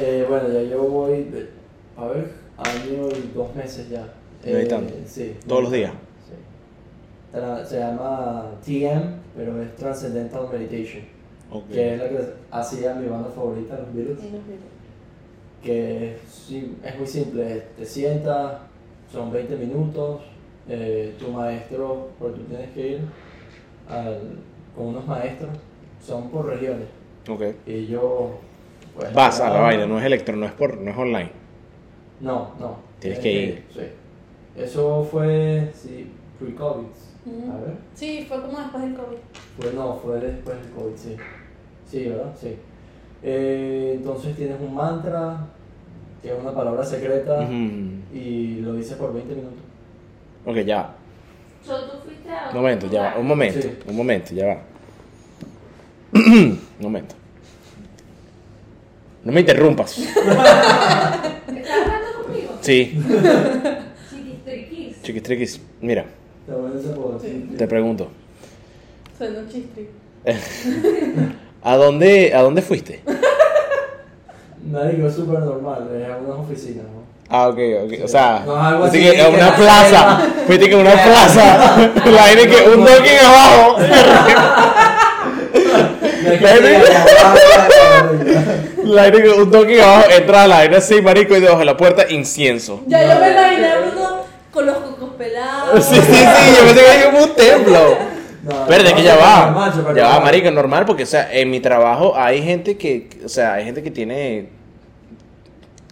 Eh, 0.00 0.26
bueno, 0.28 0.48
ya 0.52 0.62
yo 0.62 0.82
voy, 0.82 1.22
de- 1.24 1.48
a 1.96 2.06
ver, 2.08 2.32
año 2.58 3.08
y 3.10 3.30
dos 3.32 3.54
meses 3.54 3.88
ya. 3.88 4.04
Eh, 4.44 4.52
Meditando. 4.52 4.92
sí. 5.06 5.36
¿Todos 5.46 5.62
los 5.62 5.72
días? 5.72 5.92
Sí. 6.28 7.38
Se 7.68 7.78
llama 7.78 8.50
TM, 8.64 9.02
pero 9.36 9.62
es 9.62 9.74
Transcendental 9.76 10.48
Meditation, 10.52 11.04
Que 11.62 11.94
es 11.94 11.98
la 12.00 12.08
que 12.08 12.18
hacía 12.50 12.94
mi 12.94 13.06
banda 13.08 13.28
favorita, 13.30 13.76
los 13.78 13.94
Beatles. 13.94 14.18
que 15.62 16.14
es, 16.16 16.98
muy 16.98 17.06
simple, 17.06 17.62
te 17.76 17.86
sientas, 17.86 18.58
son 19.10 19.32
20 19.32 19.56
minutos, 19.56 20.20
eh, 20.68 21.14
tu 21.18 21.28
maestro, 21.28 22.08
porque 22.18 22.40
tú 22.40 22.44
tienes 22.46 22.70
que 22.72 22.88
ir 22.88 23.00
al- 23.88 24.38
con 24.76 24.86
unos 24.88 25.06
maestros, 25.06 25.50
son 26.04 26.28
por 26.30 26.46
regiones, 26.46 26.88
Ok. 27.28 27.42
y 27.66 27.86
yo... 27.86 28.38
pues, 28.94 29.12
Vas 29.14 29.40
a 29.40 29.48
la 29.50 29.60
vaina, 29.60 29.86
no 29.86 29.98
es 29.98 30.04
electro, 30.04 30.36
no 30.36 30.44
es 30.46 30.52
por, 30.52 30.76
no 30.78 30.90
es 30.90 30.96
online. 30.96 31.30
No, 32.20 32.50
no. 32.60 32.76
Tienes 32.98 33.18
que 33.20 33.32
ir. 33.32 33.64
Sí. 33.72 33.80
Eso 34.56 35.02
fue, 35.10 35.70
sí, 35.74 36.10
pre-COVID. 36.38 36.86
A 37.50 37.56
ver. 37.60 37.74
Sí, 37.94 38.24
fue 38.28 38.40
como 38.42 38.58
después 38.58 38.82
del 38.82 38.94
COVID. 38.94 39.16
Fue, 39.58 39.72
no, 39.72 39.94
fue 39.96 40.20
después 40.20 40.56
del 40.60 40.70
COVID, 40.72 40.96
sí. 40.96 41.16
Sí, 41.94 42.06
¿verdad? 42.08 42.32
Sí. 42.40 42.56
Eh, 43.22 43.92
entonces 43.98 44.34
tienes 44.36 44.60
un 44.60 44.74
mantra, 44.74 45.46
que 46.20 46.32
es 46.32 46.34
una 46.40 46.52
palabra 46.52 46.84
secreta, 46.84 47.48
y 48.12 48.56
lo 48.62 48.74
dices 48.74 48.94
por 48.96 49.14
20 49.14 49.32
minutos. 49.32 49.60
Ok, 50.44 50.56
ya. 50.66 50.92
so 51.64 51.76
tú 51.84 51.98
fuiste 52.04 52.28
a 52.30 52.48
Un 52.50 52.56
momento, 52.56 52.88
ya 52.90 53.02
va. 53.02 53.16
Un 53.16 53.26
momento, 53.28 53.62
Sí. 53.62 53.70
un 53.86 53.96
momento, 53.96 54.34
ya 54.34 54.46
va. 54.46 54.58
un 56.14 56.58
momento. 56.80 57.14
No 59.22 59.30
me 59.30 59.40
interrumpas. 59.40 59.96
¿Estás 59.98 60.18
hablando 61.46 62.24
conmigo? 62.24 62.58
Sí, 62.60 62.98
Chiquistriquis. 64.10 65.02
chiquistriquis. 65.02 65.60
Mira, 65.80 66.06
Sí. 66.46 67.28
sí. 67.50 67.54
te 67.56 67.68
pregunto. 67.68 68.08
Suena 69.16 69.38
un 69.38 69.48
chistri. 69.48 69.88
¿A 71.64 71.76
dónde, 71.76 72.32
¿A 72.34 72.42
dónde 72.42 72.62
fuiste? 72.62 73.02
Marico, 74.70 75.08
es 75.08 75.14
súper 75.14 75.40
normal, 75.40 75.88
es 76.00 76.08
a 76.08 76.16
unas 76.18 76.38
oficinas, 76.38 76.84
¿no? 76.84 77.02
Ah, 77.28 77.48
ok, 77.48 77.58
ok. 77.86 77.92
O 78.04 78.08
sea, 78.08 78.42
No, 78.46 78.84
así 78.84 79.00
que 79.00 79.20
a 79.20 79.26
que 79.26 79.30
una 79.34 79.46
la 79.50 79.56
plaza. 79.56 80.20
Fuiste 80.46 80.68
que 80.68 80.76
una 80.76 80.92
plaza. 80.92 81.90
La 82.04 82.20
vaina 82.22 82.42
que 82.42 82.68
un 82.68 82.84
docking 82.84 83.18
abajo. 83.18 83.76
Que 83.76 83.88
La 86.40 86.48
gente- 86.48 86.82
"Ah, 87.22 87.34
La 88.84 89.02
vaina 89.02 89.22
que 89.22 89.28
un 89.30 89.50
docking 89.50 89.80
abajo 89.80 90.04
entra 90.10 90.42
a 90.42 90.48
la 90.48 90.56
vaina 90.56 90.78
así, 90.78 91.00
marico, 91.00 91.34
y 91.36 91.40
debajo 91.40 91.60
de 91.60 91.64
la 91.64 91.76
puerta 91.76 92.04
incienso. 92.10 92.80
Ya, 92.86 93.02
yo 93.02 93.20
me 93.20 93.28
eh, 93.28 93.32
imaginé 93.32 93.66
a 93.66 93.74
eh, 93.74 93.78
Bruno 93.90 94.16
con 94.52 94.66
los 94.66 94.76
cocos 94.78 95.10
pelados. 95.16 95.84
Sí, 95.84 95.94
sí, 95.96 96.02
sí, 96.02 96.56
yo 96.58 96.64
pensé 96.66 96.84
que 96.84 96.94
era 97.00 97.10
como 97.10 97.24
un 97.24 97.34
templo. 97.34 97.98
No, 98.44 98.66
Pero 98.68 98.84
de 98.84 98.90
no, 98.90 98.96
que 98.96 99.02
ya 99.02 99.16
va. 99.16 99.72
Ya 99.96 100.08
va, 100.08 100.20
marico, 100.20 100.50
normal, 100.50 100.84
porque, 100.86 101.04
o 101.04 101.06
sea, 101.06 101.32
en 101.32 101.50
mi 101.50 101.60
trabajo 101.60 102.14
hay 102.16 102.42
gente 102.42 102.76
que, 102.76 103.08
o 103.24 103.28
sea, 103.28 103.54
hay 103.54 103.64
gente 103.64 103.82
que 103.82 103.90
tiene, 103.90 104.48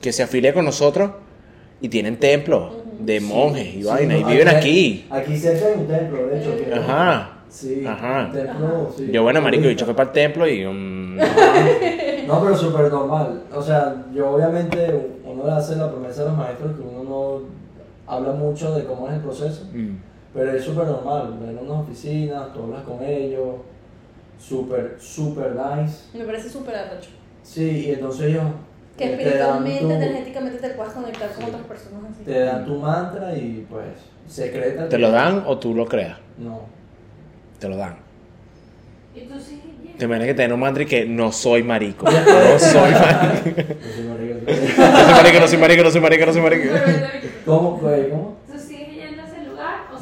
que 0.01 0.13
se 0.13 0.23
afilia 0.23 0.53
con 0.53 0.65
nosotros 0.65 1.11
y 1.81 1.89
tienen 1.89 2.19
templos 2.19 2.73
de 2.99 3.21
monjes 3.21 3.67
y 3.69 3.79
Sí, 3.79 3.83
vaina, 3.85 4.19
y 4.19 4.25
viven 4.25 4.49
aquí. 4.49 5.07
Aquí 5.11 5.37
cerca 5.37 5.67
hay 5.67 5.75
un 5.81 5.87
templo, 5.87 6.27
de 6.27 6.41
hecho. 6.41 6.57
que- 6.57 6.75
Ajá. 6.75 7.29
Sí, 7.49 7.85
Ajá. 7.87 8.27
un 8.27 8.33
templo, 8.33 8.93
sí. 8.97 9.11
Yo, 9.13 9.23
bueno, 9.23 9.41
marico, 9.43 9.69
yo 9.69 9.85
fui 9.85 9.95
para 9.95 10.09
el 10.09 10.13
templo 10.15 10.49
y... 10.49 10.65
mm, 10.67 11.17
No, 12.27 12.41
pero 12.43 12.57
súper 12.57 12.91
normal. 12.91 13.43
O 13.55 13.63
sea, 13.63 13.95
yo 14.15 14.31
obviamente, 14.31 15.11
uno 15.25 15.45
le 15.47 15.53
hace 15.53 15.77
la 15.77 15.91
promesa 15.91 16.23
a 16.23 16.25
los 16.27 16.37
maestros 16.37 16.73
que 16.77 16.83
uno 16.83 17.03
no 17.05 17.41
habla 18.07 18.33
mucho 18.33 18.75
de 18.75 18.85
cómo 18.85 19.07
es 19.09 19.15
el 19.15 19.21
proceso, 19.21 19.65
mm. 19.73 19.97
Pero 20.35 20.53
es 20.53 20.65
súper 20.65 20.87
normal. 20.87 21.37
Ven 21.41 21.59
unas 21.59 21.83
oficinas, 21.85 22.53
tú 22.53 22.63
hablas 22.65 22.83
con 22.83 23.03
ellos, 23.05 23.57
súper, 24.39 24.97
súper 25.01 25.55
nice. 25.55 26.17
Me 26.17 26.25
parece 26.25 26.49
súper 26.49 26.75
arrecho. 26.77 27.11
Sí, 27.43 27.87
y 27.89 27.91
entonces 27.93 28.27
ellos 28.27 28.45
Que 28.97 29.05
eh, 29.05 29.13
espiritualmente, 29.15 29.81
tu- 29.81 29.91
energéticamente 29.91 30.59
te 30.59 30.75
puedas 30.75 30.93
conectar 30.93 31.29
con 31.33 31.45
Sí. 31.45 31.51
otras 31.51 31.67
personas 31.67 32.03
así. 32.13 32.25
te 32.25 32.41
dan 32.41 32.65
tu 32.65 32.77
mantra 32.77 33.37
y 33.37 33.67
pues 33.71 33.85
secreta. 34.29 34.89
¿Te 34.89 34.99
lo 34.99 35.11
dan 35.11 35.45
o 35.47 35.59
tú 35.59 35.75
lo 35.75 35.87
creas? 35.87 36.19
No. 36.39 36.61
Te 37.59 37.69
lo 37.69 37.77
dan. 37.77 37.97
Y 39.15 39.21
tú 39.23 39.35
yendo. 39.35 39.99
Te 39.99 40.05
imaginas 40.07 40.29
que 40.29 40.35
te 40.35 40.43
den 40.43 40.53
un 40.53 40.61
mantra 40.61 40.83
y 40.83 40.87
que 40.87 41.05
no 41.05 41.31
soy 41.33 41.63
marico. 41.63 42.07
No 42.11 42.59
soy 42.59 42.83
marico. 42.83 43.61
No 43.61 43.93
soy 43.93 44.05
marico. 44.05 44.41
No 44.47 44.57
soy 44.99 45.11
marico, 45.11 45.41
no 45.41 45.49
soy 45.49 45.59
marico, 45.59 45.83
no 45.85 45.91
soy 45.91 46.01
marico, 46.01 46.27
no 46.27 46.33
soy 46.33 46.43
marico. 46.43 46.69
¿Cómo? 47.45 47.79
Pues, 47.81 48.09
¿Cómo? 48.09 48.37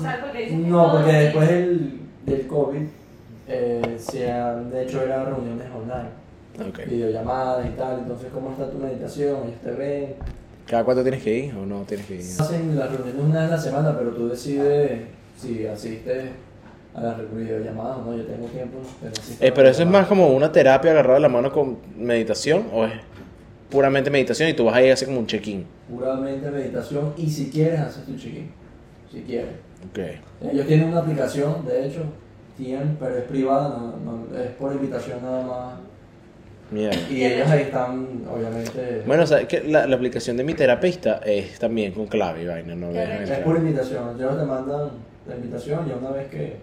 No, 0.02 0.82
todos 0.82 0.92
porque 1.02 1.12
después 1.16 1.48
del, 1.48 2.00
del 2.26 2.46
COVID 2.46 2.82
eh, 3.48 3.96
se 3.98 4.30
han 4.30 4.70
de 4.70 4.82
hecho 4.84 5.02
eran 5.02 5.26
reuniones 5.26 5.66
online, 5.74 6.68
Ok. 6.70 6.86
videollamadas 6.88 7.66
y 7.66 7.70
tal. 7.70 7.98
Entonces, 8.00 8.28
¿cómo 8.32 8.50
está 8.52 8.70
tu 8.70 8.78
meditación? 8.78 9.36
Ellos 9.46 9.60
te 9.62 9.70
ven. 9.72 10.14
¿Cada 10.66 10.84
cuánto 10.84 11.02
tienes 11.02 11.22
que 11.22 11.36
ir 11.36 11.54
o 11.56 11.66
no 11.66 11.80
tienes 11.82 12.06
que 12.06 12.14
ir? 12.14 12.20
Hacen 12.20 12.78
las 12.78 12.90
reuniones 12.90 13.22
una 13.24 13.40
vez 13.40 13.48
a 13.48 13.56
la 13.56 13.60
semana, 13.60 13.96
pero 13.98 14.10
tú 14.10 14.28
decides 14.28 15.00
si 15.36 15.66
asistes 15.66 16.26
a 16.94 17.00
las 17.02 17.16
videollamadas 17.34 17.98
o 17.98 18.02
no. 18.10 18.16
Yo 18.16 18.24
tengo 18.24 18.46
tiempo, 18.46 18.78
pero 19.00 19.12
asisto 19.12 19.44
Eh, 19.44 19.48
a 19.48 19.54
pero 19.54 19.66
las 19.66 19.76
eso 19.76 19.82
es 19.82 19.86
más 19.86 19.92
llamadas. 20.02 20.08
como 20.08 20.28
una 20.28 20.52
terapia 20.52 20.90
agarrada 20.92 21.14
de 21.16 21.20
la 21.22 21.28
mano 21.28 21.50
con 21.52 21.78
meditación 21.96 22.66
o 22.72 22.84
es 22.84 22.92
puramente 23.68 24.10
meditación 24.10 24.48
y 24.48 24.54
tú 24.54 24.64
vas 24.64 24.74
ahí 24.76 24.90
a 24.90 24.94
hacer 24.94 25.08
como 25.08 25.20
un 25.20 25.26
check-in. 25.26 25.64
Puramente 25.88 26.48
meditación 26.50 27.14
y 27.16 27.28
si 27.28 27.50
quieres 27.50 27.80
haces 27.80 28.04
tu 28.04 28.16
check-in. 28.16 28.50
Si 29.10 29.22
quieres. 29.22 29.50
Ok. 29.88 29.98
Ellos 30.52 30.66
tienen 30.66 30.88
una 30.88 31.00
aplicación, 31.00 31.64
de 31.66 31.86
hecho, 31.86 32.00
tienen, 32.56 32.96
pero 33.00 33.16
es 33.16 33.24
privada, 33.24 33.68
no, 33.70 33.96
no- 33.96 34.38
es 34.38 34.50
por 34.52 34.72
invitación 34.72 35.18
nada 35.22 35.42
más. 35.46 35.74
Mierda. 36.70 36.96
Y 37.10 37.24
ellos 37.24 37.48
ahí 37.48 37.62
están, 37.62 38.22
obviamente. 38.32 39.02
Bueno, 39.06 39.26
sabes 39.26 39.46
que 39.48 39.64
la, 39.64 39.86
la 39.86 39.96
aplicación 39.96 40.36
de 40.36 40.44
mi 40.44 40.54
terapista 40.54 41.20
es 41.24 41.58
también 41.58 41.92
con 41.92 42.06
clave 42.06 42.42
y 42.42 42.46
vaina, 42.46 42.74
no 42.76 42.92
dejan 42.92 43.22
es 43.22 43.38
por 43.40 43.56
invitación. 43.56 44.14
Ellos 44.16 44.38
te 44.38 44.44
mandan 44.44 44.90
la 45.26 45.34
invitación 45.34 45.88
ya 45.88 45.96
una 45.96 46.10
vez 46.10 46.28
que, 46.28 46.56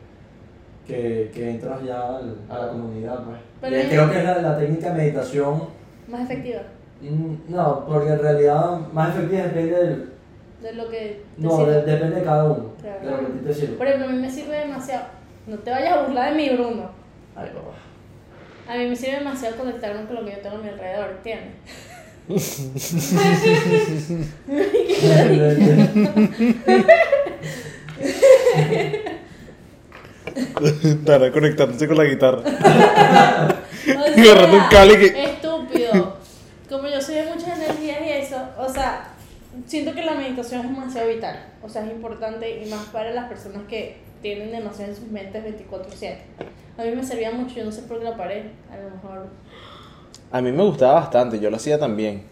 que, 0.88 1.30
que 1.34 1.50
entras 1.52 1.84
ya 1.84 2.00
al- 2.18 2.38
a 2.50 2.58
la 2.58 2.68
comunidad. 2.70 3.24
Pues. 3.26 3.38
Pero 3.60 3.80
Y 3.84 3.88
creo 3.88 4.10
que 4.10 4.18
es 4.20 4.24
la, 4.24 4.42
la 4.42 4.58
técnica 4.58 4.92
de 4.92 4.98
meditación. 4.98 5.62
Más 6.08 6.22
efectiva. 6.22 6.62
mm, 7.02 7.54
No, 7.54 7.86
porque 7.86 8.12
en 8.14 8.20
realidad 8.20 8.80
más 8.94 9.14
efectiva 9.14 9.44
depende 9.44 9.76
del. 9.76 10.10
De 10.62 10.74
lo 10.74 10.90
que. 10.90 11.24
te 11.36 11.42
No, 11.44 11.58
sirve. 11.58 11.72
de- 11.74 11.82
depende 11.92 12.16
de 12.18 12.24
cada 12.24 12.44
uno. 12.46 12.74
Claro. 12.82 13.00
De 13.02 13.12
lo 13.12 13.18
que 13.20 13.26
a 13.26 13.30
ti 13.30 13.40
te 13.46 13.54
sirve. 13.54 13.76
Por 13.78 13.88
ejemplo, 13.88 14.08
a 14.10 14.12
mí 14.12 14.18
me 14.22 14.32
sirve 14.32 14.58
demasiado. 14.60 15.06
No 15.46 15.58
te 15.60 15.70
vayas 15.72 15.94
a 15.94 16.02
burlar 16.04 16.32
de 16.34 16.38
mí, 16.38 16.50
Bruno. 16.50 16.90
Ay, 17.36 17.50
papá. 17.54 17.72
A 18.74 18.78
mí 18.78 18.88
me 18.88 18.96
sirve 18.96 19.20
demasiado 19.20 19.56
conectarme 19.56 20.06
con 20.06 20.16
lo 20.18 20.26
que 20.26 20.32
yo 20.32 20.38
tengo 20.40 20.56
a 20.58 20.60
mi 20.60 20.70
alrededor, 20.70 21.10
¿entiendes? 21.18 21.54
Estará 30.84 31.32
conectándose 31.32 31.88
con 31.88 31.98
la 31.98 32.04
guitarra. 32.04 32.40
O 32.40 34.20
Agarrando 34.20 34.58
un 34.58 34.68
cable 34.70 35.00
que- 35.00 35.24
Estúpido. 35.24 36.18
Como 36.70 36.88
yo 36.88 37.02
soy 37.02 37.16
de 37.16 37.26
muchas 37.34 37.58
energías 37.58 37.98
y 38.06 38.10
eso, 38.10 38.38
o 38.58 38.68
sea, 38.70 39.08
siento 39.68 39.94
que 39.94 40.04
la 40.04 40.16
meditación 40.16 40.62
es 40.62 40.70
demasiado 40.70 41.10
vital. 41.10 41.46
O 41.62 41.70
sea, 41.70 41.86
es 41.86 41.92
importante 41.92 42.64
y 42.64 42.70
más 42.70 42.86
para 42.86 43.12
las 43.12 43.28
personas 43.28 43.64
que 43.68 43.98
tienen 44.22 44.52
demasiado 44.52 44.92
en 44.92 44.98
sus 44.98 45.08
mentes 45.10 45.44
24-7. 45.44 46.16
A 46.78 46.84
mí 46.84 46.92
me 46.92 47.04
servía 47.04 47.32
mucho, 47.32 47.56
yo 47.56 47.66
no 47.66 47.72
sé 47.72 47.84
por 47.84 48.00
qué 48.00 48.06
la 48.06 48.18
paré. 48.18 48.52
A 48.72 48.78
lo 48.78 48.90
mejor. 48.90 49.28
A 50.32 50.42
mí 50.42 50.52
me 50.52 50.64
gustaba 50.64 50.94
bastante, 50.94 51.40
yo 51.40 51.50
lo 51.50 51.58
hacía 51.58 51.78
también. 51.78 52.24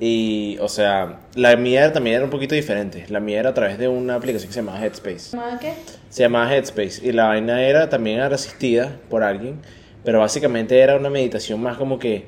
Y, 0.00 0.56
o 0.60 0.68
sea, 0.68 1.18
la 1.34 1.56
mía 1.56 1.92
también 1.92 2.16
era 2.16 2.24
un 2.24 2.30
poquito 2.30 2.54
diferente. 2.54 3.04
La 3.08 3.18
mía 3.18 3.40
era 3.40 3.50
a 3.50 3.54
través 3.54 3.78
de 3.78 3.88
una 3.88 4.14
aplicación 4.14 4.48
que 4.48 4.54
se 4.54 4.60
llamaba 4.60 4.84
Headspace. 4.84 5.36
¿Más 5.36 5.60
qué? 5.60 5.72
Se 6.08 6.22
llamaba 6.22 6.54
Headspace 6.54 7.04
y 7.04 7.12
la 7.12 7.26
vaina 7.26 7.62
era 7.62 7.88
también 7.88 8.20
era 8.20 8.34
asistida 8.34 8.96
por 9.10 9.24
alguien, 9.24 9.60
pero 10.04 10.20
básicamente 10.20 10.78
era 10.78 10.96
una 10.96 11.10
meditación 11.10 11.60
más 11.60 11.76
como 11.76 11.98
que 11.98 12.26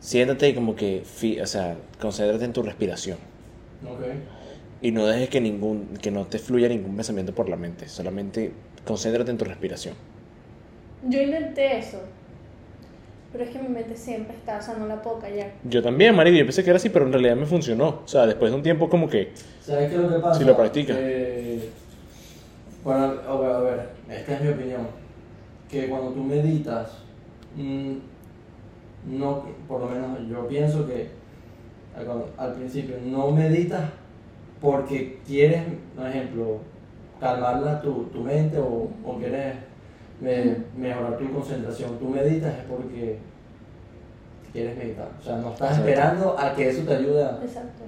siéntate 0.00 0.48
y 0.48 0.54
como 0.54 0.74
que, 0.74 1.04
o 1.40 1.46
sea, 1.46 1.76
concéntrate 2.00 2.44
en 2.44 2.52
tu 2.52 2.62
respiración 2.62 3.31
Ok. 3.84 4.00
y 4.80 4.90
no 4.90 5.06
dejes 5.06 5.28
que 5.28 5.40
ningún 5.40 5.88
que 6.00 6.10
no 6.10 6.26
te 6.26 6.38
fluya 6.38 6.68
ningún 6.68 6.96
pensamiento 6.96 7.34
por 7.34 7.48
la 7.48 7.56
mente, 7.56 7.88
solamente 7.88 8.52
concéntrate 8.84 9.30
en 9.30 9.38
tu 9.38 9.44
respiración. 9.44 9.94
Yo 11.08 11.20
intenté 11.20 11.78
eso. 11.78 11.98
Pero 13.32 13.44
es 13.44 13.50
que 13.50 13.58
mi 13.60 13.68
mente 13.68 13.96
siempre 13.96 14.36
está, 14.36 14.58
o 14.58 14.62
sea, 14.62 14.74
no 14.74 14.86
la 14.86 15.00
puedo 15.00 15.18
callar. 15.18 15.52
Yo 15.64 15.82
también, 15.82 16.14
marico, 16.14 16.36
yo 16.36 16.44
pensé 16.44 16.62
que 16.62 16.70
era 16.70 16.76
así, 16.76 16.90
pero 16.90 17.06
en 17.06 17.12
realidad 17.12 17.34
me 17.34 17.46
funcionó. 17.46 18.00
O 18.04 18.08
sea, 18.08 18.26
después 18.26 18.50
de 18.50 18.56
un 18.56 18.62
tiempo 18.62 18.88
como 18.90 19.08
que 19.08 19.32
¿Sabes 19.60 19.88
qué 19.88 19.94
es 19.96 20.00
lo 20.02 20.08
que 20.10 20.18
pasa? 20.18 20.38
Si 20.38 20.44
lo 20.44 20.56
practicas. 20.56 20.96
Que- 20.96 21.70
bueno, 22.84 23.04
a 23.26 23.40
ver, 23.40 23.50
a 23.52 23.60
ver, 23.60 23.88
esta 24.10 24.34
es 24.34 24.40
mi 24.42 24.48
opinión. 24.48 24.86
Que 25.70 25.88
cuando 25.88 26.10
tú 26.10 26.22
meditas, 26.22 26.98
mm, 27.56 27.92
no, 29.16 29.44
por 29.66 29.80
lo 29.80 29.88
menos 29.88 30.18
yo 30.28 30.46
pienso 30.48 30.86
que 30.86 31.08
al, 32.38 32.52
principio 32.54 32.96
no 33.04 33.30
meditas 33.30 33.82
porque 34.60 35.20
quieres, 35.26 35.62
por 35.96 36.06
ejemplo, 36.06 36.58
calmarla 37.20 37.80
tu, 37.82 38.04
tu 38.04 38.20
mente 38.20 38.58
o, 38.58 38.88
o 39.04 39.18
quieres 39.18 39.56
me- 40.20 40.56
mejorar 40.76 41.18
tu 41.18 41.30
concentración. 41.32 41.98
Tú 41.98 42.08
meditas 42.08 42.54
es 42.58 42.64
porque 42.64 43.18
quieres 44.52 44.76
meditar. 44.76 45.08
O 45.20 45.22
sea, 45.22 45.36
no 45.36 45.52
estás 45.52 45.70
Exacto. 45.70 45.88
esperando 45.88 46.38
a 46.38 46.54
que 46.54 46.68
eso 46.68 46.82
te 46.82 46.94
ayude 46.94 47.22
Exacto. 47.42 47.82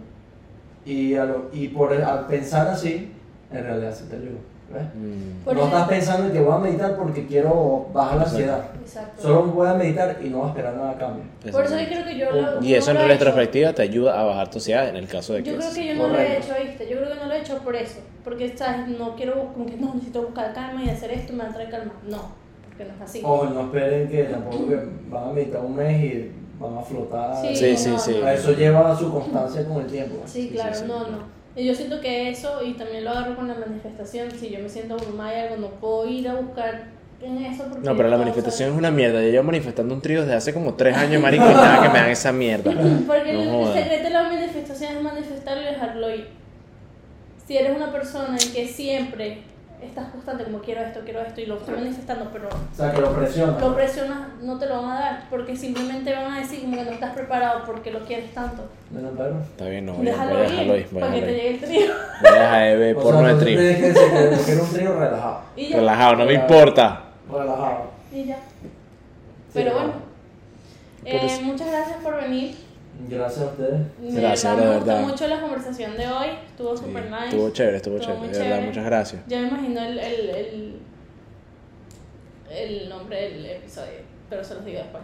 y, 0.85 1.15
a 1.15 1.25
lo- 1.25 1.51
y 1.53 1.69
por 1.69 1.93
al 1.93 2.27
pensar 2.27 2.69
así, 2.69 3.13
en 3.53 3.63
realidad 3.63 3.95
sí 3.95 4.05
te 4.09 4.17
ayuda. 4.17 4.39
¿Ves? 4.73 4.83
mm, 4.95 5.55
no 5.55 5.65
estás 5.65 5.89
pensando 5.89 6.27
en 6.27 6.33
que 6.33 6.41
voy 6.41 6.55
a 6.55 6.59
meditar 6.59 6.97
porque 6.97 7.27
quiero 7.27 7.87
bajar 7.93 8.17
la 8.19 8.23
ansiedad. 8.25 8.65
Exacto. 8.81 9.23
Solo 9.23 9.43
voy 9.45 9.69
a 9.69 9.75
meditar 9.75 10.17
y 10.23 10.29
no 10.29 10.39
voy 10.39 10.47
a 10.47 10.49
esperar 10.51 10.75
nada 10.75 10.91
a 10.91 10.99
cambio. 10.99 11.25
Por 11.53 11.65
eso 11.65 11.79
yo 11.79 11.87
creo 11.87 12.05
que 12.05 12.19
yo 12.19 12.31
lo. 12.31 12.63
y 12.63 12.75
eso 12.75 12.93
no 12.95 13.01
en 13.01 13.07
he 13.07 13.09
retrospectiva 13.09 13.73
te 13.73 13.83
ayuda 13.83 14.21
a 14.21 14.25
bajar 14.25 14.51
tu 14.51 14.59
ansiedad 14.59 14.89
en 14.89 14.97
el 14.97 15.07
caso 15.09 15.35
de 15.35 15.43
que 15.43 15.53
Yo 15.53 15.59
creo 15.59 15.73
que 15.73 15.87
yo 15.87 15.95
no 15.95 16.09
lo 16.09 16.15
he 16.15 16.25
Correcto. 16.25 16.53
hecho, 16.55 16.65
¿viste? 16.65 16.89
Yo 16.91 16.97
creo 16.99 17.09
que 17.11 17.17
no 17.17 17.27
lo 17.27 17.33
he 17.35 17.41
hecho 17.41 17.59
por 17.59 17.77
eso. 17.77 18.01
Porque, 18.25 18.57
¿sabes? 18.57 18.89
No 18.99 19.15
quiero, 19.17 19.53
como 19.53 19.67
que 19.67 19.77
no, 19.77 19.93
necesito 19.95 20.23
buscar 20.23 20.53
calma 20.55 20.83
y 20.83 20.89
hacer 20.91 21.11
esto 21.13 21.33
me 21.35 21.45
va 21.45 21.51
a 21.51 21.53
traer 21.53 21.71
calma. 21.71 21.93
No, 22.09 22.23
porque 22.67 22.85
no 22.85 22.95
es 22.95 23.01
así. 23.03 23.21
Ojo, 23.23 23.45
no 23.47 23.61
esperen 23.63 24.09
que 24.09 24.25
tampoco 24.25 24.67
que 24.69 24.79
van 25.11 25.29
a 25.29 25.33
meditar 25.33 25.61
un 25.61 25.77
mes 25.77 26.03
y 26.05 26.33
van 26.59 26.79
a 26.79 26.83
flotar. 26.83 27.37
Sí, 27.41 27.55
Sí, 27.57 27.77
sí, 27.77 27.91
no, 27.91 27.99
sí. 27.99 28.19
no. 28.21 28.29
Eso 28.29 28.53
lleva 28.53 28.97
su 28.97 29.13
constancia 29.13 29.65
con 29.67 29.83
el 29.83 29.87
tiempo. 29.89 30.17
Sí, 30.25 30.43
Sí, 30.49 30.51
claro, 30.55 30.75
sí, 30.75 30.81
sí. 30.83 30.87
no, 30.89 30.99
no. 31.01 31.35
Y 31.57 31.65
Yo 31.65 31.75
siento 31.75 32.01
que 32.01 32.31
eso, 32.31 32.65
y 32.65 32.73
también 32.73 33.05
lo 33.05 33.11
agarro 33.11 33.37
con 33.37 33.47
la 33.47 33.55
manifestación, 33.55 34.31
si 34.33 34.51
yo 34.51 34.59
me 34.59 34.69
siento 34.69 34.95
abrumada 34.95 35.35
y 35.37 35.41
algo, 35.43 35.57
no 35.57 35.69
puedo 35.69 36.09
ir 36.09 36.29
a 36.29 36.35
buscar 36.35 36.89
en 37.23 37.45
eso 37.45 37.65
porque... 37.69 37.87
No, 37.87 37.97
pero 37.97 38.09
la 38.09 38.19
manifestación 38.19 38.73
es 38.73 38.77
una 38.77 38.91
mierda. 38.91 39.23
Yo 39.23 39.29
llevo 39.29 39.45
manifestando 39.45 39.95
un 39.95 40.01
trío 40.01 40.23
desde 40.23 40.35
hace 40.35 40.53
como 40.53 40.75
tres 40.75 40.97
años, 40.97 41.23
marico, 41.23 41.45
y 41.49 41.55
nada 41.55 41.83
que 41.83 41.89
me 41.91 41.99
dan 42.01 42.11
esa 42.11 42.33
mierda. 42.33 42.73
Porque 43.07 43.33
No 43.33 43.69
el 43.69 43.83
secreto 43.83 44.05
de 44.05 44.11
la 44.11 44.23
manifestación 44.25 44.97
es 44.97 45.03
manifestarlo 45.03 45.63
y 45.63 45.67
dejarlo 45.67 46.15
ir. 46.15 46.29
Si 47.47 47.57
eres 47.57 47.77
una 47.77 47.93
persona 47.93 48.37
en 48.41 48.53
que 48.53 48.67
siempre 48.67 49.43
estás 49.87 50.09
constante, 50.11 50.45
como 50.45 50.59
quiero 50.61 50.81
esto, 50.83 51.01
quiero 51.05 51.21
esto, 51.21 51.41
y 51.41 51.47
lo 51.47 51.57
estoy 51.57 51.75
manifestando, 51.77 52.29
pero 52.33 52.49
O 52.49 52.77
sea, 52.77 52.93
que 52.93 53.01
lo 53.01 53.13
presiona. 53.15 53.59
lo 53.59 53.75
presionas, 53.75 54.19
no 54.43 54.59
te 54.59 54.67
lo 54.67 54.83
van 54.83 54.91
a 54.93 55.01
dar, 55.01 55.25
porque 55.31 55.57
simplemente 55.57 56.13
van 56.13 56.33
a 56.33 56.39
decir 56.41 56.63
como 56.63 56.77
que 56.77 56.85
no 56.85 56.91
estás 56.91 57.13
preparado 57.15 57.63
porque 57.67 57.91
lo 57.91 58.01
quieres 58.01 58.33
tanto. 58.35 58.65
Bueno, 58.91 59.11
pero- 59.17 59.41
Está 59.41 59.67
bien, 59.67 59.87
no, 59.87 59.95
voy 59.95 60.07
Déjalo 60.07 60.31
voy 60.35 60.39
a 60.47 60.49
dejarlo 60.51 60.77
ir, 60.77 60.87
a 60.97 61.01
para 61.01 61.13
que 61.15 61.21
te 61.23 61.33
llegue 61.33 61.51
el 61.51 61.61
trío. 61.61 61.93
Voy 62.21 62.31
a 62.31 62.43
dejar 62.43 62.63
de 62.63 62.77
ver 62.77 62.95
porno 62.97 63.21
sea, 63.21 63.35
de 63.35 63.41
trío. 63.45 63.59
que 63.59 64.53
era 64.53 64.63
un 64.93 64.99
relajado. 65.01 65.41
Y 65.57 65.69
ya. 65.69 65.77
Relajado, 65.77 66.17
no 66.17 66.25
me 66.27 66.33
importa. 66.35 67.03
Relajado. 67.31 67.91
Y 68.13 68.25
ya. 68.25 68.39
Pero 69.53 69.73
bueno, 69.73 69.93
eh, 71.05 71.41
muchas 71.43 71.69
gracias 71.71 71.97
por 72.03 72.17
venir. 72.21 72.57
Gracias 73.09 73.43
a 73.43 73.51
ustedes. 73.51 73.81
Me, 74.01 74.11
Gracias, 74.21 74.57
me 74.57 74.63
de 74.63 74.69
gustó 74.75 74.87
verdad. 74.87 75.01
mucho 75.09 75.27
la 75.29 75.41
conversación 75.41 75.97
de 75.97 76.07
hoy. 76.07 76.27
Estuvo 76.49 76.77
Sí, 76.77 76.85
super 76.85 77.05
nice. 77.11 77.25
Estuvo 77.29 77.51
chévere, 77.51 77.77
estuvo 77.77 77.97
Estuvo 77.97 78.15
chévere. 78.15 78.33
De 78.33 78.39
verdad, 78.39 78.51
chévere. 78.55 78.67
muchas 78.69 78.85
gracias. 78.85 79.23
Ya 79.27 79.41
me 79.43 79.49
imagino 79.49 79.81
el, 79.85 79.99
el, 79.99 80.31
el, 80.31 80.75
el 82.51 82.89
nombre 82.89 83.21
del 83.31 83.47
episodio, 83.47 83.91
pero 84.31 84.45
se 84.45 84.55
los 84.55 84.65
digo 84.65 84.79
después. 84.79 85.03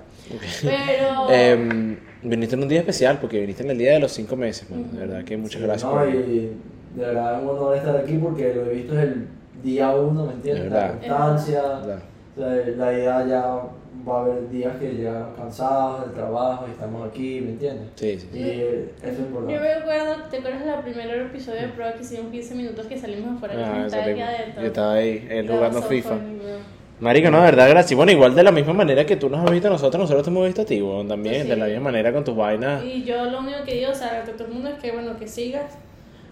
Pero. 0.63 1.31
Em, 1.31 1.99
viniste 2.23 2.55
en 2.55 2.63
un 2.63 2.69
día 2.69 2.81
especial 2.81 3.19
porque 3.21 3.41
viniste 3.41 3.63
en 3.65 3.71
el 3.71 3.79
día 3.79 3.93
de 3.93 4.01
los 4.01 4.13
cinco 4.13 4.37
meses, 4.37 4.69
mano. 4.71 4.85
De 4.93 4.99
verdad 5.07 5.25
que 5.25 5.37
muchas 5.37 5.63
gracias 5.63 5.91
No, 5.91 5.99
por 5.99 6.09
y 6.09 6.53
de 6.95 7.07
verdad 7.07 7.37
es 7.39 7.43
un 7.43 7.49
honor 7.51 7.77
estar 7.77 7.97
aquí 7.97 8.19
porque 8.19 8.55
lo 8.55 8.67
he 8.67 8.75
visto 8.75 8.95
es 8.99 9.05
el 9.05 9.29
día 9.63 9.91
uno, 9.91 10.27
¿me 10.27 10.33
entiendes? 10.35 10.65
De 10.65 10.71
La 10.71 10.77
verdad. 10.93 10.99
constancia. 10.99 11.63
Verdad. 11.63 12.03
O 12.37 12.41
sea, 12.41 12.77
la 12.77 12.93
idea 12.93 13.27
ya 13.27 13.63
va 14.09 14.19
a 14.19 14.21
haber 14.23 14.49
días 14.51 14.77
que 14.77 14.89
llegan 14.93 15.35
cansados 15.37 16.03
del 16.07 16.15
trabajo 16.15 16.65
y 16.69 16.71
estamos 16.73 17.09
aquí, 17.09 17.41
¿me 17.41 17.51
entiendes? 17.51 17.89
Sí, 17.97 18.19
sí. 18.19 18.29
Y 18.33 18.43
eh, 18.43 18.91
eso 19.03 19.09
es 19.11 19.19
Yo 19.19 19.25
importante. 19.25 19.61
me 19.61 19.73
acuerdo, 19.73 20.15
¿te 20.31 20.37
acuerdas 20.39 20.65
del 20.67 20.81
primer 20.95 21.19
episodio 21.21 21.61
de 21.63 21.69
prueba 21.69 21.93
que 21.95 22.03
hicimos 22.03 22.31
15 22.33 22.55
minutos 22.55 22.87
que 22.87 22.99
salimos 22.99 23.37
afuera 23.37 23.55
Ah, 23.57 23.79
yo 23.81 23.87
estaba 23.87 24.03
aquí 24.05 24.21
adentro? 24.21 24.61
Yo 24.63 24.67
estaba 24.69 24.93
ahí, 24.95 25.27
él 25.31 25.49
jugando 25.49 25.83
FIFA. 25.83 26.15
bro. 26.15 26.81
Marico, 27.01 27.31
no, 27.31 27.39
de 27.39 27.45
verdad, 27.45 27.71
gracias. 27.71 27.97
Bueno, 27.97 28.13
igual 28.13 28.35
de 28.35 28.43
la 28.43 28.53
misma 28.53 28.75
manera 28.75 29.07
que 29.07 29.17
tú 29.17 29.31
nos 29.31 29.43
has 29.43 29.51
visto 29.51 29.69
a 29.69 29.71
nosotros, 29.71 30.01
nosotros 30.03 30.23
te 30.23 30.31
hemos 30.31 30.45
visto 30.47 30.61
a 30.63 30.65
ti, 30.67 30.83
weón, 30.83 31.09
también. 31.09 31.45
Sí. 31.45 31.49
De 31.49 31.57
la 31.57 31.65
misma 31.65 31.81
manera 31.85 32.13
con 32.13 32.25
tus 32.25 32.37
vainas. 32.37 32.85
Y 32.85 33.05
yo 33.05 33.25
lo 33.25 33.39
único 33.41 33.65
que 33.65 33.75
digo, 33.77 33.91
o 33.91 33.95
sea, 33.95 34.21
a 34.21 34.25
todo 34.25 34.45
el 34.47 34.53
mundo 34.53 34.69
es 34.69 34.75
que, 34.81 34.93
bueno, 34.93 35.17
que 35.19 35.27
sigas. 35.27 35.79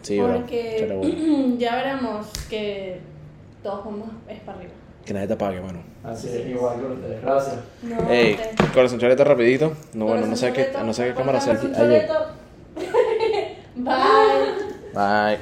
Sí, 0.03 0.19
bro. 0.21 0.35
porque 0.35 0.77
Chale, 0.81 0.97
weón. 0.99 1.59
ya 1.59 1.75
veremos 1.77 2.27
que 2.51 3.01
todos 3.63 3.83
vamos 3.85 4.09
es 4.29 4.41
para 4.41 4.59
arriba. 4.59 4.73
Que 5.07 5.15
nadie 5.15 5.27
te 5.27 5.33
apague, 5.33 5.59
mano. 5.63 5.79
Así 6.11 6.29
es, 6.29 6.47
igual 6.47 6.81
con 6.81 6.93
ustedes. 6.93 7.23
Gracias. 7.23 7.57
No, 7.83 8.11
Ey, 8.11 8.35
ustedes- 8.35 8.71
corazón 8.73 8.99
choreta 8.99 9.25
rapidito. 9.25 9.73
No, 9.95 10.07
bueno, 10.07 10.27
no 10.27 10.37
sé 10.37 10.53
qué, 10.53 10.71
no 10.85 10.93
sé 10.95 11.07
qué 11.09 11.15
cámara 11.15 11.41
sea. 11.41 11.55
Bye. 13.75 13.89
Bye. 14.95 15.39